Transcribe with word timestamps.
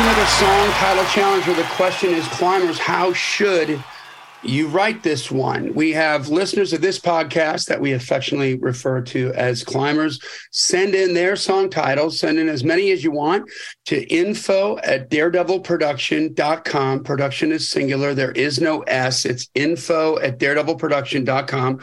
to 0.00 0.06
another 0.06 0.26
song 0.26 0.70
title 0.70 1.04
challenge 1.06 1.46
where 1.46 1.56
the 1.56 1.62
question 1.74 2.14
is 2.14 2.26
climbers, 2.28 2.78
how 2.78 3.12
should 3.12 3.82
you 4.42 4.66
write 4.68 5.02
this 5.02 5.30
one? 5.30 5.74
We 5.74 5.92
have 5.92 6.28
listeners 6.28 6.72
of 6.72 6.80
this 6.80 6.98
podcast 6.98 7.66
that 7.66 7.82
we 7.82 7.92
affectionately 7.92 8.54
refer 8.54 9.02
to 9.02 9.30
as 9.34 9.62
climbers. 9.62 10.18
Send 10.52 10.94
in 10.94 11.12
their 11.12 11.36
song 11.36 11.68
titles, 11.68 12.18
send 12.18 12.38
in 12.38 12.48
as 12.48 12.64
many 12.64 12.92
as 12.92 13.04
you 13.04 13.10
want 13.10 13.50
to 13.86 14.02
info 14.08 14.78
at 14.78 15.10
daredevilproduction.com. 15.10 17.04
Production 17.04 17.52
is 17.52 17.68
singular, 17.68 18.14
there 18.14 18.32
is 18.32 18.58
no 18.58 18.80
S. 18.82 19.26
It's 19.26 19.50
info 19.54 20.18
at 20.20 20.38
daredevilproduction.com 20.38 21.80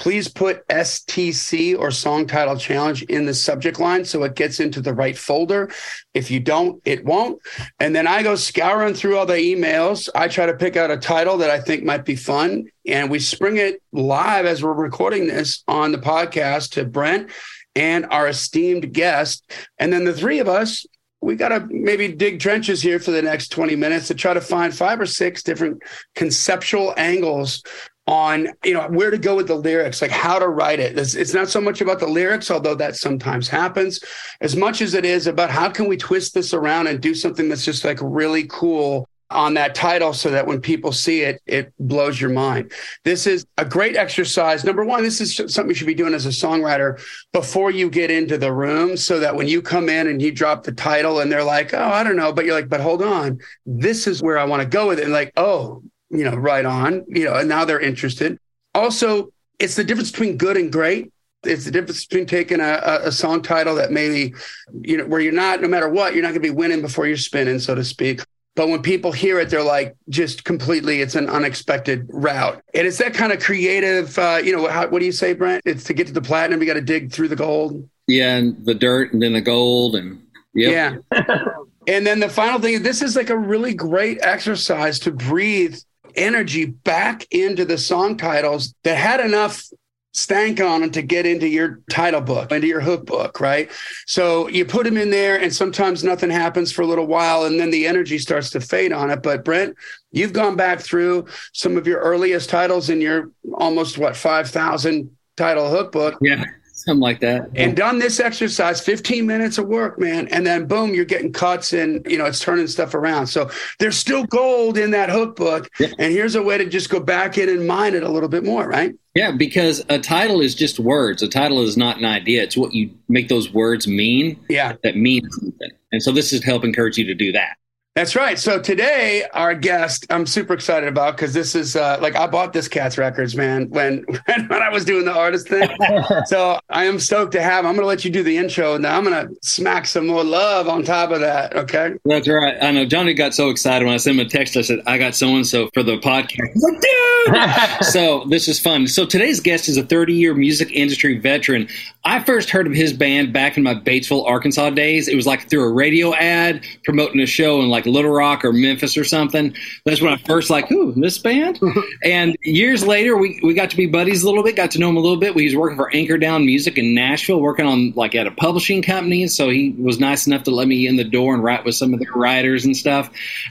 please 0.00 0.28
put 0.28 0.66
STC 0.68 1.78
or 1.78 1.90
song 1.90 2.26
title 2.26 2.56
challenge 2.56 3.02
in 3.04 3.26
the 3.26 3.34
subject 3.34 3.78
line 3.78 4.04
so 4.04 4.24
it 4.24 4.34
gets 4.34 4.58
into 4.58 4.80
the 4.80 4.94
right 4.94 5.16
folder. 5.16 5.70
If 6.12 6.30
you 6.30 6.40
don't, 6.40 6.82
it 6.84 7.04
won't. 7.04 7.40
And 7.78 7.94
then 7.94 8.06
I 8.06 8.22
go 8.22 8.34
scouring 8.34 8.94
through 8.94 9.16
all 9.16 9.26
the 9.26 9.34
emails. 9.34 10.08
I 10.14 10.28
try 10.28 10.46
to 10.46 10.54
pick 10.54 10.76
out 10.76 10.90
a 10.90 10.96
title 10.96 11.38
that 11.38 11.50
I 11.50 11.60
think 11.60 11.84
might 11.84 12.04
be 12.04 12.16
fun. 12.16 12.66
And 12.86 13.10
we 13.10 13.20
spring 13.20 13.58
it 13.58 13.80
live 13.92 14.44
as 14.44 14.62
we're 14.62 14.72
recording 14.72 15.28
this 15.28 15.62
on 15.68 15.92
the 15.92 15.98
podcast 15.98 16.72
to 16.72 16.84
Brent 16.84 17.30
and 17.76 18.06
our 18.06 18.26
esteemed 18.26 18.92
guest. 18.92 19.50
And 19.78 19.92
then 19.92 20.04
the 20.04 20.14
three 20.14 20.40
of 20.40 20.48
us 20.48 20.84
we 21.22 21.36
got 21.36 21.48
to 21.48 21.66
maybe 21.70 22.08
dig 22.08 22.40
trenches 22.40 22.80
here 22.80 22.98
for 22.98 23.10
the 23.10 23.22
next 23.22 23.48
20 23.48 23.76
minutes 23.76 24.08
to 24.08 24.14
try 24.14 24.32
to 24.32 24.40
find 24.40 24.74
five 24.74 25.00
or 25.00 25.06
six 25.06 25.42
different 25.42 25.82
conceptual 26.14 26.94
angles 26.96 27.62
on 28.10 28.48
you 28.64 28.74
know 28.74 28.88
where 28.88 29.12
to 29.12 29.18
go 29.18 29.36
with 29.36 29.46
the 29.46 29.54
lyrics 29.54 30.02
like 30.02 30.10
how 30.10 30.36
to 30.38 30.48
write 30.48 30.80
it. 30.80 30.98
It's, 30.98 31.14
it's, 31.14 31.32
not 31.32 31.48
so 31.48 31.60
much 31.60 31.80
about 31.80 32.00
the 32.00 32.08
lyrics 32.08 32.50
although 32.50 32.74
that 32.74 32.96
sometimes 32.96 33.46
happens. 33.46 34.02
As 34.40 34.56
much 34.56 34.82
as 34.82 34.94
it 34.94 35.04
is 35.04 35.28
about 35.28 35.48
how 35.48 35.70
can 35.70 35.86
we 35.86 35.96
twist 35.96 36.34
this 36.34 36.52
around 36.52 36.88
and 36.88 37.00
do 37.00 37.14
something 37.14 37.48
that's 37.48 37.64
just 37.64 37.84
like 37.84 37.98
really 38.02 38.46
cool 38.48 39.08
on 39.30 39.54
that 39.54 39.76
title 39.76 40.12
so 40.12 40.28
that 40.28 40.44
when 40.44 40.60
people 40.60 40.90
see 40.90 41.20
it 41.20 41.40
it 41.46 41.72
blows 41.78 42.20
your 42.20 42.30
mind. 42.30 42.72
This 43.04 43.28
is 43.28 43.46
a 43.58 43.64
great 43.64 43.96
exercise. 43.96 44.64
Number 44.64 44.84
one 44.84 45.04
this 45.04 45.20
is 45.20 45.36
something 45.36 45.68
you 45.68 45.74
should 45.74 45.86
be 45.86 45.94
doing 45.94 46.12
as 46.12 46.26
a 46.26 46.30
songwriter 46.30 47.00
before 47.32 47.70
you 47.70 47.88
get 47.90 48.10
into 48.10 48.36
the 48.38 48.52
room 48.52 48.96
so 48.96 49.20
that 49.20 49.36
when 49.36 49.46
you 49.46 49.62
come 49.62 49.88
in 49.88 50.08
and 50.08 50.20
you 50.20 50.32
drop 50.32 50.64
the 50.64 50.72
title 50.72 51.20
and 51.20 51.30
they're 51.30 51.44
like 51.44 51.72
oh 51.74 51.78
i 51.78 52.02
don't 52.02 52.16
know 52.16 52.32
but 52.32 52.44
you're 52.44 52.56
like 52.56 52.68
but 52.68 52.80
hold 52.80 53.02
on. 53.02 53.38
This 53.64 54.08
is 54.08 54.20
where 54.20 54.36
i 54.36 54.42
want 54.44 54.62
to 54.62 54.68
go 54.68 54.88
with 54.88 54.98
it. 54.98 55.04
And 55.04 55.12
like 55.12 55.32
oh 55.36 55.84
you 56.10 56.24
know, 56.24 56.34
right 56.34 56.64
on, 56.64 57.04
you 57.08 57.24
know, 57.24 57.34
and 57.34 57.48
now 57.48 57.64
they're 57.64 57.80
interested. 57.80 58.38
Also, 58.74 59.30
it's 59.58 59.76
the 59.76 59.84
difference 59.84 60.10
between 60.10 60.36
good 60.36 60.56
and 60.56 60.72
great. 60.72 61.12
It's 61.42 61.64
the 61.64 61.70
difference 61.70 62.04
between 62.04 62.26
taking 62.26 62.60
a, 62.60 63.00
a 63.04 63.12
song 63.12 63.42
title 63.42 63.74
that 63.76 63.92
maybe, 63.92 64.34
you 64.82 64.98
know, 64.98 65.06
where 65.06 65.20
you're 65.20 65.32
not, 65.32 65.62
no 65.62 65.68
matter 65.68 65.88
what, 65.88 66.14
you're 66.14 66.22
not 66.22 66.30
going 66.30 66.42
to 66.42 66.48
be 66.48 66.50
winning 66.50 66.82
before 66.82 67.06
you're 67.06 67.16
spinning, 67.16 67.58
so 67.58 67.74
to 67.74 67.84
speak. 67.84 68.20
But 68.56 68.68
when 68.68 68.82
people 68.82 69.12
hear 69.12 69.38
it, 69.38 69.48
they're 69.48 69.62
like, 69.62 69.96
just 70.08 70.44
completely, 70.44 71.00
it's 71.00 71.14
an 71.14 71.30
unexpected 71.30 72.06
route. 72.10 72.60
And 72.74 72.86
it's 72.86 72.98
that 72.98 73.14
kind 73.14 73.32
of 73.32 73.40
creative, 73.40 74.18
uh, 74.18 74.40
you 74.42 74.54
know, 74.54 74.68
how, 74.68 74.88
what 74.88 74.98
do 74.98 75.06
you 75.06 75.12
say, 75.12 75.32
Brent? 75.32 75.62
It's 75.64 75.84
to 75.84 75.94
get 75.94 76.08
to 76.08 76.12
the 76.12 76.20
platinum, 76.20 76.60
you 76.60 76.66
got 76.66 76.74
to 76.74 76.82
dig 76.82 77.12
through 77.12 77.28
the 77.28 77.36
gold. 77.36 77.88
Yeah, 78.06 78.36
and 78.36 78.66
the 78.66 78.74
dirt 78.74 79.12
and 79.12 79.22
then 79.22 79.32
the 79.32 79.40
gold. 79.40 79.94
And 79.94 80.20
yep. 80.52 81.00
yeah. 81.12 81.36
and 81.86 82.06
then 82.06 82.20
the 82.20 82.28
final 82.28 82.60
thing, 82.60 82.82
this 82.82 83.02
is 83.02 83.14
like 83.14 83.30
a 83.30 83.38
really 83.38 83.72
great 83.72 84.18
exercise 84.20 84.98
to 85.00 85.12
breathe 85.12 85.78
energy 86.16 86.66
back 86.66 87.26
into 87.30 87.64
the 87.64 87.78
song 87.78 88.16
titles 88.16 88.74
that 88.84 88.96
had 88.96 89.20
enough 89.20 89.64
stank 90.12 90.60
on 90.60 90.80
them 90.80 90.90
to 90.90 91.02
get 91.02 91.24
into 91.24 91.46
your 91.46 91.80
title 91.90 92.20
book, 92.20 92.50
into 92.50 92.66
your 92.66 92.80
hook 92.80 93.06
book, 93.06 93.40
right? 93.40 93.70
So 94.06 94.48
you 94.48 94.64
put 94.64 94.84
them 94.84 94.96
in 94.96 95.10
there, 95.10 95.40
and 95.40 95.54
sometimes 95.54 96.02
nothing 96.02 96.30
happens 96.30 96.72
for 96.72 96.82
a 96.82 96.86
little 96.86 97.06
while, 97.06 97.44
and 97.44 97.60
then 97.60 97.70
the 97.70 97.86
energy 97.86 98.18
starts 98.18 98.50
to 98.50 98.60
fade 98.60 98.92
on 98.92 99.10
it. 99.10 99.22
But 99.22 99.44
Brent, 99.44 99.76
you've 100.10 100.32
gone 100.32 100.56
back 100.56 100.80
through 100.80 101.26
some 101.52 101.76
of 101.76 101.86
your 101.86 102.00
earliest 102.00 102.50
titles 102.50 102.90
in 102.90 103.00
your 103.00 103.30
almost 103.54 103.98
what 103.98 104.16
five 104.16 104.50
thousand 104.50 105.16
title 105.36 105.70
hook 105.70 105.92
book. 105.92 106.18
Yeah 106.20 106.44
something 106.84 107.00
like 107.00 107.20
that. 107.20 107.50
And 107.54 107.76
done 107.76 107.98
this 107.98 108.20
exercise, 108.20 108.80
15 108.80 109.26
minutes 109.26 109.58
of 109.58 109.66
work, 109.66 109.98
man. 109.98 110.28
And 110.28 110.46
then 110.46 110.66
boom, 110.66 110.94
you're 110.94 111.04
getting 111.04 111.32
cuts 111.32 111.72
and, 111.72 112.04
you 112.10 112.16
know, 112.16 112.24
it's 112.24 112.40
turning 112.40 112.66
stuff 112.66 112.94
around. 112.94 113.26
So 113.26 113.50
there's 113.78 113.96
still 113.96 114.24
gold 114.24 114.78
in 114.78 114.90
that 114.92 115.10
hook 115.10 115.36
book. 115.36 115.68
Yeah. 115.78 115.88
And 115.98 116.12
here's 116.12 116.34
a 116.34 116.42
way 116.42 116.58
to 116.58 116.66
just 116.66 116.90
go 116.90 117.00
back 117.00 117.38
in 117.38 117.48
and 117.48 117.66
mine 117.66 117.94
it 117.94 118.02
a 118.02 118.08
little 118.08 118.28
bit 118.28 118.44
more, 118.44 118.66
right? 118.68 118.94
Yeah, 119.14 119.32
because 119.32 119.84
a 119.88 119.98
title 119.98 120.40
is 120.40 120.54
just 120.54 120.78
words. 120.78 121.22
A 121.22 121.28
title 121.28 121.62
is 121.62 121.76
not 121.76 121.98
an 121.98 122.04
idea. 122.04 122.42
It's 122.42 122.56
what 122.56 122.72
you 122.72 122.90
make 123.08 123.28
those 123.28 123.52
words 123.52 123.86
mean. 123.86 124.38
Yeah. 124.48 124.74
That 124.82 124.96
means 124.96 125.26
something. 125.36 125.70
And 125.92 126.02
so 126.02 126.12
this 126.12 126.32
is 126.32 126.40
to 126.40 126.46
help 126.46 126.64
encourage 126.64 126.96
you 126.96 127.04
to 127.06 127.14
do 127.14 127.32
that. 127.32 127.56
That's 127.96 128.14
right. 128.14 128.38
So 128.38 128.60
today, 128.60 129.24
our 129.34 129.52
guest, 129.52 130.06
I'm 130.10 130.24
super 130.24 130.54
excited 130.54 130.88
about 130.88 131.16
because 131.16 131.34
this 131.34 131.56
is 131.56 131.74
uh, 131.74 131.98
like 132.00 132.14
I 132.14 132.28
bought 132.28 132.52
this 132.52 132.68
Cat's 132.68 132.96
Records, 132.96 133.34
man, 133.34 133.68
when 133.70 134.04
when 134.26 134.62
I 134.62 134.68
was 134.68 134.84
doing 134.84 135.04
the 135.04 135.12
artist 135.12 135.48
thing. 135.48 135.68
so 136.26 136.60
I 136.70 136.84
am 136.84 137.00
stoked 137.00 137.32
to 137.32 137.42
have. 137.42 137.66
I'm 137.66 137.72
going 137.72 137.82
to 137.82 137.88
let 137.88 138.04
you 138.04 138.12
do 138.12 138.22
the 138.22 138.36
intro, 138.36 138.74
and 138.74 138.86
I'm 138.86 139.02
going 139.02 139.26
to 139.26 139.34
smack 139.42 139.86
some 139.86 140.06
more 140.06 140.22
love 140.22 140.68
on 140.68 140.84
top 140.84 141.10
of 141.10 141.18
that. 141.18 141.56
Okay. 141.56 141.94
That's 142.04 142.28
right. 142.28 142.56
I 142.62 142.70
know 142.70 142.84
Johnny 142.84 143.12
got 143.12 143.34
so 143.34 143.50
excited 143.50 143.84
when 143.84 143.94
I 143.94 143.96
sent 143.96 144.20
him 144.20 144.24
a 144.24 144.28
text. 144.28 144.56
I 144.56 144.62
said, 144.62 144.78
"I 144.86 144.96
got 144.96 145.16
so 145.16 145.34
and 145.34 145.44
so 145.44 145.68
for 145.74 145.82
the 145.82 145.98
podcast." 145.98 146.38
like, 146.54 146.80
dude. 146.80 147.10
so 147.82 148.24
this 148.28 148.48
is 148.48 148.58
fun. 148.58 148.86
So 148.86 149.04
today's 149.04 149.40
guest 149.40 149.68
is 149.68 149.76
a 149.76 149.82
30 149.82 150.14
year 150.14 150.34
music 150.34 150.70
industry 150.72 151.18
veteran. 151.18 151.68
I 152.04 152.20
first 152.20 152.50
heard 152.50 152.66
of 152.66 152.72
his 152.72 152.92
band 152.92 153.32
back 153.32 153.56
in 153.56 153.62
my 153.62 153.74
Batesville, 153.74 154.26
Arkansas 154.26 154.70
days. 154.70 155.08
It 155.08 155.16
was 155.16 155.26
like 155.26 155.48
through 155.50 155.64
a 155.64 155.72
radio 155.72 156.14
ad 156.14 156.64
promoting 156.84 157.20
a 157.20 157.26
show 157.26 157.60
and 157.60 157.68
like 157.68 157.79
Little 157.86 158.10
Rock 158.10 158.44
or 158.44 158.52
Memphis 158.52 158.96
or 158.96 159.04
something. 159.04 159.54
That's 159.84 160.00
when 160.00 160.12
I 160.12 160.16
first 160.18 160.50
like, 160.50 160.70
ooh, 160.70 160.92
this 160.96 161.18
band. 161.18 161.60
and 162.04 162.36
years 162.42 162.86
later, 162.86 163.16
we, 163.16 163.40
we 163.42 163.54
got 163.54 163.70
to 163.70 163.76
be 163.76 163.86
buddies 163.86 164.22
a 164.22 164.26
little 164.26 164.42
bit, 164.42 164.56
got 164.56 164.70
to 164.72 164.78
know 164.78 164.88
him 164.88 164.96
a 164.96 165.00
little 165.00 165.18
bit. 165.18 165.34
He 165.34 165.44
was 165.44 165.56
working 165.56 165.76
for 165.76 165.94
Anchor 165.94 166.18
Down 166.18 166.44
Music 166.46 166.78
in 166.78 166.94
Nashville, 166.94 167.40
working 167.40 167.66
on 167.66 167.92
like 167.96 168.14
at 168.14 168.26
a 168.26 168.30
publishing 168.30 168.82
company. 168.82 169.26
So 169.26 169.48
he 169.48 169.74
was 169.78 169.98
nice 169.98 170.26
enough 170.26 170.44
to 170.44 170.50
let 170.50 170.68
me 170.68 170.86
in 170.86 170.96
the 170.96 171.04
door 171.04 171.34
and 171.34 171.42
write 171.42 171.64
with 171.64 171.74
some 171.74 171.94
of 171.94 172.00
their 172.00 172.12
writers 172.12 172.64
and 172.64 172.76
stuff. 172.76 173.10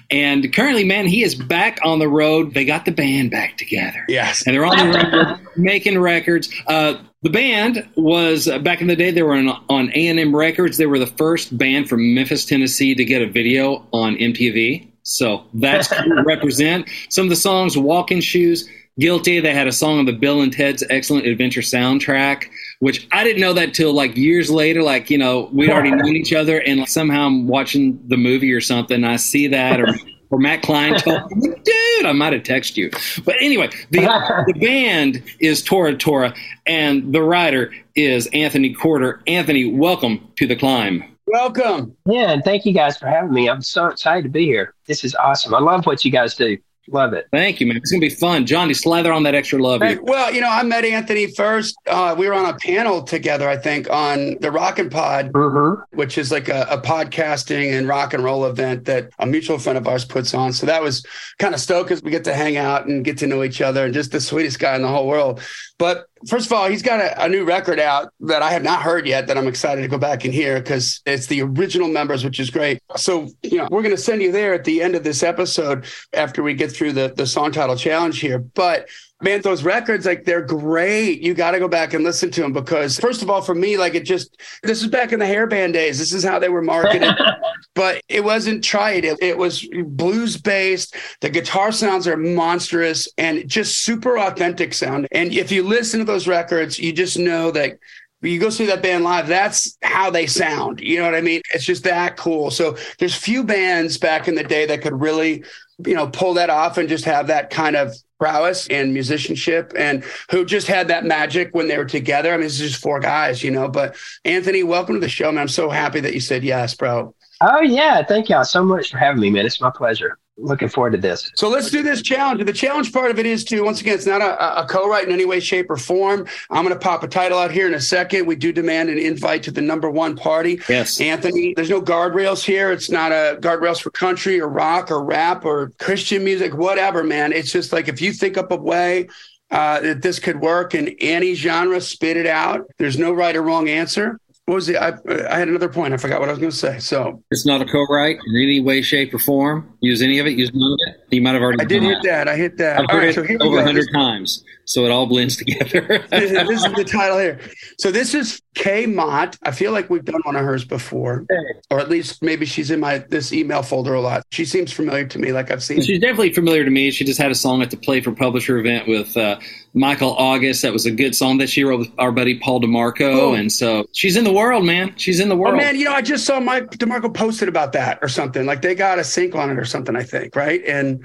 And 0.09 0.51
currently, 0.53 0.83
man, 0.83 1.05
he 1.05 1.23
is 1.23 1.35
back 1.35 1.79
on 1.83 1.99
the 1.99 2.07
road. 2.07 2.53
They 2.53 2.65
got 2.65 2.85
the 2.85 2.91
band 2.91 3.31
back 3.31 3.57
together. 3.57 4.05
Yes. 4.07 4.43
And 4.45 4.55
they're 4.55 4.65
on 4.65 4.77
the 4.77 5.09
road 5.09 5.39
making 5.55 5.99
records. 5.99 6.49
Uh, 6.67 6.95
the 7.21 7.29
band 7.29 7.87
was 7.95 8.47
uh, 8.47 8.59
back 8.59 8.81
in 8.81 8.87
the 8.87 8.95
day. 8.95 9.11
They 9.11 9.23
were 9.23 9.33
on, 9.33 9.49
on 9.69 9.89
A&M 9.93 10.35
Records. 10.35 10.77
They 10.77 10.85
were 10.85 10.99
the 10.99 11.07
first 11.07 11.57
band 11.57 11.89
from 11.89 12.13
Memphis, 12.13 12.45
Tennessee, 12.45 12.95
to 12.95 13.03
get 13.03 13.21
a 13.21 13.27
video 13.27 13.85
on 13.91 14.15
MTV. 14.15 14.87
So 15.03 15.43
that's 15.53 15.91
represent. 16.25 16.87
Some 17.09 17.25
of 17.25 17.29
the 17.29 17.35
songs: 17.35 17.77
"Walking 17.77 18.21
Shoes," 18.21 18.69
"Guilty." 18.99 19.39
They 19.39 19.53
had 19.53 19.67
a 19.67 19.71
song 19.71 19.99
on 19.99 20.05
the 20.05 20.13
Bill 20.13 20.41
and 20.41 20.53
Ted's 20.53 20.83
Excellent 20.89 21.25
Adventure 21.25 21.61
soundtrack, 21.61 22.45
which 22.79 23.07
I 23.11 23.23
didn't 23.23 23.41
know 23.41 23.53
that 23.53 23.73
till 23.73 23.93
like 23.93 24.15
years 24.15 24.49
later. 24.49 24.81
Like 24.81 25.09
you 25.09 25.17
know, 25.17 25.49
we'd 25.51 25.69
already 25.69 25.91
known 25.95 26.15
each 26.15 26.33
other, 26.33 26.59
and 26.61 26.81
like, 26.81 26.89
somehow 26.89 27.25
I'm 27.25 27.47
watching 27.47 27.99
the 28.07 28.17
movie 28.17 28.53
or 28.53 28.61
something. 28.61 29.03
I 29.03 29.17
see 29.17 29.47
that, 29.47 29.81
or 29.81 29.95
or 30.29 30.39
Matt 30.39 30.61
Klein 30.61 30.95
told 30.99 31.31
me, 31.31 31.49
dude, 31.63 32.05
I 32.05 32.11
might 32.11 32.33
have 32.33 32.43
texted 32.43 32.77
you. 32.77 32.91
But 33.23 33.35
anyway, 33.41 33.69
the, 33.91 34.01
the 34.47 34.53
band 34.59 35.23
is 35.39 35.61
Tora 35.61 35.95
Tora, 35.95 36.33
and 36.65 37.13
the 37.13 37.21
writer 37.21 37.73
is 37.95 38.27
Anthony 38.27 38.73
Corder. 38.73 39.21
Anthony, 39.27 39.65
welcome 39.65 40.27
to 40.37 40.47
the 40.47 40.55
climb. 40.55 41.03
Welcome. 41.27 41.95
Yeah, 42.07 42.31
and 42.31 42.43
thank 42.43 42.65
you 42.65 42.73
guys 42.73 42.97
for 42.97 43.05
having 43.07 43.31
me. 43.31 43.49
I'm 43.49 43.61
so 43.61 43.85
excited 43.85 44.23
to 44.23 44.29
be 44.29 44.45
here. 44.45 44.73
This 44.87 45.03
is 45.03 45.13
awesome. 45.15 45.53
I 45.53 45.59
love 45.59 45.85
what 45.85 46.03
you 46.03 46.11
guys 46.11 46.35
do. 46.35 46.57
Love 46.91 47.13
it. 47.13 47.27
Thank 47.31 47.59
you, 47.59 47.67
man. 47.67 47.77
It's 47.77 47.91
gonna 47.91 48.01
be 48.01 48.09
fun. 48.09 48.45
Johnny, 48.45 48.73
slather 48.73 49.13
on 49.13 49.23
that 49.23 49.35
extra 49.35 49.61
love. 49.61 49.81
Hey, 49.81 49.97
well, 50.01 50.33
you 50.33 50.41
know, 50.41 50.49
I 50.49 50.63
met 50.63 50.83
Anthony 50.85 51.27
first. 51.27 51.77
Uh, 51.87 52.15
we 52.17 52.27
were 52.27 52.33
on 52.33 52.45
a 52.45 52.57
panel 52.57 53.03
together, 53.03 53.47
I 53.47 53.57
think, 53.57 53.89
on 53.89 54.37
the 54.41 54.51
Rock 54.51 54.79
and 54.79 54.91
Pod, 54.91 55.31
mm-hmm. 55.31 55.81
which 55.95 56.17
is 56.17 56.31
like 56.31 56.49
a, 56.49 56.65
a, 56.69 56.79
podcasting 56.79 57.77
and 57.77 57.87
rock 57.87 58.13
and 58.13 58.23
roll 58.23 58.45
event 58.45 58.85
that 58.85 59.11
a 59.19 59.25
mutual 59.25 59.59
friend 59.59 59.77
of 59.77 59.87
ours 59.87 60.05
puts 60.05 60.33
on. 60.33 60.53
So 60.53 60.65
that 60.65 60.81
was 60.81 61.05
kind 61.37 61.53
of 61.53 61.59
stoked 61.59 61.89
because 61.89 62.01
we 62.01 62.09
get 62.09 62.23
to 62.23 62.33
hang 62.33 62.57
out 62.57 62.87
and 62.87 63.05
get 63.05 63.17
to 63.19 63.27
know 63.27 63.43
each 63.43 63.61
other 63.61 63.85
and 63.85 63.93
just 63.93 64.11
the 64.11 64.21
sweetest 64.21 64.59
guy 64.59 64.75
in 64.75 64.81
the 64.81 64.87
whole 64.87 65.07
world. 65.07 65.41
But 65.77 66.07
first 66.27 66.45
of 66.47 66.53
all, 66.53 66.69
he's 66.69 66.81
got 66.81 66.99
a, 66.99 67.25
a, 67.25 67.29
new 67.29 67.43
record 67.43 67.79
out 67.79 68.11
that 68.21 68.41
I 68.41 68.51
have 68.51 68.63
not 68.63 68.81
heard 68.81 69.07
yet 69.07 69.27
that 69.27 69.37
I'm 69.37 69.47
excited 69.47 69.81
to 69.81 69.87
go 69.87 69.97
back 69.97 70.25
and 70.25 70.33
hear 70.33 70.59
because 70.59 71.01
it's 71.05 71.27
the 71.27 71.41
original 71.41 71.87
members, 71.87 72.23
which 72.23 72.39
is 72.39 72.49
great. 72.49 72.81
So, 72.95 73.29
you 73.43 73.57
know, 73.57 73.67
we're 73.71 73.81
going 73.81 73.95
to 73.95 74.01
send 74.01 74.21
you 74.21 74.31
there 74.31 74.53
at 74.53 74.63
the 74.63 74.81
end 74.81 74.95
of 74.95 75.03
this 75.03 75.23
episode 75.23 75.85
after 76.13 76.43
we 76.43 76.53
get 76.53 76.71
through 76.71 76.93
the, 76.93 77.13
the 77.15 77.27
song 77.27 77.51
title 77.51 77.75
challenge 77.75 78.19
here. 78.19 78.39
But 78.39 78.87
man, 79.21 79.41
those 79.41 79.63
records, 79.63 80.05
like 80.05 80.23
they're 80.23 80.41
great. 80.41 81.21
You 81.21 81.33
got 81.33 81.51
to 81.51 81.59
go 81.59 81.67
back 81.67 81.93
and 81.93 82.03
listen 82.03 82.31
to 82.31 82.41
them 82.41 82.53
because, 82.53 82.97
first 82.99 83.21
of 83.21 83.29
all, 83.29 83.41
for 83.41 83.55
me, 83.55 83.77
like 83.77 83.95
it 83.95 84.05
just, 84.05 84.41
this 84.63 84.81
is 84.81 84.87
back 84.87 85.11
in 85.11 85.19
the 85.19 85.25
hairband 85.25 85.73
days. 85.73 85.99
This 85.99 86.13
is 86.13 86.23
how 86.23 86.39
they 86.39 86.49
were 86.49 86.61
marketed, 86.61 87.13
but 87.75 88.01
it 88.07 88.23
wasn't 88.23 88.63
tried. 88.63 89.03
It, 89.05 89.17
it 89.21 89.37
was 89.37 89.67
blues 89.85 90.37
based. 90.37 90.95
The 91.21 91.29
guitar 91.29 91.71
sounds 91.71 92.07
are 92.07 92.17
monstrous 92.17 93.07
and 93.17 93.47
just 93.47 93.83
super 93.83 94.17
authentic 94.17 94.73
sound. 94.73 95.07
And 95.11 95.33
if 95.33 95.51
you 95.51 95.63
listen 95.63 95.99
to 95.99 96.05
those 96.05 96.27
records, 96.27 96.79
you 96.79 96.93
just 96.93 97.19
know 97.19 97.51
that 97.51 97.77
you 98.21 98.39
go 98.39 98.49
see 98.49 98.65
that 98.65 98.81
band 98.81 99.03
live, 99.03 99.27
that's 99.27 99.77
how 99.81 100.09
they 100.09 100.27
sound. 100.27 100.81
You 100.81 100.99
know 100.99 101.05
what 101.05 101.15
I 101.15 101.21
mean? 101.21 101.41
It's 101.53 101.63
just 101.63 101.85
that 101.85 102.17
cool. 102.17 102.51
So 102.51 102.77
there's 102.99 103.15
few 103.15 103.43
bands 103.43 103.97
back 103.97 104.27
in 104.27 104.35
the 104.35 104.43
day 104.43 104.65
that 104.65 104.81
could 104.81 104.99
really, 104.99 105.45
you 105.85 105.95
know, 105.95 106.07
pull 106.07 106.33
that 106.33 106.49
off 106.49 106.77
and 106.77 106.89
just 106.89 107.05
have 107.05 107.27
that 107.27 107.49
kind 107.49 107.77
of 107.77 107.93
prowess 108.19 108.67
and 108.67 108.93
musicianship 108.93 109.73
and 109.77 110.03
who 110.31 110.45
just 110.45 110.67
had 110.67 110.87
that 110.89 111.05
magic 111.05 111.49
when 111.53 111.67
they 111.67 111.77
were 111.77 111.85
together. 111.85 112.33
I 112.33 112.37
mean, 112.37 112.45
it's 112.45 112.57
just 112.57 112.81
four 112.81 112.99
guys, 112.99 113.43
you 113.43 113.51
know. 113.51 113.67
But 113.67 113.95
Anthony, 114.25 114.63
welcome 114.63 114.95
to 114.95 115.01
the 115.01 115.09
show, 115.09 115.31
man. 115.31 115.41
I'm 115.41 115.47
so 115.47 115.69
happy 115.69 115.99
that 116.01 116.13
you 116.13 116.19
said 116.19 116.43
yes, 116.43 116.75
bro. 116.75 117.15
Oh 117.41 117.61
yeah, 117.61 118.03
thank 118.03 118.29
y'all 118.29 118.43
so 118.43 118.63
much 118.63 118.91
for 118.91 118.97
having 118.97 119.21
me, 119.21 119.29
man. 119.29 119.45
It's 119.45 119.61
my 119.61 119.71
pleasure 119.71 120.17
looking 120.41 120.69
forward 120.69 120.91
to 120.91 120.97
this. 120.97 121.31
So 121.35 121.49
let's 121.49 121.69
do 121.69 121.83
this 121.83 122.01
challenge. 122.01 122.43
The 122.45 122.53
challenge 122.53 122.91
part 122.93 123.11
of 123.11 123.19
it 123.19 123.25
is 123.25 123.43
to, 123.45 123.63
once 123.63 123.81
again, 123.81 123.95
it's 123.95 124.05
not 124.05 124.21
a, 124.21 124.61
a 124.61 124.65
co-write 124.65 125.05
in 125.05 125.13
any 125.13 125.25
way, 125.25 125.39
shape, 125.39 125.69
or 125.69 125.77
form. 125.77 126.27
I'm 126.49 126.63
going 126.63 126.73
to 126.73 126.79
pop 126.79 127.03
a 127.03 127.07
title 127.07 127.37
out 127.37 127.51
here 127.51 127.67
in 127.67 127.73
a 127.73 127.81
second. 127.81 128.25
We 128.25 128.35
do 128.35 128.51
demand 128.51 128.89
an 128.89 128.97
invite 128.97 129.43
to 129.43 129.51
the 129.51 129.61
number 129.61 129.89
one 129.89 130.15
party. 130.15 130.59
Yes. 130.69 130.99
Anthony, 130.99 131.53
there's 131.55 131.69
no 131.69 131.81
guardrails 131.81 132.43
here. 132.43 132.71
It's 132.71 132.89
not 132.89 133.11
a 133.11 133.37
guardrails 133.39 133.81
for 133.81 133.91
country 133.91 134.39
or 134.39 134.47
rock 134.47 134.91
or 134.91 135.03
rap 135.03 135.45
or 135.45 135.71
Christian 135.79 136.23
music, 136.23 136.53
whatever, 136.53 137.03
man. 137.03 137.31
It's 137.33 137.51
just 137.51 137.73
like 137.73 137.87
if 137.87 138.01
you 138.01 138.13
think 138.13 138.37
up 138.37 138.51
a 138.51 138.55
way 138.55 139.09
uh, 139.51 139.79
that 139.81 140.01
this 140.01 140.19
could 140.19 140.39
work 140.41 140.75
in 140.75 140.95
any 140.99 141.33
genre, 141.33 141.81
spit 141.81 142.17
it 142.17 142.27
out. 142.27 142.67
There's 142.77 142.97
no 142.97 143.11
right 143.11 143.35
or 143.35 143.41
wrong 143.41 143.67
answer 143.67 144.19
what 144.49 144.55
was 144.55 144.67
it? 144.67 144.77
I, 144.77 144.93
I 145.29 145.37
had 145.37 145.47
another 145.47 145.69
point. 145.69 145.93
I 145.93 145.97
forgot 145.97 146.19
what 146.19 146.27
I 146.27 146.31
was 146.31 146.39
going 146.39 146.49
to 146.49 146.57
say. 146.57 146.79
So 146.79 147.23
it's 147.29 147.45
not 147.45 147.61
a 147.61 147.65
co-write 147.65 148.17
in 148.25 148.35
any 148.35 148.59
way, 148.59 148.81
shape, 148.81 149.13
or 149.13 149.19
form. 149.19 149.71
Use 149.81 150.01
any 150.01 150.17
of 150.17 150.25
it. 150.25 150.31
Use 150.31 150.49
none 150.51 150.71
of 150.71 150.79
it. 150.87 151.13
You 151.13 151.21
might 151.21 151.33
have 151.33 151.43
already. 151.43 151.61
I 151.61 151.65
did 151.65 151.83
hit 151.83 151.99
that. 152.01 152.27
I 152.27 152.35
hit 152.35 152.57
that. 152.57 152.79
I've 152.79 152.89
heard 152.89 153.15
right, 153.15 153.15
it 153.15 153.39
so 153.39 153.45
over 153.45 153.59
a 153.59 153.63
hundred 153.63 153.87
times, 153.93 154.43
so 154.69 154.85
it 154.85 154.91
all 154.91 155.07
blends 155.07 155.35
together. 155.35 156.05
this, 156.11 156.31
is 156.31 156.73
the 156.75 156.85
title 156.87 157.17
here. 157.17 157.39
So 157.79 157.89
this 157.89 158.13
is 158.13 158.39
Kay 158.53 158.85
Mott. 158.85 159.35
I 159.41 159.49
feel 159.49 159.71
like 159.71 159.89
we've 159.89 160.05
done 160.05 160.21
one 160.21 160.35
of 160.35 160.43
hers 160.43 160.63
before, 160.63 161.25
or 161.71 161.79
at 161.79 161.89
least 161.89 162.21
maybe 162.21 162.45
she's 162.45 162.69
in 162.69 162.79
my 162.79 162.99
this 162.99 163.33
email 163.33 163.63
folder 163.63 163.95
a 163.95 164.01
lot. 164.01 164.27
She 164.29 164.45
seems 164.45 164.71
familiar 164.71 165.07
to 165.07 165.17
me. 165.17 165.31
Like 165.31 165.49
I've 165.49 165.63
seen. 165.63 165.81
She's 165.81 165.99
definitely 165.99 166.33
familiar 166.33 166.63
to 166.63 166.69
me. 166.69 166.91
She 166.91 167.03
just 167.03 167.19
had 167.19 167.31
a 167.31 167.35
song 167.35 167.63
at 167.63 167.71
the 167.71 167.77
Play 167.77 168.01
for 168.01 168.11
Publisher 168.11 168.59
event 168.59 168.87
with 168.87 169.17
uh, 169.17 169.39
Michael 169.73 170.13
August. 170.15 170.61
That 170.61 170.71
was 170.71 170.85
a 170.85 170.91
good 170.91 171.15
song 171.15 171.39
that 171.39 171.49
she 171.49 171.63
wrote 171.63 171.79
with 171.79 171.91
our 171.97 172.11
buddy 172.11 172.37
Paul 172.37 172.61
DeMarco, 172.61 173.15
oh. 173.15 173.33
and 173.33 173.51
so 173.51 173.87
she's 173.91 174.17
in 174.17 174.23
the 174.23 174.33
world, 174.33 174.65
man. 174.65 174.93
She's 174.97 175.19
in 175.19 175.29
the 175.29 175.35
world. 175.35 175.55
Oh 175.55 175.57
man, 175.57 175.77
you 175.77 175.85
know, 175.85 175.93
I 175.93 176.03
just 176.03 176.25
saw 176.25 176.39
Mike 176.39 176.69
DeMarco 176.69 177.11
posted 177.11 177.49
about 177.49 177.73
that 177.73 177.97
or 178.03 178.07
something. 178.07 178.45
Like 178.45 178.61
they 178.61 178.75
got 178.75 178.99
a 178.99 179.03
sync 179.03 179.33
on 179.33 179.49
it 179.49 179.57
or 179.57 179.65
something. 179.65 179.95
I 179.95 180.03
think 180.03 180.35
right 180.35 180.63
and. 180.63 181.03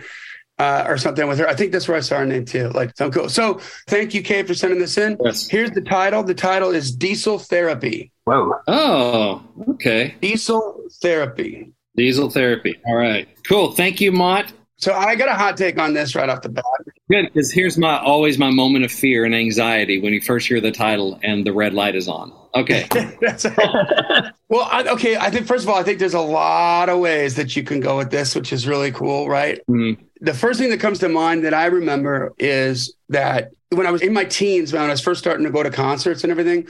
Uh, 0.56 0.84
or 0.86 0.96
something 0.96 1.26
with 1.26 1.40
her. 1.40 1.48
I 1.48 1.54
think 1.56 1.72
that's 1.72 1.88
where 1.88 1.96
I 1.96 2.00
saw 2.00 2.18
her 2.18 2.26
name 2.26 2.44
too. 2.44 2.68
Like, 2.68 2.96
so 2.96 3.10
cool. 3.10 3.28
So, 3.28 3.58
thank 3.88 4.14
you, 4.14 4.22
Kay, 4.22 4.44
for 4.44 4.54
sending 4.54 4.78
this 4.78 4.96
in. 4.96 5.18
Yes. 5.24 5.48
Here's 5.48 5.72
the 5.72 5.80
title. 5.80 6.22
The 6.22 6.32
title 6.32 6.70
is 6.70 6.94
Diesel 6.94 7.40
Therapy. 7.40 8.12
Whoa. 8.22 8.54
Oh, 8.68 9.42
okay. 9.70 10.14
Diesel 10.20 10.84
Therapy. 11.02 11.72
Diesel 11.96 12.30
Therapy. 12.30 12.78
All 12.86 12.94
right. 12.94 13.28
Cool. 13.48 13.72
Thank 13.72 14.00
you, 14.00 14.12
Mott. 14.12 14.52
So 14.76 14.92
I 14.92 15.14
got 15.14 15.28
a 15.28 15.34
hot 15.34 15.56
take 15.56 15.78
on 15.78 15.94
this 15.94 16.14
right 16.14 16.28
off 16.28 16.42
the 16.42 16.48
bat. 16.48 16.64
Good, 17.10 17.32
because 17.32 17.52
here's 17.52 17.78
my 17.78 17.98
always 17.98 18.38
my 18.38 18.50
moment 18.50 18.84
of 18.84 18.90
fear 18.90 19.24
and 19.24 19.34
anxiety 19.34 20.00
when 20.00 20.12
you 20.12 20.20
first 20.20 20.48
hear 20.48 20.60
the 20.60 20.72
title 20.72 21.18
and 21.22 21.46
the 21.46 21.52
red 21.52 21.74
light 21.74 21.94
is 21.94 22.08
on. 22.08 22.32
Okay. 22.54 22.88
well, 24.48 24.68
I, 24.70 24.84
okay. 24.92 25.16
I 25.16 25.30
think 25.30 25.46
first 25.46 25.64
of 25.64 25.70
all, 25.70 25.76
I 25.76 25.82
think 25.82 25.98
there's 25.98 26.14
a 26.14 26.20
lot 26.20 26.88
of 26.88 26.98
ways 26.98 27.36
that 27.36 27.56
you 27.56 27.62
can 27.62 27.80
go 27.80 27.96
with 27.96 28.10
this, 28.10 28.34
which 28.34 28.52
is 28.52 28.66
really 28.66 28.90
cool, 28.90 29.28
right? 29.28 29.60
Mm-hmm. 29.68 30.02
The 30.24 30.34
first 30.34 30.58
thing 30.58 30.70
that 30.70 30.80
comes 30.80 30.98
to 31.00 31.08
mind 31.08 31.44
that 31.44 31.52
I 31.52 31.66
remember 31.66 32.32
is 32.38 32.94
that 33.10 33.52
when 33.68 33.86
I 33.86 33.90
was 33.90 34.00
in 34.00 34.14
my 34.14 34.24
teens, 34.24 34.72
when 34.72 34.80
I 34.80 34.88
was 34.88 35.00
first 35.00 35.20
starting 35.20 35.44
to 35.44 35.52
go 35.52 35.62
to 35.62 35.70
concerts 35.70 36.24
and 36.24 36.30
everything, 36.30 36.66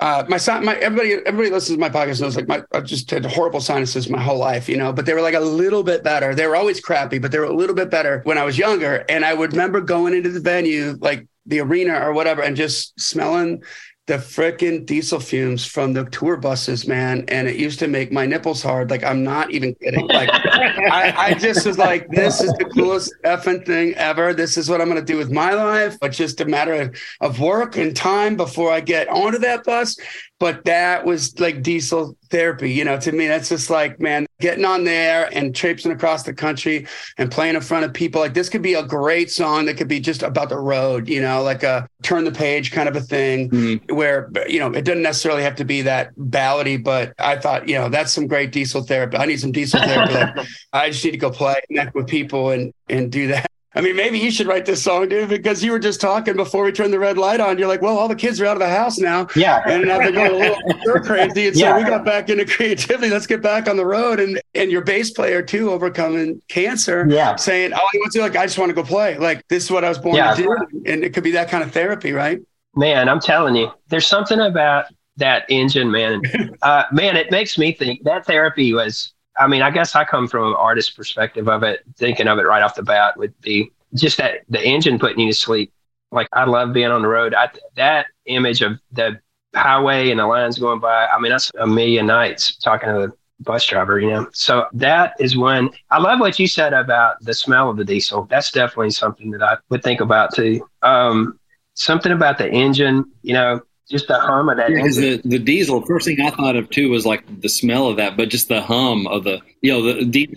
uh, 0.00 0.24
my 0.26 0.38
son, 0.38 0.64
my 0.64 0.74
everybody, 0.76 1.12
everybody 1.26 1.50
listens 1.50 1.76
to 1.76 1.80
my 1.80 1.90
podcast 1.90 2.22
knows 2.22 2.34
like 2.34 2.48
my 2.48 2.62
I 2.72 2.80
just 2.80 3.10
had 3.10 3.26
horrible 3.26 3.60
sinuses 3.60 4.08
my 4.08 4.20
whole 4.20 4.38
life, 4.38 4.70
you 4.70 4.78
know. 4.78 4.90
But 4.90 5.04
they 5.04 5.12
were 5.12 5.20
like 5.20 5.34
a 5.34 5.40
little 5.40 5.82
bit 5.82 6.02
better. 6.02 6.34
They 6.34 6.46
were 6.46 6.56
always 6.56 6.80
crappy, 6.80 7.18
but 7.18 7.30
they 7.30 7.38
were 7.38 7.44
a 7.44 7.52
little 7.52 7.76
bit 7.76 7.90
better 7.90 8.22
when 8.24 8.38
I 8.38 8.44
was 8.44 8.56
younger. 8.56 9.04
And 9.08 9.22
I 9.22 9.34
would 9.34 9.52
remember 9.52 9.82
going 9.82 10.14
into 10.14 10.30
the 10.30 10.40
venue, 10.40 10.96
like 11.00 11.26
the 11.44 11.60
arena 11.60 12.00
or 12.00 12.14
whatever, 12.14 12.42
and 12.42 12.56
just 12.56 12.98
smelling 12.98 13.62
the 14.06 14.14
freaking 14.14 14.84
diesel 14.84 15.18
fumes 15.18 15.64
from 15.64 15.94
the 15.94 16.04
tour 16.04 16.36
buses, 16.36 16.86
man. 16.86 17.24
And 17.28 17.48
it 17.48 17.56
used 17.56 17.78
to 17.78 17.88
make 17.88 18.12
my 18.12 18.26
nipples 18.26 18.62
hard. 18.62 18.90
Like, 18.90 19.02
I'm 19.02 19.24
not 19.24 19.50
even 19.50 19.74
kidding. 19.76 20.06
Like, 20.08 20.28
I, 20.30 21.14
I, 21.16 21.34
just 21.34 21.66
was 21.66 21.78
like, 21.78 22.10
this 22.10 22.42
is 22.42 22.52
the 22.54 22.66
coolest 22.66 23.14
effing 23.24 23.64
thing 23.64 23.94
ever. 23.94 24.34
This 24.34 24.58
is 24.58 24.68
what 24.68 24.82
I'm 24.82 24.90
going 24.90 25.00
to 25.00 25.12
do 25.12 25.16
with 25.16 25.30
my 25.30 25.54
life. 25.54 25.96
It's 26.02 26.18
just 26.18 26.42
a 26.42 26.44
matter 26.44 26.74
of, 26.74 26.96
of 27.22 27.40
work 27.40 27.78
and 27.78 27.96
time 27.96 28.36
before 28.36 28.70
I 28.70 28.80
get 28.80 29.08
onto 29.08 29.38
that 29.38 29.64
bus 29.64 29.96
but 30.40 30.64
that 30.64 31.04
was 31.04 31.38
like 31.38 31.62
diesel 31.62 32.16
therapy. 32.30 32.70
You 32.70 32.84
know, 32.84 32.98
to 32.98 33.12
me, 33.12 33.26
that's 33.26 33.48
just 33.48 33.70
like, 33.70 34.00
man, 34.00 34.26
getting 34.40 34.64
on 34.64 34.84
there 34.84 35.28
and 35.32 35.54
traipsing 35.54 35.92
across 35.92 36.24
the 36.24 36.34
country 36.34 36.86
and 37.18 37.30
playing 37.30 37.54
in 37.54 37.60
front 37.60 37.84
of 37.84 37.94
people. 37.94 38.20
Like 38.20 38.34
this 38.34 38.48
could 38.48 38.62
be 38.62 38.74
a 38.74 38.82
great 38.82 39.30
song 39.30 39.66
that 39.66 39.76
could 39.76 39.88
be 39.88 40.00
just 40.00 40.22
about 40.22 40.48
the 40.48 40.58
road, 40.58 41.08
you 41.08 41.20
know, 41.20 41.42
like 41.42 41.62
a 41.62 41.88
turn 42.02 42.24
the 42.24 42.32
page 42.32 42.72
kind 42.72 42.88
of 42.88 42.96
a 42.96 43.00
thing 43.00 43.48
mm-hmm. 43.50 43.94
where, 43.94 44.30
you 44.48 44.58
know, 44.58 44.72
it 44.72 44.84
doesn't 44.84 45.02
necessarily 45.02 45.42
have 45.42 45.56
to 45.56 45.64
be 45.64 45.82
that 45.82 46.14
ballady, 46.16 46.82
but 46.82 47.14
I 47.18 47.36
thought, 47.36 47.68
you 47.68 47.76
know, 47.76 47.88
that's 47.88 48.12
some 48.12 48.26
great 48.26 48.50
diesel 48.50 48.82
therapy. 48.82 49.16
I 49.16 49.26
need 49.26 49.40
some 49.40 49.52
diesel 49.52 49.80
therapy. 49.80 50.14
like, 50.14 50.46
I 50.72 50.90
just 50.90 51.04
need 51.04 51.12
to 51.12 51.16
go 51.16 51.30
play, 51.30 51.54
connect 51.68 51.94
with 51.94 52.08
people 52.08 52.50
and, 52.50 52.72
and 52.88 53.10
do 53.10 53.28
that. 53.28 53.50
I 53.76 53.80
mean, 53.80 53.96
maybe 53.96 54.18
you 54.20 54.30
should 54.30 54.46
write 54.46 54.66
this 54.66 54.82
song, 54.82 55.08
dude, 55.08 55.28
because 55.28 55.64
you 55.64 55.72
were 55.72 55.80
just 55.80 56.00
talking 56.00 56.36
before 56.36 56.64
we 56.64 56.70
turned 56.70 56.92
the 56.92 56.98
red 56.98 57.18
light 57.18 57.40
on. 57.40 57.58
You're 57.58 57.66
like, 57.66 57.82
well, 57.82 57.98
all 57.98 58.06
the 58.06 58.14
kids 58.14 58.40
are 58.40 58.46
out 58.46 58.52
of 58.52 58.60
the 58.60 58.68
house 58.68 58.98
now. 58.98 59.26
Yeah. 59.34 59.62
And 59.66 59.86
now 59.86 59.98
they're 59.98 60.12
going 60.12 60.30
a 60.30 60.56
little 60.84 61.00
crazy. 61.00 61.48
And 61.48 61.56
yeah. 61.56 61.72
so 61.72 61.82
we 61.82 61.90
got 61.90 62.04
back 62.04 62.28
into 62.28 62.44
creativity. 62.44 63.10
Let's 63.10 63.26
get 63.26 63.42
back 63.42 63.68
on 63.68 63.76
the 63.76 63.86
road. 63.86 64.20
And 64.20 64.40
and 64.54 64.70
your 64.70 64.82
bass 64.82 65.10
player 65.10 65.42
too, 65.42 65.70
overcoming 65.70 66.40
cancer. 66.48 67.04
Yeah. 67.08 67.34
Saying, 67.34 67.72
oh, 67.74 67.88
want 67.94 68.12
to 68.12 68.20
like, 68.20 68.36
I 68.36 68.46
just 68.46 68.58
want 68.58 68.70
to 68.70 68.74
go 68.74 68.84
play. 68.84 69.18
Like 69.18 69.46
this 69.48 69.64
is 69.64 69.70
what 69.70 69.84
I 69.84 69.88
was 69.88 69.98
born 69.98 70.16
yeah. 70.16 70.34
to 70.34 70.42
do. 70.42 70.56
And 70.86 71.02
it 71.02 71.12
could 71.12 71.24
be 71.24 71.32
that 71.32 71.48
kind 71.48 71.64
of 71.64 71.72
therapy, 71.72 72.12
right? 72.12 72.40
Man, 72.76 73.08
I'm 73.08 73.20
telling 73.20 73.56
you, 73.56 73.72
there's 73.88 74.06
something 74.06 74.40
about 74.40 74.86
that 75.16 75.46
engine, 75.48 75.90
man. 75.90 76.22
uh, 76.62 76.84
man, 76.92 77.16
it 77.16 77.30
makes 77.30 77.58
me 77.58 77.72
think 77.72 78.04
that 78.04 78.26
therapy 78.26 78.72
was 78.72 79.13
I 79.38 79.46
mean, 79.46 79.62
I 79.62 79.70
guess 79.70 79.94
I 79.94 80.04
come 80.04 80.28
from 80.28 80.48
an 80.48 80.54
artist 80.54 80.96
perspective 80.96 81.48
of 81.48 81.62
it, 81.62 81.82
thinking 81.96 82.28
of 82.28 82.38
it 82.38 82.42
right 82.42 82.62
off 82.62 82.74
the 82.74 82.82
bat 82.82 83.16
would 83.16 83.38
be 83.40 83.72
just 83.94 84.18
that 84.18 84.40
the 84.48 84.62
engine 84.62 84.98
putting 84.98 85.20
you 85.20 85.32
to 85.32 85.38
sleep. 85.38 85.72
Like 86.10 86.28
I 86.32 86.44
love 86.44 86.72
being 86.72 86.90
on 86.90 87.02
the 87.02 87.08
road. 87.08 87.34
I, 87.34 87.50
that 87.76 88.06
image 88.26 88.62
of 88.62 88.78
the 88.92 89.20
highway 89.54 90.10
and 90.10 90.20
the 90.20 90.26
lines 90.26 90.58
going 90.58 90.80
by. 90.80 91.06
I 91.06 91.18
mean, 91.18 91.32
that's 91.32 91.50
a 91.58 91.66
million 91.66 92.06
nights 92.06 92.56
talking 92.56 92.88
to 92.88 92.94
the 92.94 93.12
bus 93.40 93.66
driver, 93.66 93.98
you 93.98 94.10
know. 94.10 94.28
So 94.32 94.66
that 94.74 95.14
is 95.18 95.36
when 95.36 95.70
I 95.90 95.98
love 95.98 96.20
what 96.20 96.38
you 96.38 96.46
said 96.46 96.72
about 96.72 97.16
the 97.22 97.34
smell 97.34 97.70
of 97.70 97.76
the 97.76 97.84
diesel. 97.84 98.24
That's 98.24 98.50
definitely 98.50 98.90
something 98.90 99.30
that 99.32 99.42
I 99.42 99.56
would 99.70 99.82
think 99.82 100.00
about 100.00 100.34
too. 100.34 100.68
Um, 100.82 101.38
something 101.74 102.12
about 102.12 102.38
the 102.38 102.48
engine, 102.48 103.04
you 103.22 103.34
know, 103.34 103.60
just 103.90 104.08
the 104.08 104.18
hum 104.18 104.48
of 104.48 104.56
that. 104.56 104.68
Because 104.68 104.96
the, 104.96 105.20
the 105.24 105.38
diesel, 105.38 105.84
first 105.86 106.06
thing 106.06 106.20
I 106.20 106.30
thought 106.30 106.56
of 106.56 106.70
too 106.70 106.90
was 106.90 107.04
like 107.04 107.40
the 107.40 107.48
smell 107.48 107.88
of 107.88 107.96
that, 107.96 108.16
but 108.16 108.28
just 108.28 108.48
the 108.48 108.62
hum 108.62 109.06
of 109.06 109.24
the, 109.24 109.40
you 109.60 109.72
know, 109.72 109.82
the 109.82 110.04
diesel, 110.04 110.34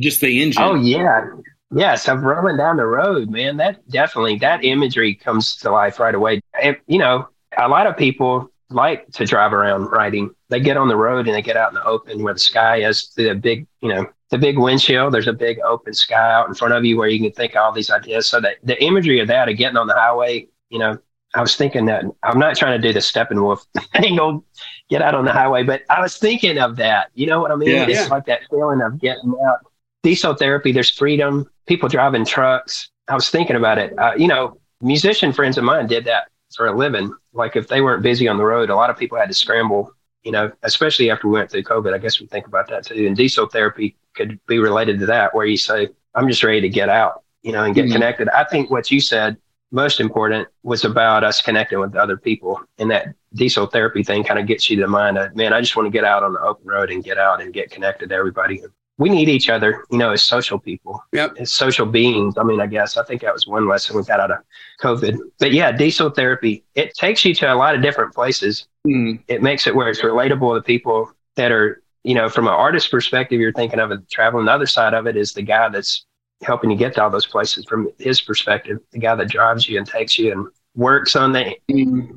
just 0.00 0.20
the 0.20 0.42
engine. 0.42 0.62
Oh 0.62 0.74
yeah, 0.74 1.26
yes. 1.72 2.08
I'm 2.08 2.24
rolling 2.24 2.56
down 2.56 2.76
the 2.76 2.86
road, 2.86 3.30
man. 3.30 3.56
That 3.56 3.88
definitely 3.88 4.36
that 4.38 4.64
imagery 4.64 5.14
comes 5.14 5.56
to 5.56 5.70
life 5.70 6.00
right 6.00 6.14
away. 6.14 6.40
And, 6.60 6.76
you 6.86 6.98
know, 6.98 7.28
a 7.56 7.68
lot 7.68 7.86
of 7.86 7.96
people 7.96 8.50
like 8.70 9.06
to 9.12 9.26
drive 9.26 9.52
around 9.52 9.84
riding. 9.86 10.30
They 10.48 10.60
get 10.60 10.76
on 10.76 10.88
the 10.88 10.96
road 10.96 11.26
and 11.26 11.34
they 11.34 11.42
get 11.42 11.56
out 11.56 11.70
in 11.70 11.74
the 11.74 11.84
open 11.84 12.22
where 12.22 12.34
the 12.34 12.40
sky 12.40 12.82
is 12.82 13.12
the 13.16 13.34
big, 13.34 13.66
you 13.80 13.88
know, 13.88 14.06
the 14.30 14.38
big 14.38 14.58
windshield. 14.58 15.12
There's 15.12 15.28
a 15.28 15.32
big 15.32 15.58
open 15.60 15.92
sky 15.92 16.32
out 16.32 16.48
in 16.48 16.54
front 16.54 16.74
of 16.74 16.84
you 16.84 16.96
where 16.96 17.08
you 17.08 17.20
can 17.20 17.32
think 17.32 17.54
all 17.54 17.70
these 17.70 17.90
ideas. 17.90 18.28
So 18.28 18.40
that 18.40 18.56
the 18.64 18.82
imagery 18.82 19.20
of 19.20 19.28
that 19.28 19.48
of 19.48 19.56
getting 19.56 19.76
on 19.76 19.86
the 19.86 19.94
highway, 19.94 20.48
you 20.70 20.78
know, 20.78 20.98
I 21.34 21.40
was 21.40 21.56
thinking 21.56 21.86
that 21.86 22.04
I'm 22.22 22.38
not 22.38 22.56
trying 22.56 22.80
to 22.80 22.88
do 22.88 22.92
the 22.92 23.00
Steppenwolf 23.00 23.64
thing, 23.96 24.16
go 24.16 24.44
get 24.90 25.02
out 25.02 25.14
on 25.14 25.24
the 25.24 25.32
highway, 25.32 25.62
but 25.62 25.82
I 25.88 26.00
was 26.00 26.16
thinking 26.18 26.58
of 26.58 26.76
that. 26.76 27.10
You 27.14 27.26
know 27.26 27.40
what 27.40 27.50
I 27.50 27.56
mean? 27.56 27.70
Yeah, 27.70 27.86
it's 27.86 28.00
yeah. 28.00 28.06
like 28.06 28.26
that 28.26 28.40
feeling 28.50 28.82
of 28.82 29.00
getting 29.00 29.34
out. 29.46 29.58
Diesel 30.02 30.34
therapy, 30.34 30.72
there's 30.72 30.90
freedom, 30.90 31.48
people 31.66 31.88
driving 31.88 32.24
trucks. 32.24 32.90
I 33.08 33.14
was 33.14 33.30
thinking 33.30 33.56
about 33.56 33.78
it. 33.78 33.98
Uh, 33.98 34.12
you 34.16 34.28
know, 34.28 34.58
musician 34.80 35.32
friends 35.32 35.56
of 35.56 35.64
mine 35.64 35.86
did 35.86 36.04
that 36.04 36.28
for 36.54 36.66
a 36.66 36.76
living. 36.76 37.14
Like 37.32 37.56
if 37.56 37.68
they 37.68 37.80
weren't 37.80 38.02
busy 38.02 38.28
on 38.28 38.36
the 38.36 38.44
road, 38.44 38.68
a 38.68 38.76
lot 38.76 38.90
of 38.90 38.98
people 38.98 39.16
had 39.16 39.28
to 39.28 39.34
scramble, 39.34 39.92
you 40.22 40.32
know, 40.32 40.52
especially 40.62 41.10
after 41.10 41.28
we 41.28 41.34
went 41.34 41.50
through 41.50 41.62
COVID. 41.62 41.94
I 41.94 41.98
guess 41.98 42.20
we 42.20 42.26
think 42.26 42.46
about 42.46 42.68
that 42.68 42.84
too. 42.84 43.06
And 43.06 43.16
diesel 43.16 43.46
therapy 43.48 43.96
could 44.14 44.38
be 44.46 44.58
related 44.58 44.98
to 45.00 45.06
that, 45.06 45.34
where 45.34 45.46
you 45.46 45.56
say, 45.56 45.88
I'm 46.14 46.28
just 46.28 46.42
ready 46.42 46.60
to 46.60 46.68
get 46.68 46.88
out, 46.88 47.22
you 47.42 47.52
know, 47.52 47.64
and 47.64 47.74
get 47.74 47.84
mm-hmm. 47.84 47.94
connected. 47.94 48.28
I 48.28 48.44
think 48.44 48.70
what 48.70 48.90
you 48.90 49.00
said 49.00 49.38
most 49.72 50.00
important 50.00 50.46
was 50.62 50.84
about 50.84 51.24
us 51.24 51.40
connecting 51.42 51.80
with 51.80 51.96
other 51.96 52.16
people. 52.16 52.60
And 52.78 52.90
that 52.90 53.08
diesel 53.34 53.66
therapy 53.66 54.04
thing 54.04 54.22
kind 54.22 54.38
of 54.38 54.46
gets 54.46 54.68
you 54.70 54.76
to 54.76 54.82
the 54.82 54.88
mind 54.88 55.18
of, 55.18 55.34
man, 55.34 55.52
I 55.52 55.60
just 55.60 55.74
want 55.76 55.86
to 55.86 55.90
get 55.90 56.04
out 56.04 56.22
on 56.22 56.34
the 56.34 56.40
open 56.40 56.66
road 56.68 56.90
and 56.90 57.02
get 57.02 57.18
out 57.18 57.40
and 57.40 57.52
get 57.52 57.70
connected 57.70 58.10
to 58.10 58.14
everybody. 58.14 58.62
we 58.98 59.08
need 59.08 59.28
each 59.28 59.48
other, 59.48 59.84
you 59.90 59.96
know, 59.98 60.12
as 60.12 60.22
social 60.22 60.58
people, 60.58 61.02
Yep. 61.12 61.36
as 61.40 61.50
social 61.52 61.86
beings. 61.86 62.36
I 62.36 62.44
mean, 62.44 62.60
I 62.60 62.66
guess 62.66 62.96
I 62.98 63.02
think 63.04 63.22
that 63.22 63.32
was 63.32 63.46
one 63.46 63.66
lesson 63.66 63.96
we 63.96 64.04
got 64.04 64.20
out 64.20 64.30
of 64.30 64.38
COVID. 64.82 65.18
But 65.40 65.52
yeah, 65.52 65.72
diesel 65.72 66.10
therapy, 66.10 66.62
it 66.74 66.94
takes 66.94 67.24
you 67.24 67.34
to 67.36 67.52
a 67.52 67.56
lot 67.56 67.74
of 67.74 67.80
different 67.82 68.14
places. 68.14 68.68
Mm. 68.86 69.20
It 69.28 69.42
makes 69.42 69.66
it 69.66 69.74
where 69.74 69.88
it's 69.88 70.02
relatable 70.02 70.54
to 70.56 70.62
people 70.62 71.10
that 71.36 71.50
are, 71.50 71.82
you 72.04 72.14
know, 72.14 72.28
from 72.28 72.46
an 72.46 72.52
artist 72.52 72.90
perspective, 72.90 73.40
you're 73.40 73.52
thinking 73.52 73.80
of 73.80 73.90
it 73.90 74.08
traveling. 74.10 74.44
The 74.44 74.52
other 74.52 74.66
side 74.66 74.92
of 74.92 75.06
it 75.06 75.16
is 75.16 75.32
the 75.32 75.42
guy 75.42 75.68
that's 75.70 76.04
helping 76.42 76.70
you 76.70 76.76
get 76.76 76.94
to 76.94 77.02
all 77.02 77.10
those 77.10 77.26
places 77.26 77.64
from 77.64 77.88
his 77.98 78.20
perspective, 78.20 78.78
the 78.90 78.98
guy 78.98 79.14
that 79.14 79.28
drives 79.28 79.68
you 79.68 79.78
and 79.78 79.86
takes 79.86 80.18
you 80.18 80.32
and 80.32 80.48
works 80.74 81.16
on 81.16 81.32
the. 81.32 81.56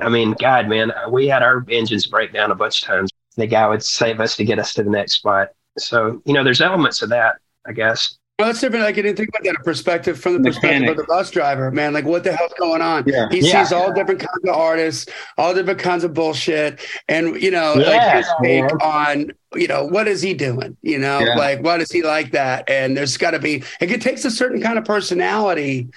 I 0.02 0.10
mean, 0.10 0.36
God, 0.40 0.68
man, 0.68 0.92
we 1.10 1.28
had 1.28 1.44
our 1.44 1.66
engines 1.70 2.08
break 2.08 2.34
down 2.34 2.52
a 2.52 2.56
bunch 2.56 2.82
of 2.82 2.88
times. 2.88 3.12
The 3.38 3.48
guy 3.48 3.68
would 3.68 3.84
save 3.84 4.20
us 4.20 4.36
to 4.38 4.46
get 4.46 4.60
us 4.60 4.74
to 4.76 4.84
the 4.84 4.90
next 4.90 5.14
spot. 5.14 5.50
So, 5.78 6.22
you 6.26 6.34
know, 6.34 6.44
there's 6.44 6.62
elements 6.62 7.02
of 7.02 7.10
that, 7.10 7.36
I 7.68 7.74
guess. 7.74 8.18
Well, 8.38 8.50
that's 8.50 8.60
different. 8.60 8.84
Like, 8.84 8.98
I 8.98 9.02
didn't 9.02 9.16
think 9.16 9.30
about 9.30 9.46
that. 9.46 9.56
A 9.62 9.64
perspective 9.64 10.20
from 10.20 10.34
the 10.34 10.50
perspective 10.50 10.82
Mechanic. 10.82 10.90
of 10.90 10.98
the 10.98 11.04
bus 11.06 11.32
driver, 11.32 11.72
man. 11.72 11.94
Like, 11.94 12.04
what 12.04 12.26
the 12.26 12.34
hell's 12.36 12.52
going 12.60 12.82
on? 12.82 13.06
Yeah. 13.08 13.30
He 13.32 13.40
Yeah. 13.40 13.64
sees 13.64 13.72
all 13.72 13.94
different 13.94 14.20
kinds 14.20 14.44
of 14.44 14.54
artists, 14.54 15.10
all 15.38 15.54
different 15.54 15.80
kinds 15.80 16.04
of 16.04 16.14
bullshit, 16.14 16.82
and 17.08 17.42
you 17.42 17.50
know, 17.50 17.76
like 17.76 18.02
his 18.18 18.28
take 18.44 18.84
on, 18.84 19.32
you 19.56 19.68
know, 19.70 19.86
what 19.86 20.10
is 20.10 20.22
he 20.22 20.34
doing? 20.34 20.76
You 20.82 21.00
know, 21.00 21.20
Yeah. 21.20 21.36
like 21.36 21.64
what 21.64 21.80
is 21.80 21.90
he 21.90 22.02
like 22.04 22.32
that? 22.32 22.70
And 22.70 22.98
there's 22.98 23.16
got 23.16 23.32
to 23.32 23.40
be. 23.40 23.64
It 23.80 24.02
takes 24.02 24.26
a 24.26 24.32
certain 24.32 24.62
kind 24.62 24.78
of 24.78 24.84
personality 24.84 25.88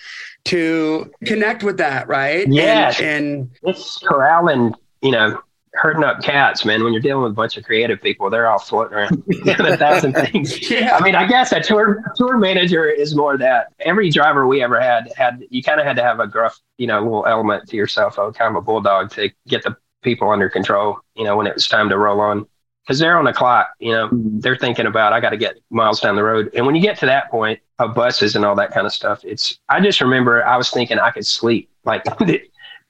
to 0.45 1.11
connect 1.27 1.65
with 1.65 1.79
that, 1.79 2.07
right? 2.07 2.47
Yeah. 2.47 2.63
And- 2.63 2.79
Yes. 2.89 3.01
and 3.01 3.51
It's 3.65 3.99
corralling, 3.99 4.75
you 5.03 5.11
know, 5.11 5.41
herding 5.79 6.05
up 6.05 6.23
cats, 6.23 6.65
man. 6.65 6.83
When 6.83 6.93
you're 6.93 7.03
dealing 7.03 7.23
with 7.23 7.33
a 7.33 7.35
bunch 7.35 7.57
of 7.57 7.65
creative 7.65 8.03
people, 8.03 8.29
they're 8.31 8.49
all 8.49 8.59
floating 8.59 8.95
around 8.95 9.23
a 9.47 9.77
thousand 9.77 10.13
things. 10.33 10.71
yeah, 10.71 10.97
I 10.97 11.03
mean, 11.03 11.15
I 11.15 11.27
guess 11.27 11.53
a 11.53 11.61
tour 11.61 12.03
tour 12.17 12.37
manager 12.37 12.87
is 12.87 13.15
more 13.15 13.39
that. 13.39 13.69
Every 13.81 14.11
driver 14.11 14.47
we 14.47 14.63
ever 14.63 14.81
had 14.81 15.11
had 15.17 15.45
you 15.51 15.63
kind 15.63 15.81
of 15.81 15.87
had 15.87 15.97
to 15.97 16.03
have 16.03 16.21
a 16.21 16.27
gruff, 16.27 16.59
you 16.77 16.87
know, 16.87 17.01
little 17.03 17.27
element 17.27 17.69
to 17.69 17.77
yourself, 17.77 18.19
a 18.19 18.33
kind 18.33 18.55
of 18.55 18.63
a 18.63 18.65
bulldog 18.65 19.11
to 19.13 19.31
get 19.47 19.63
the 19.63 19.77
people 20.03 20.31
under 20.31 20.49
control. 20.49 20.99
You 21.15 21.25
know, 21.25 21.37
when 21.37 21.47
it 21.47 21.55
was 21.55 21.69
time 21.69 21.89
to 21.89 21.99
roll 21.99 22.21
on, 22.21 22.47
because 22.89 22.99
they're 22.99 23.19
on 23.19 23.25
the 23.25 23.33
clock. 23.33 23.69
You 23.79 23.93
know, 23.93 24.09
mm-hmm. 24.09 24.41
they're 24.41 24.57
thinking 24.57 24.87
about 24.87 25.13
I 25.13 25.21
got 25.21 25.31
to 25.31 25.37
get 25.37 25.59
miles 25.71 26.01
down 26.01 26.17
the 26.17 26.25
road. 26.25 26.51
And 26.55 26.67
when 26.67 26.75
you 26.75 26.83
get 26.83 26.99
to 26.99 27.07
that 27.07 27.31
point 27.31 27.61
of 27.79 27.95
buses 27.95 28.35
and 28.35 28.45
all 28.45 28.57
that 28.57 28.73
kind 28.73 28.87
of 28.87 28.93
stuff, 28.93 29.25
it's 29.25 29.59
I 29.69 29.81
just 29.81 30.01
remember 30.01 30.45
I 30.45 30.57
was 30.57 30.71
thinking 30.71 30.99
I 30.99 31.11
could 31.11 31.27
sleep 31.27 31.71
like 31.85 32.05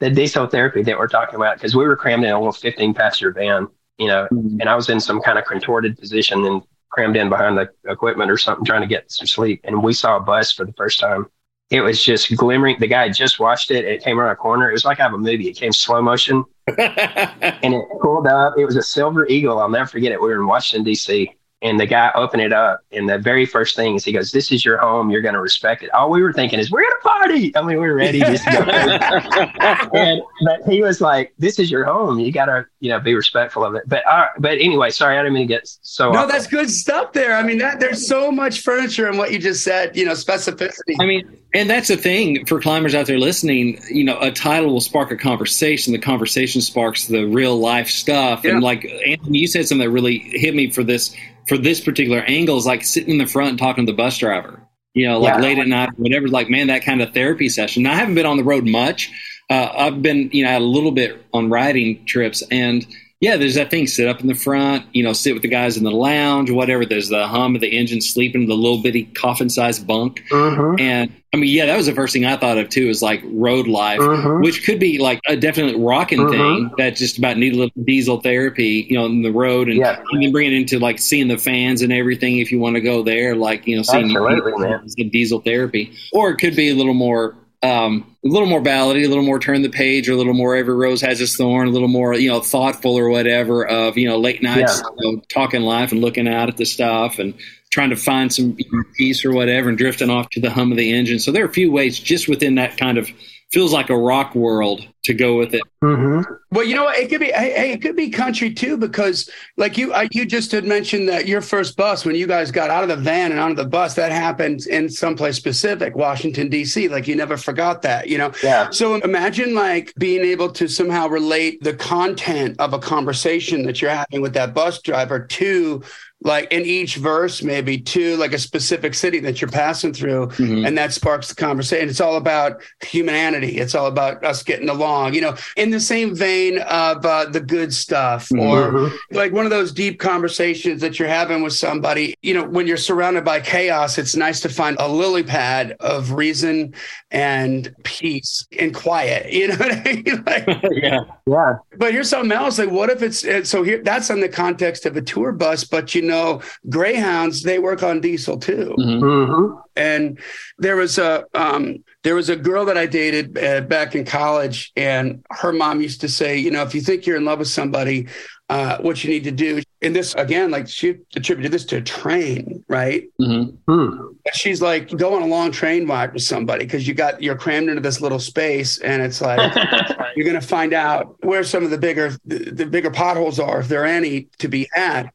the, 0.00 0.08
the 0.08 0.14
diesel 0.14 0.46
therapy 0.46 0.82
that 0.82 0.98
we're 0.98 1.08
talking 1.08 1.34
about 1.36 1.56
because 1.56 1.74
we 1.76 1.84
were 1.86 1.96
crammed 1.96 2.24
in 2.24 2.30
a 2.30 2.38
little 2.38 2.52
15 2.52 2.94
passenger 2.94 3.32
van, 3.32 3.68
you 3.98 4.06
know, 4.08 4.26
Mm. 4.32 4.60
and 4.60 4.68
I 4.68 4.74
was 4.76 4.88
in 4.88 5.00
some 5.00 5.20
kind 5.20 5.38
of 5.38 5.44
contorted 5.44 5.98
position 5.98 6.44
and 6.44 6.62
crammed 6.90 7.16
in 7.16 7.28
behind 7.28 7.58
the 7.58 7.68
equipment 7.90 8.30
or 8.30 8.38
something 8.38 8.64
trying 8.64 8.80
to 8.80 8.86
get 8.86 9.10
some 9.10 9.26
sleep. 9.26 9.60
And 9.64 9.82
we 9.82 9.92
saw 9.92 10.16
a 10.16 10.20
bus 10.20 10.52
for 10.52 10.64
the 10.64 10.72
first 10.74 11.00
time. 11.00 11.26
It 11.70 11.82
was 11.82 12.02
just 12.02 12.34
glimmering. 12.34 12.78
The 12.80 12.86
guy 12.86 13.10
just 13.10 13.38
watched 13.38 13.70
it. 13.70 13.84
It 13.84 14.02
came 14.02 14.18
around 14.18 14.30
a 14.30 14.36
corner. 14.36 14.70
It 14.70 14.72
was 14.72 14.86
like 14.86 15.00
I 15.00 15.02
have 15.02 15.12
a 15.12 15.18
movie. 15.18 15.48
It 15.48 15.56
came 15.56 15.70
slow 15.72 16.00
motion 16.00 16.44
and 16.66 17.74
it 17.74 17.84
pulled 18.00 18.26
up. 18.26 18.54
It 18.56 18.64
was 18.64 18.76
a 18.76 18.82
silver 18.82 19.26
eagle. 19.26 19.58
I'll 19.60 19.68
never 19.68 19.86
forget 19.86 20.12
it. 20.12 20.20
We 20.20 20.28
were 20.28 20.36
in 20.40 20.46
Washington 20.46 20.84
D.C. 20.84 21.34
and 21.60 21.80
the 21.80 21.86
guy 21.86 22.12
opened 22.14 22.42
it 22.42 22.52
up, 22.52 22.84
and 22.92 23.08
the 23.08 23.18
very 23.18 23.44
first 23.44 23.74
thing 23.74 23.96
is 23.96 24.04
he 24.04 24.12
goes, 24.12 24.30
"This 24.30 24.52
is 24.52 24.64
your 24.64 24.78
home. 24.78 25.10
You're 25.10 25.22
going 25.22 25.34
to 25.34 25.40
respect 25.40 25.82
it." 25.82 25.90
All 25.90 26.08
we 26.10 26.22
were 26.22 26.32
thinking 26.32 26.60
is, 26.60 26.70
"We're 26.70 26.82
going 26.82 26.92
to 26.92 27.08
party." 27.08 27.56
I 27.56 27.62
mean, 27.62 27.78
we're 27.78 27.96
ready 27.96 28.20
just 28.20 28.44
to 28.44 28.50
go. 28.50 28.60
and 29.98 30.22
but 30.44 30.72
he 30.72 30.82
was 30.82 31.00
like, 31.00 31.34
"This 31.38 31.58
is 31.58 31.68
your 31.68 31.84
home. 31.84 32.20
You 32.20 32.30
got 32.30 32.46
to, 32.46 32.64
you 32.78 32.90
know, 32.90 33.00
be 33.00 33.12
respectful 33.12 33.64
of 33.64 33.74
it." 33.74 33.82
But 33.88 34.06
uh, 34.06 34.26
but 34.38 34.52
anyway, 34.52 34.90
sorry, 34.90 35.18
I 35.18 35.22
didn't 35.22 35.34
mean 35.34 35.48
to 35.48 35.54
get 35.54 35.68
so. 35.82 36.12
no, 36.12 36.20
off. 36.20 36.30
that's 36.30 36.46
good 36.46 36.70
stuff 36.70 37.12
there. 37.12 37.34
I 37.34 37.42
mean, 37.42 37.58
that 37.58 37.80
there's 37.80 38.06
so 38.06 38.30
much 38.30 38.60
furniture 38.60 39.08
in 39.08 39.18
what 39.18 39.32
you 39.32 39.40
just 39.40 39.64
said. 39.64 39.96
You 39.96 40.04
know, 40.04 40.12
specificity. 40.12 40.94
I 41.00 41.06
mean, 41.06 41.38
and 41.54 41.68
that's 41.68 41.88
the 41.88 41.96
thing 41.96 42.46
for 42.46 42.60
climbers 42.60 42.94
out 42.94 43.06
there 43.06 43.18
listening. 43.18 43.80
You 43.90 44.04
know, 44.04 44.18
a 44.20 44.30
title 44.30 44.72
will 44.72 44.80
spark 44.80 45.10
a 45.10 45.16
conversation. 45.16 45.92
The 45.92 45.98
conversation 45.98 46.60
sparks 46.60 47.06
the 47.06 47.24
real 47.24 47.58
life 47.58 47.88
stuff. 47.88 48.44
Yeah. 48.44 48.52
And 48.52 48.62
like 48.62 48.84
Anthony, 49.04 49.38
you 49.38 49.48
said 49.48 49.66
something 49.66 49.84
that 49.84 49.90
really 49.90 50.18
hit 50.18 50.54
me 50.54 50.70
for 50.70 50.84
this 50.84 51.16
for 51.48 51.58
this 51.58 51.80
particular 51.80 52.20
angle 52.20 52.56
is 52.58 52.66
like 52.66 52.84
sitting 52.84 53.10
in 53.10 53.18
the 53.18 53.26
front 53.26 53.50
and 53.50 53.58
talking 53.58 53.86
to 53.86 53.92
the 53.92 53.96
bus 53.96 54.18
driver. 54.18 54.60
You 54.94 55.06
know, 55.06 55.20
like 55.20 55.34
Yeah. 55.34 55.40
late 55.40 55.58
at 55.58 55.68
night, 55.68 55.90
whatever. 55.96 56.28
Like, 56.28 56.50
man, 56.50 56.66
that 56.68 56.84
kind 56.84 57.00
of 57.02 57.12
therapy 57.14 57.48
session. 57.48 57.82
Now, 57.84 57.92
I 57.92 57.96
haven't 57.96 58.14
been 58.14 58.26
on 58.26 58.36
the 58.36 58.44
road 58.44 58.66
much. 58.66 59.10
Uh, 59.50 59.68
I've 59.76 60.02
been, 60.02 60.28
you 60.32 60.44
know, 60.44 60.58
a 60.58 60.60
little 60.60 60.90
bit 60.92 61.24
on 61.32 61.48
riding 61.50 62.04
trips, 62.04 62.42
and 62.50 62.86
yeah, 63.20 63.36
there's 63.36 63.56
that 63.56 63.70
thing. 63.70 63.86
Sit 63.86 64.06
up 64.08 64.20
in 64.20 64.28
the 64.28 64.34
front, 64.34 64.84
you 64.92 65.02
know, 65.02 65.12
sit 65.12 65.32
with 65.34 65.42
the 65.42 65.48
guys 65.48 65.76
in 65.76 65.82
the 65.84 65.90
lounge, 65.90 66.50
whatever. 66.50 66.86
There's 66.86 67.08
the 67.08 67.26
hum 67.26 67.54
of 67.56 67.60
the 67.60 67.76
engine, 67.76 68.00
sleeping 68.00 68.42
in 68.42 68.48
the 68.48 68.54
little 68.54 68.78
bitty 68.80 69.04
coffin-sized 69.14 69.86
bunk. 69.86 70.22
Mhm, 70.30 70.80
And 70.80 71.12
I 71.34 71.36
mean, 71.36 71.50
yeah, 71.50 71.66
that 71.66 71.76
was 71.76 71.86
the 71.86 71.92
first 71.94 72.12
thing 72.14 72.24
I 72.24 72.36
thought 72.36 72.56
of 72.58 72.68
too, 72.70 72.88
is 72.88 73.02
like 73.02 73.20
road 73.24 73.66
life, 73.66 73.98
mhm. 73.98 74.42
which 74.42 74.64
could 74.64 74.78
be 74.78 74.98
like 74.98 75.20
a 75.28 75.36
definite 75.36 75.76
rocking 75.76 76.20
Mhm. 76.20 76.30
thing 76.30 76.70
that 76.78 76.96
just 76.96 77.18
about 77.18 77.36
need 77.36 77.52
a 77.54 77.56
little 77.56 77.82
diesel 77.84 78.20
therapy, 78.20 78.86
you 78.88 78.96
know, 78.96 79.04
on 79.04 79.22
the 79.22 79.32
road 79.32 79.68
and, 79.68 79.76
Yeah. 79.78 79.98
and 80.12 80.22
then 80.22 80.30
bring 80.32 80.46
it 80.46 80.56
into 80.56 80.78
like 80.78 80.98
seeing 81.00 81.26
the 81.28 81.36
fans 81.38 81.82
and 81.82 81.92
everything 81.92 82.38
if 82.38 82.50
you 82.52 82.60
want 82.60 82.76
to 82.76 82.80
go 82.80 83.02
there, 83.02 83.34
like, 83.34 83.66
you 83.66 83.76
know, 83.76 83.82
seeing 83.82 84.04
Absolutely, 84.16 84.78
the 84.96 85.04
diesel 85.10 85.40
therapy. 85.40 85.90
Or 86.12 86.30
it 86.30 86.36
could 86.36 86.54
be 86.56 86.70
a 86.70 86.74
little 86.74 86.94
more 86.94 87.34
um, 87.62 88.16
a 88.24 88.28
little 88.28 88.48
more 88.48 88.60
ballady, 88.60 89.04
a 89.04 89.08
little 89.08 89.24
more 89.24 89.40
turn 89.40 89.62
the 89.62 89.68
page, 89.68 90.08
or 90.08 90.12
a 90.12 90.16
little 90.16 90.34
more 90.34 90.54
every 90.54 90.74
rose 90.74 91.00
has 91.00 91.20
its 91.20 91.36
thorn, 91.36 91.68
a 91.68 91.70
little 91.70 91.88
more, 91.88 92.14
you 92.14 92.28
know, 92.28 92.40
thoughtful 92.40 92.96
or 92.96 93.08
whatever 93.08 93.66
of, 93.66 93.98
you 93.98 94.08
know, 94.08 94.18
late 94.18 94.42
nights, 94.42 94.82
you 94.98 95.16
know, 95.16 95.22
talking 95.32 95.62
life 95.62 95.90
and 95.90 96.00
looking 96.00 96.28
out 96.28 96.48
at 96.48 96.56
the 96.56 96.64
stuff 96.64 97.18
and 97.18 97.34
trying 97.70 97.90
to 97.90 97.96
find 97.96 98.32
some 98.32 98.54
you 98.56 98.64
know, 98.72 98.84
peace 98.96 99.24
or 99.24 99.32
whatever 99.32 99.68
and 99.68 99.76
drifting 99.76 100.08
off 100.08 100.30
to 100.30 100.40
the 100.40 100.50
hum 100.50 100.70
of 100.70 100.78
the 100.78 100.92
engine. 100.92 101.18
So 101.18 101.32
there 101.32 101.44
are 101.44 101.48
a 101.48 101.52
few 101.52 101.72
ways 101.72 101.98
just 101.98 102.28
within 102.28 102.54
that 102.54 102.76
kind 102.76 102.96
of 102.96 103.10
feels 103.50 103.72
like 103.72 103.88
a 103.88 103.96
rock 103.96 104.34
world 104.34 104.86
to 105.04 105.14
go 105.14 105.38
with 105.38 105.54
it. 105.54 105.62
Mhm. 105.82 106.22
Well, 106.50 106.64
you 106.64 106.74
know 106.74 106.84
what? 106.84 106.98
It 106.98 107.08
could 107.08 107.20
be. 107.20 107.26
Hey, 107.26 107.52
hey, 107.52 107.72
it 107.72 107.80
could 107.80 107.96
be 107.96 108.10
country 108.10 108.52
too, 108.52 108.76
because 108.76 109.30
like 109.56 109.78
you, 109.78 109.94
I, 109.94 110.08
you 110.12 110.26
just 110.26 110.52
had 110.52 110.64
mentioned 110.64 111.08
that 111.08 111.26
your 111.26 111.40
first 111.40 111.76
bus 111.76 112.04
when 112.04 112.14
you 112.14 112.26
guys 112.26 112.50
got 112.50 112.68
out 112.68 112.82
of 112.82 112.90
the 112.90 112.96
van 112.96 113.30
and 113.30 113.40
onto 113.40 113.54
the 113.54 113.68
bus, 113.68 113.94
that 113.94 114.12
happened 114.12 114.66
in 114.66 114.90
someplace 114.90 115.36
specific, 115.36 115.96
Washington 115.96 116.50
D.C. 116.50 116.88
Like 116.88 117.08
you 117.08 117.16
never 117.16 117.38
forgot 117.38 117.80
that, 117.82 118.08
you 118.08 118.18
know. 118.18 118.32
Yeah. 118.42 118.68
So 118.70 118.96
imagine 118.96 119.54
like 119.54 119.94
being 119.96 120.22
able 120.22 120.50
to 120.50 120.68
somehow 120.68 121.08
relate 121.08 121.62
the 121.62 121.74
content 121.74 122.56
of 122.58 122.74
a 122.74 122.78
conversation 122.78 123.62
that 123.64 123.80
you're 123.80 123.90
having 123.90 124.20
with 124.20 124.34
that 124.34 124.52
bus 124.52 124.82
driver 124.82 125.20
to 125.20 125.82
like 126.22 126.52
in 126.52 126.62
each 126.62 126.96
verse, 126.96 127.42
maybe 127.44 127.78
to 127.78 128.16
like 128.16 128.32
a 128.32 128.38
specific 128.38 128.92
city 128.94 129.20
that 129.20 129.40
you're 129.40 129.48
passing 129.50 129.92
through 129.92 130.26
Mhm. 130.28 130.66
and 130.66 130.76
that 130.76 130.92
sparks 130.92 131.28
the 131.28 131.34
conversation. 131.36 131.88
It's 131.88 132.00
all 132.00 132.16
about 132.16 132.60
humanity. 132.84 133.58
It's 133.58 133.74
all 133.76 133.86
about 133.86 134.24
us 134.24 134.42
getting 134.42 134.68
along, 134.68 135.14
you 135.14 135.20
know, 135.20 135.36
in 135.56 135.70
the 135.70 135.78
same 135.78 136.16
vein 136.16 136.58
of 136.58 137.06
uh, 137.06 137.26
the 137.26 137.40
good 137.40 137.72
stuff 137.72 138.28
or 138.32 138.72
Mhm. 138.72 138.92
like 139.12 139.32
one 139.32 139.44
of 139.44 139.50
those 139.50 139.70
deep 139.72 140.00
conversations 140.00 140.80
that 140.80 140.98
you're 140.98 141.06
having 141.08 141.42
with 141.42 141.52
somebody. 141.52 142.14
You 142.22 142.34
know, 142.34 142.44
when 142.44 142.66
you're 142.66 142.76
surrounded 142.76 143.24
by 143.24 143.38
chaos, 143.40 143.96
it's 143.96 144.16
nice 144.16 144.40
to 144.40 144.48
find 144.48 144.76
a 144.80 144.88
lily 144.88 145.22
pad 145.22 145.76
of 145.78 146.12
reason 146.12 146.74
and 147.12 147.72
peace 147.84 148.44
and 148.58 148.74
quiet. 148.74 149.26
You 149.38 149.48
know 149.48 149.54
what 149.56 149.72
I 149.72 149.82
mean? 149.84 150.24
Like, 150.26 150.46
yeah. 150.72 151.00
Yeah. 151.28 151.54
but 151.76 151.92
here's 151.92 152.08
something 152.08 152.32
else. 152.32 152.58
Like, 152.58 152.70
what 152.70 152.90
if 152.90 153.02
it's 153.02 153.24
uh, 153.24 153.44
so 153.44 153.62
here? 153.62 153.80
That's 153.84 154.10
in 154.10 154.20
the 154.20 154.28
context 154.28 154.84
of 154.84 154.96
a 154.96 155.02
tour 155.02 155.30
bus, 155.32 155.62
but 155.64 155.94
you 155.94 156.02
know, 156.08 156.42
Greyhounds 156.68 157.42
they 157.42 157.58
work 157.58 157.82
on 157.82 158.00
diesel 158.00 158.38
too. 158.38 158.74
Mhm. 158.78 159.00
Mhm. 159.00 159.62
And 159.76 160.18
there 160.58 160.76
was 160.76 160.98
a 160.98 161.24
um, 161.34 161.84
there 162.02 162.16
was 162.16 162.28
a 162.28 162.36
girl 162.36 162.64
that 162.64 162.76
I 162.76 162.86
dated 162.86 163.38
uh, 163.38 163.60
back 163.62 163.94
in 163.94 164.04
college, 164.04 164.72
and 164.76 165.22
her 165.30 165.52
mom 165.52 165.80
used 165.80 166.00
to 166.00 166.08
say, 166.08 166.36
you 166.36 166.50
know, 166.50 166.62
if 166.62 166.74
you 166.74 166.80
think 166.80 167.06
you're 167.06 167.16
in 167.16 167.24
love 167.24 167.38
with 167.38 167.48
somebody, 167.48 168.08
uh, 168.48 168.78
what 168.78 169.04
you 169.04 169.10
need 169.10 169.24
to 169.24 169.30
do. 169.30 169.62
And 169.80 169.94
this 169.94 170.12
again, 170.14 170.50
like 170.50 170.68
she 170.68 170.96
attributed 171.14 171.52
this 171.52 171.64
to 171.66 171.76
a 171.76 171.80
train, 171.80 172.64
right? 172.68 173.04
Mhm. 173.20 173.56
Hmm. 173.68 174.06
She's 174.34 174.60
like, 174.60 174.88
go 174.96 175.14
on 175.14 175.22
a 175.22 175.26
long 175.26 175.52
train 175.52 175.86
ride 175.86 176.12
with 176.12 176.22
somebody 176.24 176.64
because 176.64 176.88
you 176.88 176.94
got 176.94 177.22
you're 177.22 177.36
crammed 177.36 177.68
into 177.68 177.80
this 177.80 178.00
little 178.00 178.18
space, 178.18 178.78
and 178.80 179.00
it's 179.02 179.20
like 179.20 179.54
you're 180.16 180.24
going 180.26 180.40
to 180.40 180.46
find 180.46 180.72
out 180.72 181.14
where 181.24 181.44
some 181.44 181.62
of 181.62 181.70
the 181.70 181.78
bigger 181.78 182.10
the, 182.24 182.50
the 182.50 182.66
bigger 182.66 182.90
potholes 182.90 183.38
are, 183.38 183.60
if 183.60 183.68
there 183.68 183.82
are 183.82 183.86
any 183.86 184.26
to 184.38 184.48
be 184.48 184.68
had. 184.72 185.10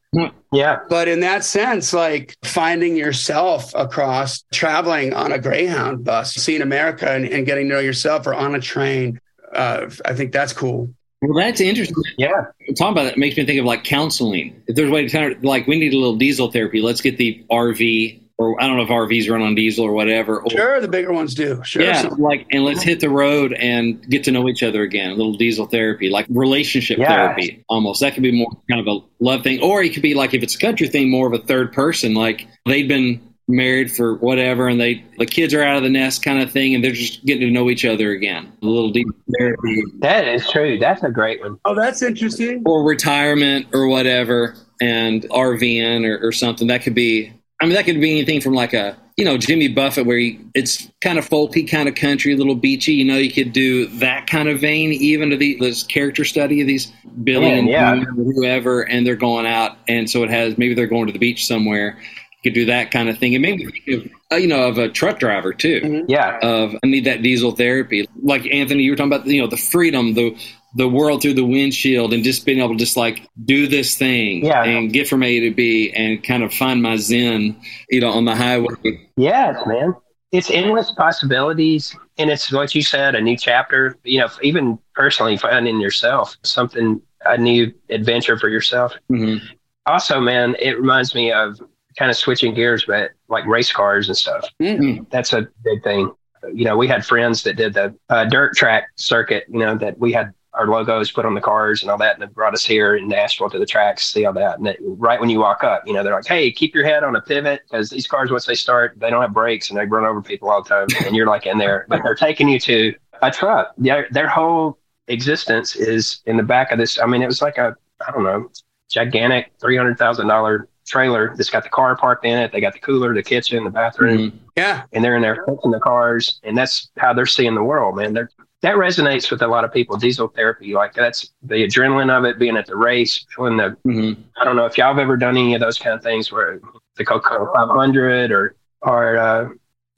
yeah. 0.50 0.78
But 0.88 1.08
in 1.08 1.20
that 1.20 1.44
sense, 1.44 1.92
like 1.92 2.34
finding 2.42 2.96
yourself 2.96 3.70
across 3.74 4.44
traveling 4.52 5.12
on 5.12 5.30
a 5.30 5.38
Greyhound 5.38 6.04
bus, 6.04 6.32
seeing 6.34 6.62
America 6.62 7.10
and, 7.10 7.26
and 7.26 7.44
getting 7.44 7.68
to 7.68 7.74
know 7.74 7.80
yourself 7.80 8.26
or 8.26 8.32
on 8.32 8.54
a 8.54 8.60
train, 8.60 9.20
uh, 9.52 9.90
I 10.06 10.14
think 10.14 10.32
that's 10.32 10.54
cool. 10.54 10.88
Well, 11.24 11.38
that's 11.42 11.60
interesting. 11.60 11.96
Yeah. 12.18 12.46
talking 12.76 12.92
about 12.92 13.04
that 13.04 13.18
makes 13.18 13.36
me 13.36 13.44
think 13.44 13.58
of 13.58 13.66
like 13.66 13.84
counseling. 13.84 14.62
If 14.66 14.76
there's 14.76 14.90
a 14.90 14.92
way 14.92 15.06
to 15.06 15.10
kind 15.10 15.32
of 15.32 15.42
like 15.42 15.66
we 15.66 15.78
need 15.78 15.94
a 15.94 15.96
little 15.96 16.16
diesel 16.16 16.50
therapy, 16.50 16.80
let's 16.82 17.00
get 17.00 17.16
the 17.16 17.44
RV 17.50 18.20
or 18.20 18.24
or 18.36 18.60
I 18.60 18.66
don't 18.66 18.76
know 18.76 18.82
if 18.82 18.88
RVs 18.88 19.30
run 19.30 19.42
on 19.42 19.54
diesel 19.54 19.84
or 19.84 19.92
whatever. 19.92 20.42
Or, 20.42 20.50
sure, 20.50 20.80
the 20.80 20.88
bigger 20.88 21.12
ones 21.12 21.34
do. 21.34 21.62
Sure, 21.64 21.82
yeah, 21.82 22.02
so. 22.02 22.08
like 22.18 22.46
and 22.50 22.64
let's 22.64 22.82
hit 22.82 23.00
the 23.00 23.08
road 23.08 23.52
and 23.52 24.06
get 24.08 24.24
to 24.24 24.32
know 24.32 24.48
each 24.48 24.62
other 24.62 24.82
again. 24.82 25.10
A 25.10 25.14
little 25.14 25.34
diesel 25.34 25.66
therapy, 25.66 26.10
like 26.10 26.26
relationship 26.28 26.98
yeah. 26.98 27.08
therapy, 27.08 27.64
almost. 27.68 28.00
That 28.00 28.14
could 28.14 28.22
be 28.22 28.32
more 28.32 28.50
kind 28.68 28.86
of 28.86 28.86
a 28.86 29.00
love 29.20 29.42
thing, 29.42 29.62
or 29.62 29.82
it 29.82 29.94
could 29.94 30.02
be 30.02 30.14
like 30.14 30.34
if 30.34 30.42
it's 30.42 30.56
a 30.56 30.58
country 30.58 30.88
thing, 30.88 31.10
more 31.10 31.26
of 31.26 31.32
a 31.32 31.44
third 31.44 31.72
person. 31.72 32.14
Like 32.14 32.46
they've 32.66 32.88
been 32.88 33.33
married 33.46 33.90
for 33.90 34.14
whatever 34.16 34.68
and 34.68 34.80
they 34.80 35.04
the 35.18 35.26
kids 35.26 35.52
are 35.52 35.62
out 35.62 35.76
of 35.76 35.82
the 35.82 35.90
nest 35.90 36.22
kind 36.22 36.40
of 36.40 36.50
thing 36.50 36.74
and 36.74 36.82
they're 36.82 36.92
just 36.92 37.24
getting 37.26 37.46
to 37.46 37.52
know 37.52 37.68
each 37.68 37.84
other 37.84 38.10
again 38.10 38.50
a 38.62 38.66
little 38.66 38.90
deep 38.90 39.06
therapy 39.38 39.82
that 39.98 40.26
is 40.26 40.48
true 40.50 40.78
that's 40.78 41.02
a 41.02 41.10
great 41.10 41.40
one. 41.40 41.58
Oh, 41.66 41.74
that's 41.74 42.00
interesting 42.00 42.62
or 42.64 42.82
retirement 42.82 43.66
or 43.74 43.86
whatever 43.86 44.56
and 44.80 45.24
rvn 45.24 46.06
or, 46.06 46.26
or 46.26 46.32
something 46.32 46.68
that 46.68 46.82
could 46.82 46.94
be 46.94 47.32
I 47.60 47.66
mean, 47.66 47.76
that 47.76 47.84
could 47.84 48.00
be 48.00 48.10
anything 48.10 48.40
from 48.40 48.52
like 48.52 48.74
a, 48.74 48.96
you 49.16 49.24
know, 49.24 49.38
Jimmy 49.38 49.68
Buffett, 49.68 50.06
where 50.06 50.18
he, 50.18 50.40
it's 50.54 50.90
kind 51.00 51.18
of 51.18 51.28
folky, 51.28 51.68
kind 51.68 51.88
of 51.88 51.94
country, 51.94 52.34
a 52.34 52.36
little 52.36 52.56
beachy. 52.56 52.92
You 52.92 53.04
know, 53.04 53.16
you 53.16 53.32
could 53.32 53.52
do 53.52 53.86
that 54.00 54.26
kind 54.26 54.48
of 54.48 54.60
vein, 54.60 54.92
even 54.92 55.30
to 55.30 55.36
the, 55.36 55.56
this 55.60 55.82
character 55.84 56.24
study 56.24 56.60
of 56.60 56.66
these 56.66 56.92
Billy 57.22 57.50
and 57.50 57.68
yeah. 57.68 58.00
whoever, 58.00 58.82
and 58.82 59.06
they're 59.06 59.14
going 59.14 59.46
out. 59.46 59.78
And 59.86 60.10
so 60.10 60.24
it 60.24 60.30
has, 60.30 60.58
maybe 60.58 60.74
they're 60.74 60.88
going 60.88 61.06
to 61.06 61.12
the 61.12 61.18
beach 61.18 61.46
somewhere. 61.46 61.98
You 62.44 62.50
could 62.50 62.54
do 62.54 62.66
that 62.66 62.90
kind 62.90 63.08
of 63.08 63.16
thing. 63.16 63.34
And 63.34 63.40
maybe 63.40 63.64
think 63.64 63.88
of, 63.88 64.12
uh, 64.32 64.36
you 64.36 64.48
know, 64.48 64.68
of 64.68 64.76
a 64.76 64.90
truck 64.90 65.18
driver 65.18 65.54
too. 65.54 65.80
Mm-hmm. 65.80 66.10
Yeah. 66.10 66.38
Of, 66.42 66.74
I 66.84 66.86
need 66.86 67.04
that 67.04 67.22
diesel 67.22 67.52
therapy. 67.52 68.06
Like 68.22 68.46
Anthony, 68.52 68.82
you 68.82 68.90
were 68.90 68.96
talking 68.96 69.12
about, 69.12 69.26
you 69.26 69.40
know, 69.40 69.46
the 69.46 69.56
freedom, 69.56 70.12
the, 70.12 70.36
the 70.74 70.88
world 70.88 71.22
through 71.22 71.34
the 71.34 71.44
windshield 71.44 72.12
and 72.12 72.22
just 72.22 72.44
being 72.44 72.58
able 72.58 72.70
to 72.70 72.76
just 72.76 72.96
like 72.96 73.26
do 73.44 73.66
this 73.66 73.96
thing 73.96 74.44
yeah. 74.44 74.64
and 74.64 74.92
get 74.92 75.08
from 75.08 75.22
A 75.22 75.40
to 75.40 75.50
B 75.52 75.90
and 75.94 76.22
kind 76.22 76.42
of 76.42 76.52
find 76.52 76.82
my 76.82 76.96
zen, 76.96 77.58
you 77.88 78.00
know, 78.00 78.10
on 78.10 78.24
the 78.24 78.34
highway. 78.34 79.08
Yes, 79.16 79.56
man. 79.66 79.94
It's 80.32 80.50
endless 80.50 80.90
possibilities. 80.90 81.96
And 82.18 82.28
it's 82.28 82.52
what 82.52 82.74
you 82.74 82.82
said, 82.82 83.14
a 83.14 83.20
new 83.20 83.36
chapter, 83.36 83.96
you 84.04 84.18
know, 84.18 84.28
even 84.42 84.78
personally 84.94 85.36
finding 85.36 85.80
yourself 85.80 86.36
something, 86.42 87.00
a 87.24 87.38
new 87.38 87.72
adventure 87.88 88.38
for 88.38 88.48
yourself. 88.48 88.92
Mm-hmm. 89.10 89.46
Also, 89.86 90.20
man, 90.20 90.56
it 90.58 90.78
reminds 90.78 91.14
me 91.14 91.30
of 91.30 91.60
kind 91.98 92.10
of 92.10 92.16
switching 92.16 92.54
gears, 92.54 92.84
but 92.86 93.12
like 93.28 93.46
race 93.46 93.72
cars 93.72 94.08
and 94.08 94.16
stuff. 94.16 94.48
Mm-hmm. 94.60 95.04
That's 95.10 95.32
a 95.32 95.48
big 95.64 95.82
thing. 95.82 96.12
You 96.52 96.64
know, 96.64 96.76
we 96.76 96.88
had 96.88 97.04
friends 97.04 97.42
that 97.44 97.56
did 97.56 97.74
the 97.74 97.94
uh, 98.08 98.24
dirt 98.26 98.54
track 98.54 98.88
circuit, 98.96 99.44
you 99.48 99.60
know, 99.60 99.76
that 99.78 99.98
we 99.98 100.12
had 100.12 100.34
our 100.54 100.66
logos 100.66 101.10
put 101.10 101.24
on 101.26 101.34
the 101.34 101.40
cars 101.40 101.82
and 101.82 101.90
all 101.90 101.98
that. 101.98 102.14
And 102.14 102.22
they 102.22 102.32
brought 102.32 102.54
us 102.54 102.64
here 102.64 102.96
in 102.96 103.08
Nashville 103.08 103.50
to 103.50 103.58
the 103.58 103.66
tracks, 103.66 104.12
see 104.12 104.24
all 104.24 104.32
that. 104.34 104.58
And 104.58 104.66
it, 104.68 104.78
right 104.80 105.18
when 105.18 105.28
you 105.28 105.40
walk 105.40 105.64
up, 105.64 105.86
you 105.86 105.92
know, 105.92 106.02
they're 106.02 106.14
like, 106.14 106.26
hey, 106.26 106.50
keep 106.52 106.74
your 106.74 106.84
head 106.84 107.02
on 107.02 107.16
a 107.16 107.20
pivot 107.20 107.62
because 107.68 107.90
these 107.90 108.06
cars, 108.06 108.30
once 108.30 108.46
they 108.46 108.54
start, 108.54 108.94
they 108.98 109.10
don't 109.10 109.22
have 109.22 109.32
brakes 109.32 109.70
and 109.70 109.78
they 109.78 109.86
run 109.86 110.04
over 110.04 110.22
people 110.22 110.50
all 110.50 110.62
the 110.62 110.68
time. 110.68 110.86
And 111.06 111.16
you're 111.16 111.26
like 111.26 111.46
in 111.46 111.58
there, 111.58 111.86
but 111.88 112.02
they're 112.02 112.14
taking 112.14 112.48
you 112.48 112.60
to 112.60 112.94
a 113.22 113.30
truck. 113.30 113.74
Their, 113.78 114.06
their 114.10 114.28
whole 114.28 114.78
existence 115.08 115.76
is 115.76 116.22
in 116.26 116.36
the 116.36 116.42
back 116.42 116.72
of 116.72 116.78
this. 116.78 117.00
I 117.00 117.06
mean, 117.06 117.22
it 117.22 117.26
was 117.26 117.42
like 117.42 117.58
a, 117.58 117.76
I 118.06 118.12
don't 118.12 118.24
know, 118.24 118.50
gigantic 118.90 119.58
$300,000 119.58 120.66
trailer 120.86 121.34
that's 121.36 121.50
got 121.50 121.62
the 121.62 121.68
car 121.68 121.96
parked 121.96 122.24
in 122.24 122.38
it. 122.38 122.52
They 122.52 122.60
got 122.60 122.74
the 122.74 122.78
cooler, 122.78 123.14
the 123.14 123.22
kitchen, 123.22 123.64
the 123.64 123.70
bathroom. 123.70 124.18
Mm-hmm. 124.18 124.36
Yeah. 124.56 124.82
And 124.92 125.02
they're 125.02 125.16
in 125.16 125.22
there 125.22 125.44
fixing 125.46 125.70
the 125.70 125.80
cars. 125.80 126.40
And 126.42 126.56
that's 126.56 126.90
how 126.98 127.12
they're 127.12 127.26
seeing 127.26 127.54
the 127.54 127.64
world, 127.64 127.96
man. 127.96 128.12
They're 128.12 128.30
that 128.64 128.76
resonates 128.76 129.30
with 129.30 129.42
a 129.42 129.46
lot 129.46 129.62
of 129.62 129.74
people. 129.74 129.98
Diesel 129.98 130.28
therapy, 130.28 130.72
like 130.72 130.94
that's 130.94 131.34
the 131.42 131.56
adrenaline 131.56 132.10
of 132.10 132.24
it, 132.24 132.38
being 132.38 132.56
at 132.56 132.64
the 132.64 132.76
race, 132.76 133.26
feeling 133.36 133.58
the. 133.58 133.76
Mm-hmm. 133.86 134.22
I 134.38 134.44
don't 134.44 134.56
know 134.56 134.64
if 134.64 134.78
y'all 134.78 134.88
have 134.88 134.98
ever 134.98 135.18
done 135.18 135.36
any 135.36 135.52
of 135.52 135.60
those 135.60 135.78
kind 135.78 135.94
of 135.94 136.02
things 136.02 136.32
where 136.32 136.60
the 136.96 137.04
Coco 137.04 137.52
500 137.52 138.32
or 138.32 138.56
or 138.80 139.18
uh, 139.18 139.48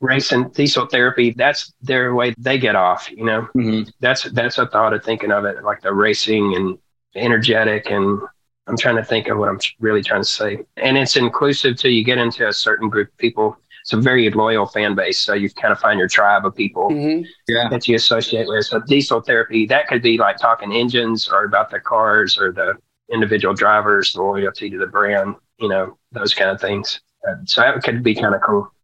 racing 0.00 0.48
diesel 0.48 0.86
therapy. 0.86 1.30
That's 1.30 1.74
their 1.80 2.12
way 2.16 2.34
they 2.38 2.58
get 2.58 2.74
off. 2.74 3.08
You 3.08 3.24
know, 3.24 3.48
mm-hmm. 3.56 3.88
that's 4.00 4.24
that's 4.32 4.58
a 4.58 4.66
thought 4.66 4.94
of 4.94 5.04
thinking 5.04 5.30
of 5.30 5.44
it 5.44 5.62
like 5.62 5.80
the 5.80 5.94
racing 5.94 6.56
and 6.56 6.76
energetic 7.14 7.90
and. 7.90 8.20
I'm 8.66 8.76
trying 8.76 8.96
to 8.96 9.04
think 9.04 9.28
of 9.28 9.38
what 9.38 9.48
I'm 9.48 9.60
really 9.78 10.02
trying 10.02 10.22
to 10.22 10.28
say, 10.28 10.58
and 10.76 10.98
it's 10.98 11.16
inclusive 11.16 11.76
till 11.76 11.90
you 11.90 12.02
get 12.04 12.18
into 12.18 12.48
a 12.48 12.52
certain 12.52 12.88
group 12.88 13.08
of 13.08 13.16
people 13.18 13.56
it's 13.86 13.92
a 13.92 13.98
very 13.98 14.28
loyal 14.30 14.66
fan 14.66 14.96
base. 14.96 15.20
So 15.20 15.32
you 15.32 15.48
kind 15.48 15.70
of 15.70 15.78
find 15.78 15.96
your 15.96 16.08
tribe 16.08 16.44
of 16.44 16.56
people 16.56 16.90
mm-hmm. 16.90 17.22
yeah. 17.46 17.68
that 17.68 17.86
you 17.86 17.94
associate 17.94 18.48
with. 18.48 18.66
So 18.66 18.80
diesel 18.80 19.20
therapy, 19.20 19.64
that 19.66 19.86
could 19.86 20.02
be 20.02 20.18
like 20.18 20.38
talking 20.38 20.72
engines 20.72 21.28
or 21.28 21.44
about 21.44 21.70
the 21.70 21.78
cars 21.78 22.36
or 22.36 22.50
the 22.50 22.74
individual 23.12 23.54
drivers, 23.54 24.12
the 24.12 24.22
loyalty 24.22 24.70
to 24.70 24.78
the 24.78 24.88
brand, 24.88 25.36
you 25.60 25.68
know, 25.68 25.96
those 26.10 26.34
kind 26.34 26.50
of 26.50 26.60
things. 26.60 27.00
Uh, 27.28 27.36
so 27.44 27.60
that 27.60 27.80
could 27.84 28.02
be 28.02 28.12
kind 28.12 28.34
of 28.34 28.40
cool. 28.40 28.68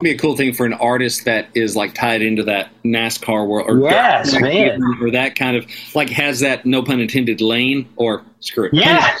Be 0.00 0.10
a 0.10 0.18
cool 0.18 0.36
thing 0.36 0.52
for 0.52 0.66
an 0.66 0.72
artist 0.74 1.24
that 1.24 1.48
is 1.54 1.76
like 1.76 1.94
tied 1.94 2.20
into 2.20 2.42
that 2.42 2.70
NASCAR 2.84 3.46
world 3.46 3.70
or 3.70 3.78
yes, 3.88 4.32
that, 4.32 4.40
man. 4.40 4.80
or 5.00 5.10
that 5.10 5.36
kind 5.36 5.56
of 5.56 5.66
like 5.94 6.10
has 6.10 6.40
that 6.40 6.66
no 6.66 6.82
pun 6.82 7.00
intended 7.00 7.40
lane 7.40 7.88
or 7.96 8.24
screw 8.40 8.66
it 8.66 8.74
yeah. 8.74 9.16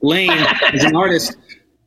lane 0.00 0.30
as 0.72 0.82
an 0.82 0.96
artist 0.96 1.36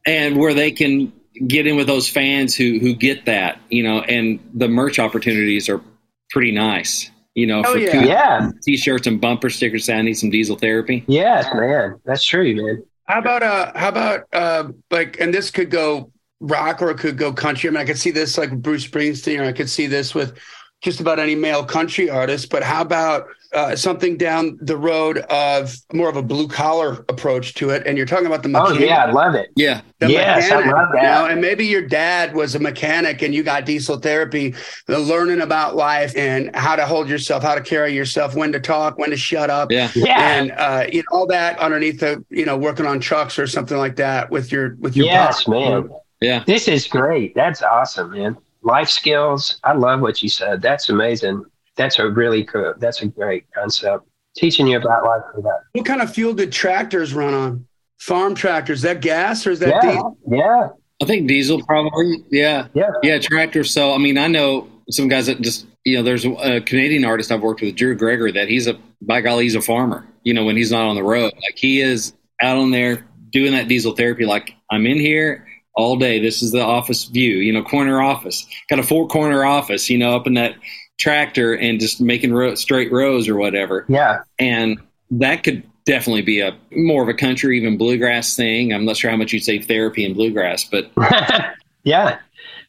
and 0.05 0.37
where 0.37 0.53
they 0.53 0.71
can 0.71 1.11
get 1.47 1.65
in 1.65 1.75
with 1.75 1.87
those 1.87 2.07
fans 2.07 2.55
who 2.55 2.77
who 2.79 2.93
get 2.93 3.25
that 3.25 3.59
you 3.69 3.81
know 3.81 4.01
and 4.01 4.39
the 4.53 4.67
merch 4.67 4.99
opportunities 4.99 5.67
are 5.67 5.81
pretty 6.29 6.51
nice 6.51 7.09
you 7.33 7.45
know 7.45 7.63
oh, 7.65 7.73
for 7.73 7.79
yeah. 7.79 8.03
yeah. 8.03 8.51
t-shirts 8.63 9.07
and 9.07 9.19
bumper 9.19 9.49
stickers 9.49 9.85
saying 9.85 9.99
I 9.99 10.01
need 10.03 10.13
some 10.13 10.29
diesel 10.29 10.55
therapy 10.55 11.03
yes 11.07 11.47
man 11.53 11.99
that's 12.05 12.23
true 12.23 12.55
man 12.55 12.83
how 13.05 13.19
about 13.19 13.41
uh 13.43 13.71
how 13.75 13.89
about 13.89 14.23
uh 14.31 14.69
like 14.91 15.19
and 15.19 15.33
this 15.33 15.49
could 15.49 15.71
go 15.71 16.11
rock 16.39 16.81
or 16.81 16.91
it 16.91 16.97
could 16.97 17.17
go 17.17 17.33
country. 17.33 17.69
I 17.69 17.71
mean, 17.71 17.81
I 17.81 17.85
could 17.85 17.97
see 17.97 18.11
this 18.11 18.37
like 18.37 18.51
Bruce 18.61 18.87
Springsteen, 18.87 19.39
or 19.39 19.45
I 19.45 19.53
could 19.53 19.69
see 19.69 19.87
this 19.87 20.13
with 20.13 20.37
just 20.81 20.99
about 20.99 21.19
any 21.19 21.35
male 21.35 21.65
country 21.65 22.09
artist. 22.09 22.49
But 22.49 22.63
how 22.63 22.81
about 22.81 23.27
uh, 23.53 23.75
something 23.75 24.17
down 24.17 24.57
the 24.61 24.77
road 24.77 25.19
of 25.29 25.75
more 25.93 26.09
of 26.09 26.17
a 26.17 26.21
blue 26.21 26.47
collar 26.47 27.05
approach 27.09 27.53
to 27.55 27.69
it, 27.69 27.83
and 27.85 27.97
you're 27.97 28.05
talking 28.05 28.25
about 28.25 28.43
the 28.43 28.49
mechanic. 28.49 28.81
Oh 28.81 28.83
yeah, 28.83 29.05
I 29.05 29.11
love 29.11 29.35
it. 29.35 29.49
Yeah. 29.55 29.81
the 29.99 30.11
Yes, 30.11 30.51
I 30.51 30.57
love 30.57 30.89
you 30.93 31.01
that. 31.01 31.03
know, 31.03 31.25
and 31.25 31.41
maybe 31.41 31.65
your 31.65 31.81
dad 31.81 32.35
was 32.35 32.55
a 32.55 32.59
mechanic 32.59 33.21
and 33.21 33.33
you 33.33 33.43
got 33.43 33.65
diesel 33.65 33.97
therapy, 33.97 34.53
the 34.87 34.99
learning 34.99 35.41
about 35.41 35.75
life 35.75 36.15
and 36.15 36.53
how 36.55 36.75
to 36.75 36.85
hold 36.85 37.09
yourself, 37.09 37.41
how 37.41 37.55
to 37.55 37.61
carry 37.61 37.93
yourself, 37.93 38.35
when 38.35 38.51
to 38.51 38.59
talk, 38.59 38.97
when 38.97 39.09
to 39.11 39.17
shut 39.17 39.49
up. 39.49 39.71
Yeah. 39.71 39.89
Yeah. 39.95 40.19
And 40.19 40.51
uh, 40.51 40.85
you 40.91 40.99
know, 40.99 41.05
all 41.11 41.27
that 41.27 41.57
underneath 41.59 42.01
the, 42.01 42.23
you 42.29 42.45
know, 42.45 42.57
working 42.57 42.85
on 42.85 42.99
trucks 42.99 43.39
or 43.39 43.47
something 43.47 43.77
like 43.77 43.95
that 43.95 44.29
with 44.29 44.51
your 44.51 44.75
with 44.75 44.95
your 44.95 45.05
yes, 45.05 45.45
pop. 45.45 45.51
man. 45.51 45.89
Yeah. 46.21 46.43
This 46.45 46.67
is 46.67 46.87
great. 46.87 47.35
That's 47.35 47.61
awesome, 47.61 48.11
man. 48.11 48.37
Life 48.63 48.89
skills. 48.89 49.59
I 49.63 49.73
love 49.73 50.01
what 50.01 50.21
you 50.21 50.29
said. 50.29 50.61
That's 50.61 50.89
amazing. 50.89 51.45
That's 51.75 51.99
a 51.99 52.09
really 52.09 52.43
cool. 52.43 52.73
That's 52.77 53.01
a 53.01 53.07
great 53.07 53.45
concept. 53.53 54.05
Teaching 54.35 54.67
you 54.67 54.77
about 54.77 55.03
life 55.03 55.21
for 55.33 55.41
that. 55.41 55.59
What 55.73 55.85
kind 55.85 56.01
of 56.01 56.13
fuel 56.13 56.33
did 56.33 56.51
tractors 56.51 57.13
run 57.13 57.33
on? 57.33 57.65
Farm 57.99 58.35
tractors? 58.35 58.79
Is 58.79 58.83
that 58.83 59.01
gas 59.01 59.45
or 59.47 59.51
is 59.51 59.59
that 59.59 59.69
Yeah, 59.69 59.81
diesel? 59.81 60.17
yeah, 60.29 60.67
I 61.01 61.05
think 61.05 61.27
diesel 61.27 61.63
probably. 61.65 62.17
Yeah. 62.31 62.67
yeah. 62.73 62.89
Yeah. 63.03 63.19
Tractor. 63.19 63.63
So, 63.63 63.93
I 63.93 63.97
mean, 63.97 64.17
I 64.17 64.27
know 64.27 64.67
some 64.89 65.07
guys 65.07 65.25
that 65.27 65.41
just, 65.41 65.65
you 65.85 65.97
know, 65.97 66.03
there's 66.03 66.25
a 66.25 66.61
Canadian 66.61 67.05
artist 67.05 67.31
I've 67.31 67.41
worked 67.41 67.61
with, 67.61 67.75
Drew 67.75 67.95
Gregory, 67.95 68.31
that 68.33 68.47
he's 68.47 68.67
a, 68.67 68.77
by 69.01 69.21
golly, 69.21 69.43
he's 69.45 69.55
a 69.55 69.61
farmer, 69.61 70.07
you 70.23 70.33
know, 70.33 70.45
when 70.45 70.55
he's 70.57 70.71
not 70.71 70.87
on 70.87 70.95
the 70.95 71.03
road. 71.03 71.33
Like 71.35 71.55
he 71.57 71.81
is 71.81 72.13
out 72.41 72.57
on 72.57 72.71
there 72.71 73.07
doing 73.31 73.53
that 73.53 73.67
diesel 73.67 73.95
therapy. 73.95 74.25
Like 74.25 74.53
I'm 74.69 74.85
in 74.85 74.97
here 74.97 75.46
all 75.77 75.95
day. 75.95 76.19
This 76.19 76.41
is 76.43 76.51
the 76.51 76.61
office 76.61 77.05
view, 77.05 77.37
you 77.37 77.53
know, 77.53 77.63
corner 77.63 78.01
office. 78.01 78.45
Got 78.69 78.79
a 78.79 78.83
four 78.83 79.07
corner 79.07 79.45
office, 79.45 79.89
you 79.89 79.97
know, 79.97 80.15
up 80.15 80.27
in 80.27 80.33
that 80.33 80.55
tractor 80.97 81.55
and 81.55 81.79
just 81.79 82.01
making 82.01 82.33
ro- 82.33 82.55
straight 82.55 82.91
rows 82.91 83.29
or 83.29 83.35
whatever. 83.37 83.85
Yeah. 83.87 84.23
and 84.39 84.79
that 85.11 85.43
could 85.43 85.63
definitely 85.85 86.23
be 86.23 86.41
a 86.41 86.53
more 86.71 87.01
of 87.01 87.07
a 87.07 87.13
country 87.13 87.57
even 87.57 87.77
bluegrass 87.77 88.35
thing 88.35 88.73
i'm 88.73 88.83
not 88.83 88.97
sure 88.97 89.09
how 89.09 89.15
much 89.15 89.31
you'd 89.31 89.41
say 89.45 89.57
therapy 89.57 90.03
and 90.03 90.15
bluegrass 90.15 90.65
but 90.65 90.91
yeah. 91.83 92.19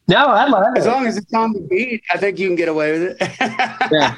No, 0.06 0.26
I 0.26 0.46
love 0.46 0.66
it. 0.76 0.78
As 0.78 0.86
long 0.86 1.06
as 1.06 1.16
it's 1.16 1.34
on 1.34 1.52
the 1.52 1.60
beat, 1.60 2.02
I 2.14 2.16
think 2.16 2.38
you 2.38 2.46
can 2.48 2.54
get 2.56 2.68
away 2.68 2.92
with 2.92 3.16
it. 3.20 3.30
yeah 3.90 4.14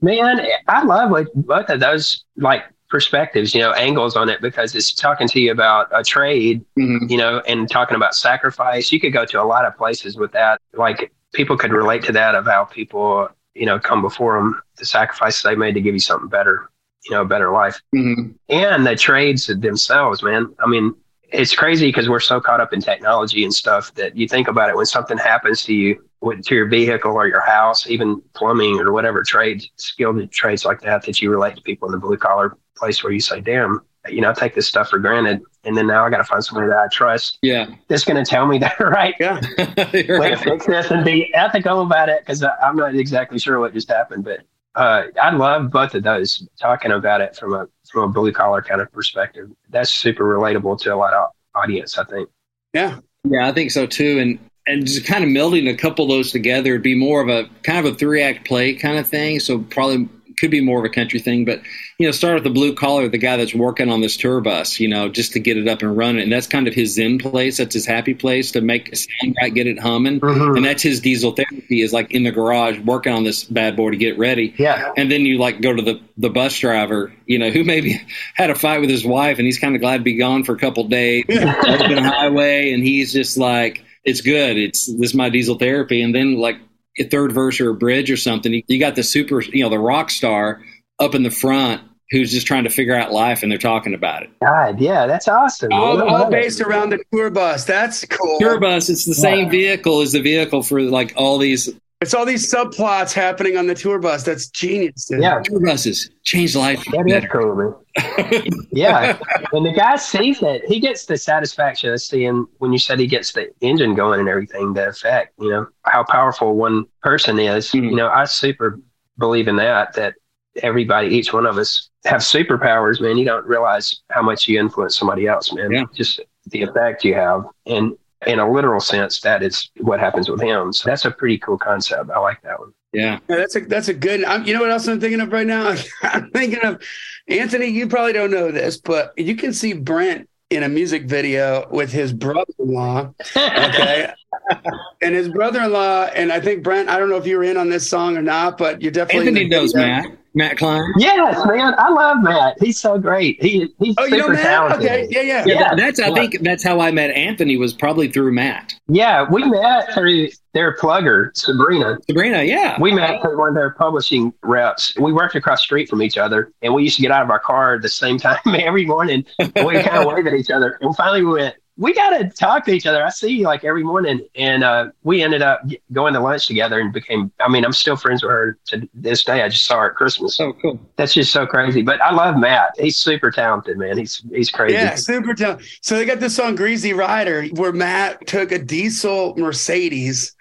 Man, 0.00 0.40
I 0.68 0.84
love 0.84 1.10
what 1.10 1.26
both 1.34 1.68
of 1.68 1.80
those 1.80 2.24
like 2.36 2.62
perspectives, 2.88 3.54
you 3.54 3.60
know, 3.60 3.72
angles 3.72 4.16
on 4.16 4.28
it 4.28 4.40
because 4.40 4.74
it's 4.74 4.92
talking 4.92 5.28
to 5.28 5.40
you 5.40 5.52
about 5.52 5.88
a 5.92 6.02
trade, 6.02 6.64
Mhm. 6.78 7.10
you 7.10 7.16
know, 7.18 7.40
and 7.46 7.70
talking 7.70 7.96
about 7.96 8.14
sacrifice. 8.14 8.90
You 8.90 9.00
could 9.00 9.12
go 9.12 9.24
to 9.26 9.40
a 9.42 9.44
lot 9.44 9.64
of 9.64 9.76
places 9.76 10.16
with 10.16 10.32
that. 10.32 10.60
Like 10.74 11.12
people 11.34 11.56
could 11.56 11.72
relate 11.72 12.02
to 12.04 12.12
that 12.12 12.34
of 12.34 12.46
how 12.46 12.64
people, 12.64 13.28
you 13.54 13.66
know, 13.66 13.78
come 13.78 14.00
before 14.02 14.36
them, 14.36 14.60
the 14.76 14.86
sacrifices 14.86 15.42
they 15.42 15.54
made 15.54 15.74
to 15.74 15.80
give 15.80 15.94
you 15.94 16.00
something 16.00 16.28
better, 16.28 16.70
you 17.04 17.14
know, 17.14 17.22
a 17.22 17.26
better 17.26 17.50
life. 17.50 17.80
Mhm. 17.94 18.34
and 18.48 18.86
the 18.86 18.96
trades 18.96 19.46
themselves, 19.46 20.22
man. 20.22 20.54
I 20.64 20.66
mean, 20.66 20.94
it's 21.30 21.54
crazy 21.54 21.88
because 21.88 22.08
we're 22.08 22.20
so 22.20 22.40
caught 22.40 22.60
up 22.60 22.72
in 22.72 22.80
technology 22.80 23.44
and 23.44 23.52
stuff 23.52 23.92
that 23.94 24.16
you 24.16 24.26
think 24.26 24.48
about 24.48 24.70
it 24.70 24.76
when 24.76 24.86
something 24.86 25.18
happens 25.18 25.62
to 25.64 25.74
you 25.74 26.02
with, 26.22 26.42
to 26.46 26.54
your 26.54 26.66
vehicle 26.66 27.12
or 27.12 27.28
your 27.28 27.42
house, 27.42 27.88
even 27.90 28.22
plumbing 28.34 28.78
or 28.80 28.92
whatever 28.92 29.22
trades, 29.22 29.70
skilled 29.76 30.30
trades 30.32 30.64
like 30.64 30.80
that, 30.80 31.04
that 31.04 31.20
you 31.20 31.30
relate 31.30 31.54
to 31.56 31.62
people 31.62 31.86
in 31.86 31.92
the 31.92 31.98
blue 31.98 32.16
collar 32.16 32.56
place 32.78 33.02
where 33.02 33.12
you 33.12 33.20
say, 33.20 33.40
damn, 33.40 33.80
you 34.08 34.20
know, 34.20 34.30
I 34.30 34.32
take 34.32 34.54
this 34.54 34.68
stuff 34.68 34.88
for 34.88 34.98
granted. 34.98 35.42
And 35.64 35.76
then 35.76 35.86
now 35.86 36.06
I 36.06 36.10
got 36.10 36.18
to 36.18 36.24
find 36.24 36.42
somebody 36.42 36.68
that 36.68 36.78
I 36.78 36.88
trust 36.88 37.38
yeah 37.42 37.66
that's 37.88 38.04
going 38.04 38.22
to 38.22 38.28
tell 38.28 38.46
me 38.46 38.58
that, 38.66 38.78
right? 38.80 39.14
yeah. 39.20 39.40
Way 39.92 40.30
to 40.30 40.36
fix 40.36 40.66
this 40.66 40.90
and 40.90 41.04
be 41.04 41.32
ethical 41.34 41.82
about 41.82 42.08
it 42.08 42.20
because 42.20 42.42
I'm 42.42 42.76
not 42.76 42.94
exactly 42.94 43.38
sure 43.38 43.58
what 43.60 43.74
just 43.74 43.88
happened. 43.88 44.24
But 44.24 44.40
uh, 44.74 45.04
I 45.20 45.30
love 45.30 45.70
both 45.70 45.94
of 45.94 46.02
those 46.04 46.46
talking 46.60 46.92
about 46.92 47.20
it 47.20 47.36
from 47.36 47.54
a 47.54 47.68
from 47.90 48.04
a 48.04 48.08
blue 48.08 48.32
collar 48.32 48.62
kind 48.62 48.80
of 48.80 48.90
perspective. 48.92 49.50
That's 49.70 49.90
super 49.90 50.24
relatable 50.24 50.80
to 50.82 50.94
a 50.94 50.96
lot 50.96 51.12
of 51.14 51.30
audience, 51.54 51.98
I 51.98 52.04
think. 52.04 52.28
Yeah. 52.74 53.00
yeah 53.24 53.48
i 53.48 53.52
think 53.52 53.70
so 53.70 53.86
too 53.86 54.18
and 54.18 54.38
and 54.66 54.86
just 54.86 55.06
kind 55.06 55.24
of 55.24 55.30
melding 55.30 55.70
a 55.70 55.76
couple 55.76 56.04
of 56.04 56.10
those 56.10 56.30
together 56.30 56.72
would 56.72 56.82
be 56.82 56.94
more 56.94 57.22
of 57.22 57.28
a 57.28 57.48
kind 57.62 57.84
of 57.84 57.94
a 57.94 57.96
three 57.96 58.22
act 58.22 58.46
play 58.46 58.74
kind 58.74 58.98
of 58.98 59.08
thing 59.08 59.40
so 59.40 59.60
probably 59.60 60.08
could 60.38 60.50
be 60.50 60.60
more 60.60 60.78
of 60.78 60.84
a 60.84 60.88
country 60.88 61.18
thing 61.18 61.44
but 61.44 61.60
you 61.98 62.06
know 62.06 62.12
start 62.12 62.34
with 62.34 62.44
the 62.44 62.50
blue 62.50 62.74
collar 62.74 63.08
the 63.08 63.18
guy 63.18 63.36
that's 63.36 63.54
working 63.54 63.90
on 63.90 64.00
this 64.00 64.16
tour 64.16 64.40
bus 64.40 64.80
you 64.80 64.88
know 64.88 65.08
just 65.08 65.32
to 65.32 65.40
get 65.40 65.56
it 65.56 65.68
up 65.68 65.82
and 65.82 65.96
running. 65.96 66.22
And 66.22 66.32
that's 66.32 66.46
kind 66.46 66.68
of 66.68 66.74
his 66.74 66.94
zen 66.94 67.18
place. 67.18 67.58
That's 67.58 67.74
his 67.74 67.86
happy 67.86 68.14
place 68.14 68.52
to 68.52 68.60
make 68.60 68.92
a 68.92 68.96
sound 68.96 69.36
right 69.40 69.52
get 69.52 69.66
it 69.66 69.78
humming. 69.78 70.20
Mm-hmm. 70.20 70.56
And 70.56 70.64
that's 70.64 70.82
his 70.82 71.00
diesel 71.00 71.32
therapy 71.32 71.82
is 71.82 71.92
like 71.92 72.12
in 72.12 72.22
the 72.22 72.30
garage 72.30 72.78
working 72.80 73.12
on 73.12 73.24
this 73.24 73.44
bad 73.44 73.76
boy 73.76 73.90
to 73.90 73.96
get 73.96 74.18
ready. 74.18 74.54
Yeah. 74.56 74.92
and 74.96 75.10
then 75.10 75.22
you 75.22 75.38
like 75.38 75.60
go 75.60 75.74
to 75.74 75.82
the 75.82 76.00
the 76.16 76.30
bus 76.30 76.58
driver 76.58 77.12
you 77.26 77.38
know 77.38 77.50
who 77.50 77.64
maybe 77.64 78.00
had 78.34 78.50
a 78.50 78.54
fight 78.54 78.80
with 78.80 78.90
his 78.90 79.04
wife 79.04 79.38
and 79.38 79.46
he's 79.46 79.58
kind 79.58 79.74
of 79.74 79.80
glad 79.80 79.98
to 79.98 80.02
be 80.02 80.14
gone 80.14 80.44
for 80.44 80.52
a 80.54 80.58
couple 80.58 80.84
days. 80.84 81.24
Open 81.28 81.98
highway 81.98 82.72
and 82.72 82.82
he's 82.82 83.12
just 83.12 83.36
like 83.36 83.84
it's 84.04 84.20
good. 84.20 84.56
It's 84.56 84.86
this 84.86 85.10
is 85.10 85.14
my 85.14 85.28
diesel 85.28 85.58
therapy. 85.58 86.02
And 86.02 86.14
then 86.14 86.36
like 86.36 86.56
a 86.98 87.04
third 87.04 87.32
verse 87.32 87.60
or 87.60 87.70
a 87.70 87.74
bridge 87.74 88.10
or 88.10 88.16
something 88.16 88.52
you, 88.52 88.62
you 88.66 88.78
got 88.78 88.94
the 88.94 89.02
super 89.02 89.42
you 89.42 89.62
know 89.62 89.70
the 89.70 89.78
rock 89.78 90.10
star 90.10 90.62
up 90.98 91.14
in 91.14 91.22
the 91.22 91.30
front 91.30 91.82
who's 92.10 92.32
just 92.32 92.46
trying 92.46 92.64
to 92.64 92.70
figure 92.70 92.94
out 92.94 93.12
life 93.12 93.42
and 93.42 93.52
they're 93.52 93.58
talking 93.58 93.94
about 93.94 94.22
it 94.22 94.30
God, 94.40 94.80
yeah, 94.80 95.06
that's 95.06 95.28
awesome. 95.28 95.72
All, 95.72 96.00
all 96.02 96.30
based 96.30 96.60
around 96.60 96.90
the 96.90 97.04
tour 97.12 97.28
bus. 97.30 97.64
That's 97.64 98.04
cool. 98.06 98.38
tour 98.38 98.58
bus 98.58 98.88
it's 98.88 99.04
the 99.04 99.14
same 99.14 99.50
vehicle 99.50 100.00
as 100.00 100.12
the 100.12 100.20
vehicle 100.20 100.62
for 100.62 100.80
like 100.80 101.12
all 101.16 101.38
these 101.38 101.70
It's 102.00 102.14
all 102.14 102.24
these 102.24 102.52
subplots 102.52 103.12
happening 103.12 103.56
on 103.56 103.66
the 103.66 103.74
tour 103.74 103.98
bus. 103.98 104.22
That's 104.22 104.48
genius. 104.48 105.06
dude. 105.06 105.20
Yeah, 105.20 105.40
tour 105.42 105.58
buses 105.60 106.10
change 106.22 106.54
life 106.54 106.84
that 106.92 107.24
is 107.24 107.30
cool, 107.30 107.84
yeah, 108.70 109.18
and 109.52 109.66
the 109.66 109.72
guy 109.72 109.96
sees 109.96 110.38
that 110.40 110.60
He 110.66 110.78
gets 110.78 111.06
the 111.06 111.16
satisfaction 111.16 111.92
of 111.92 112.00
seeing 112.00 112.46
when 112.58 112.72
you 112.72 112.78
said 112.78 113.00
he 113.00 113.08
gets 113.08 113.32
the 113.32 113.48
engine 113.60 113.94
going 113.96 114.20
and 114.20 114.28
everything. 114.28 114.74
The 114.74 114.88
effect, 114.90 115.32
you 115.40 115.50
know, 115.50 115.66
how 115.84 116.04
powerful 116.04 116.54
one 116.54 116.84
person 117.02 117.38
is. 117.40 117.72
Mhm. 117.72 117.90
You 117.90 117.96
know, 117.96 118.08
I 118.08 118.24
super 118.26 118.78
believe 119.18 119.48
in 119.48 119.56
that. 119.56 119.94
That 119.94 120.14
everybody, 120.62 121.08
each 121.08 121.32
one 121.32 121.46
of 121.46 121.58
us, 121.58 121.90
have 122.04 122.20
superpowers. 122.20 123.00
Man, 123.00 123.16
you 123.18 123.24
don't 123.24 123.44
realize 123.46 124.02
how 124.10 124.22
much 124.22 124.46
you 124.46 124.60
influence 124.60 124.96
somebody 124.96 125.26
else, 125.26 125.52
man. 125.52 125.72
Yeah. 125.72 125.84
Just 125.94 126.20
the 126.46 126.62
effect 126.62 127.04
you 127.04 127.14
have, 127.14 127.44
and 127.66 127.96
in 128.26 128.38
a 128.38 128.50
literal 128.50 128.80
sense, 128.80 129.20
that 129.20 129.42
is 129.42 129.70
what 129.78 130.00
happens 130.00 130.28
with 130.28 130.40
him. 130.40 130.72
So 130.72 130.88
that's 130.88 131.04
a 131.04 131.10
pretty 131.10 131.38
cool 131.38 131.58
concept. 131.58 132.10
I 132.10 132.18
like 132.18 132.42
that 132.42 132.58
one. 132.58 132.72
yeah 132.92 133.18
Yeah, 133.28 133.36
that's 133.36 133.56
a 133.56 133.60
that's 133.60 133.88
a 133.88 133.94
good. 133.94 134.24
I'm, 134.24 134.44
you 134.44 134.54
know 134.54 134.60
what 134.60 134.70
else 134.70 134.88
I'm 134.88 135.00
thinking 135.00 135.20
of 135.20 135.32
right 135.32 135.46
now? 135.46 135.76
I'm 136.02 136.30
thinking 136.30 136.60
of 136.60 136.82
Anthony. 137.28 137.66
You 137.66 137.86
probably 137.88 138.12
don't 138.12 138.30
know 138.30 138.50
this, 138.50 138.78
but 138.78 139.12
you 139.16 139.36
can 139.36 139.52
see 139.52 139.72
Brent 139.72 140.28
in 140.50 140.62
a 140.62 140.68
music 140.68 141.04
video 141.04 141.68
with 141.70 141.92
his 141.92 142.12
brother-in-law. 142.12 143.12
Okay, 143.36 144.12
and 145.02 145.14
his 145.14 145.28
brother-in-law, 145.28 146.04
and 146.14 146.32
I 146.32 146.40
think 146.40 146.64
Brent. 146.64 146.88
I 146.88 146.98
don't 146.98 147.10
know 147.10 147.18
if 147.18 147.26
you 147.26 147.36
were 147.36 147.44
in 147.44 147.56
on 147.56 147.68
this 147.68 147.88
song 147.88 148.16
or 148.16 148.22
not, 148.22 148.58
but 148.58 148.82
you 148.82 148.90
definitely 148.90 149.28
anthony 149.28 149.48
knows 149.48 149.74
matt 149.74 150.06
matt 150.38 150.56
klein 150.56 150.82
Yes, 150.96 151.44
man. 151.46 151.74
I 151.78 151.88
love 151.90 152.22
Matt. 152.22 152.56
He's 152.60 152.80
so 152.80 152.98
great. 152.98 153.42
He 153.42 153.68
he's 153.78 153.94
Oh, 153.98 154.04
super 154.04 154.16
you 154.16 154.22
know 154.22 154.28
Matt? 154.30 154.42
talented. 154.42 154.80
Okay, 154.80 155.06
yeah, 155.10 155.20
yeah. 155.20 155.44
yeah, 155.46 155.54
Yeah. 155.60 155.74
that's 155.76 156.00
i 156.00 156.12
think 156.14 156.38
that's 156.42 156.64
how 156.64 156.80
i 156.80 156.90
met 156.90 157.10
anthony 157.10 157.56
was 157.56 157.72
probably 157.74 158.08
through 158.08 158.32
matt 158.32 158.74
Yeah, 158.88 159.26
we 159.30 159.44
met 159.44 159.92
through 159.92 160.28
their 160.54 160.74
plugger, 160.76 161.30
Sabrina. 161.36 161.98
sabrina 162.08 162.42
yeah 162.42 162.80
We 162.80 162.92
met 162.92 163.20
through 163.20 163.38
one 163.38 163.50
of 163.50 163.54
their 163.54 163.70
publishing 163.70 164.32
reps. 164.42 164.94
We 164.98 165.12
worked 165.12 165.34
across 165.34 165.60
the 165.60 165.64
street 165.64 165.88
from 165.90 166.02
each 166.02 166.16
other, 166.18 166.50
and 166.62 166.72
we 166.74 166.82
used 166.84 166.96
to 166.96 167.02
get 167.02 167.10
out 167.12 167.22
of 167.22 167.30
our 167.30 167.38
car 167.38 167.74
at 167.74 167.82
the 167.82 167.88
same 167.88 168.18
time 168.26 168.38
every 168.46 168.86
morning. 168.86 169.24
We 169.38 169.46
kind 169.82 169.98
of 169.98 170.06
waved 170.06 170.26
at 170.26 170.34
each 170.34 170.50
other. 170.50 170.78
And 170.80 170.96
finally, 170.96 171.22
we 171.22 171.32
went, 171.32 171.54
we 171.78 171.94
got 171.94 172.10
to 172.10 172.28
talk 172.28 172.64
to 172.64 172.72
each 172.72 172.86
other. 172.86 173.04
I 173.04 173.08
see 173.10 173.28
you 173.28 173.44
like 173.44 173.62
every 173.62 173.84
morning. 173.84 174.20
And 174.34 174.64
uh, 174.64 174.90
we 175.04 175.22
ended 175.22 175.42
up 175.42 175.62
going 175.92 176.12
to 176.12 176.20
lunch 176.20 176.48
together 176.48 176.80
and 176.80 176.92
became, 176.92 177.30
I 177.38 177.48
mean, 177.48 177.64
I'm 177.64 177.72
still 177.72 177.96
friends 177.96 178.22
with 178.22 178.32
her 178.32 178.58
to 178.66 178.88
this 178.92 179.22
day. 179.22 179.42
I 179.42 179.48
just 179.48 179.64
saw 179.64 179.78
her 179.78 179.90
at 179.90 179.94
Christmas. 179.94 180.38
oh 180.40 180.52
cool 180.54 180.80
That's 180.96 181.14
just 181.14 181.32
so 181.32 181.46
crazy. 181.46 181.82
But 181.82 182.02
I 182.02 182.12
love 182.12 182.36
Matt. 182.36 182.74
He's 182.76 182.96
super 182.96 183.30
talented, 183.30 183.78
man. 183.78 183.96
He's 183.96 184.22
he's 184.32 184.50
crazy. 184.50 184.74
Yeah, 184.74 184.96
super 184.96 185.34
talented. 185.34 185.68
So 185.80 185.96
they 185.96 186.04
got 186.04 186.18
this 186.18 186.34
song 186.34 186.56
"Greasy 186.56 186.92
Rider," 186.92 187.46
where 187.46 187.72
Matt 187.72 188.26
took 188.26 188.50
a 188.50 188.58
diesel 188.58 189.34
Mercedes 189.36 190.34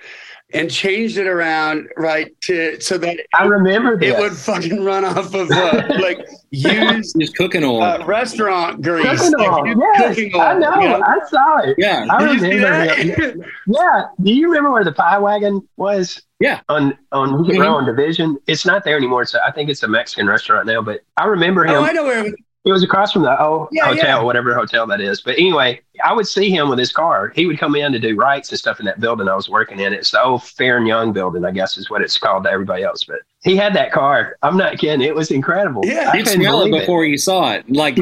and 0.54 0.72
changed 0.72 1.18
it 1.18 1.28
around 1.28 1.90
right 1.98 2.34
to 2.44 2.80
so 2.80 2.98
that 2.98 3.20
I 3.34 3.46
remember 3.46 3.98
this. 3.98 4.16
it 4.16 4.20
would 4.20 4.32
fucking 4.34 4.82
run 4.84 5.04
off 5.04 5.34
of 5.34 5.52
uh, 5.52 5.84
like 6.00 6.20
used 6.52 7.18
just 7.20 7.36
cooking 7.36 7.66
oil 7.66 7.84
uh, 7.84 8.06
restaurant 8.06 8.82
grease. 8.82 9.06
Cooking 9.06 9.34
like 9.38 9.52
oil. 9.52 9.68
used 9.68 9.80
Yes, 9.82 10.16
cooking 10.16 10.32
oil, 10.36 10.42
I 10.42 10.54
know. 10.58 10.76
you 10.80 10.88
know? 10.88 11.04
I 11.06 11.20
saw 11.28 11.58
it. 11.60 11.76
yeah 11.78 12.06
I 12.10 12.26
Did 12.26 12.42
remember. 12.42 12.86
that? 12.86 13.00
it. 13.00 13.38
Yeah. 13.68 14.04
Do 14.22 14.34
you 14.34 14.48
remember 14.48 14.72
where 14.72 14.86
the 14.86 14.94
pie 14.94 15.18
wagon 15.20 15.68
was? 15.76 16.22
Yeah. 16.40 16.62
On 16.70 16.98
on 17.12 17.44
Mhm. 17.44 17.60
Row 17.60 17.78
and 17.80 17.86
Division. 17.88 18.38
It's 18.48 18.66
not 18.66 18.84
there 18.86 18.96
anymore. 18.96 19.26
So 19.26 19.40
I 19.46 19.52
think 19.52 19.70
it's 19.70 19.84
a 19.84 19.88
Mexican 19.88 20.28
restaurant 20.28 20.66
now. 20.68 20.82
But 20.82 21.02
I 21.18 21.26
remember 21.26 21.66
him. 21.66 21.76
oh, 21.76 21.84
I 21.84 21.92
know 21.92 22.06
where. 22.06 22.26
It 22.68 22.72
was. 22.72 22.84
Across 22.84 23.12
from 23.14 23.24
the 23.24 23.42
old 23.44 23.70
Yeah, 23.72 23.86
hotel, 23.86 24.20
yeah. 24.20 24.22
whatever 24.22 24.54
hotel 24.54 24.88
that 24.88 25.02
is. 25.02 25.22
But 25.22 25.34
anyway, 25.34 25.82
I 26.06 26.14
would 26.14 26.28
see 26.28 26.50
him 26.50 26.70
with 26.70 26.80
his 26.80 26.92
car. 26.92 27.30
He 27.36 27.46
would 27.46 27.60
come 27.60 27.76
in 27.76 27.92
to 27.92 28.00
do 28.00 28.16
writes 28.16 28.50
and 28.50 28.58
stuff 28.58 28.80
in 28.80 28.86
that 28.86 29.00
building 29.00 29.28
I 29.28 29.36
was 29.36 29.50
working 29.50 29.80
in. 29.80 29.94
It's 29.94 30.12
the 30.12 30.24
old 30.24 30.44
Fair 30.44 30.78
and 30.78 30.88
Young 30.88 31.12
building, 31.12 31.44
I 31.44 31.52
guess 31.52 31.78
is 31.78 31.90
what 31.90 32.02
it's 32.02 32.18
called 32.18 32.44
to 32.46 32.52
everybody 32.52 32.84
else. 32.84 33.04
But 33.04 33.20
He 33.44 33.56
had 33.58 33.74
that 33.76 33.92
car. 33.92 34.38
I'm 34.42 34.56
not 34.58 34.78
kidding. 34.78 35.02
It 35.02 35.16
was 35.16 35.32
incredible. 35.32 35.82
Yeah. 35.86 36.12
I 36.14 36.18
You'd 36.18 36.28
couldn't 36.28 36.42
smell 36.42 36.62
it 36.62 36.70
believe 36.70 36.82
before 36.84 37.06
you 37.06 37.18
saw 37.18 37.52
it. 37.54 37.70
Like 37.70 37.98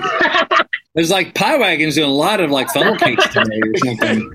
there's 0.95 1.09
like 1.11 1.33
pie 1.33 1.57
wagons 1.57 1.95
doing 1.95 2.09
a 2.09 2.13
lot 2.13 2.39
of 2.39 2.51
like 2.51 2.69
funnel 2.69 2.95
cakes 2.95 3.27
today 3.29 3.59
or 3.63 3.77
something. 3.77 4.31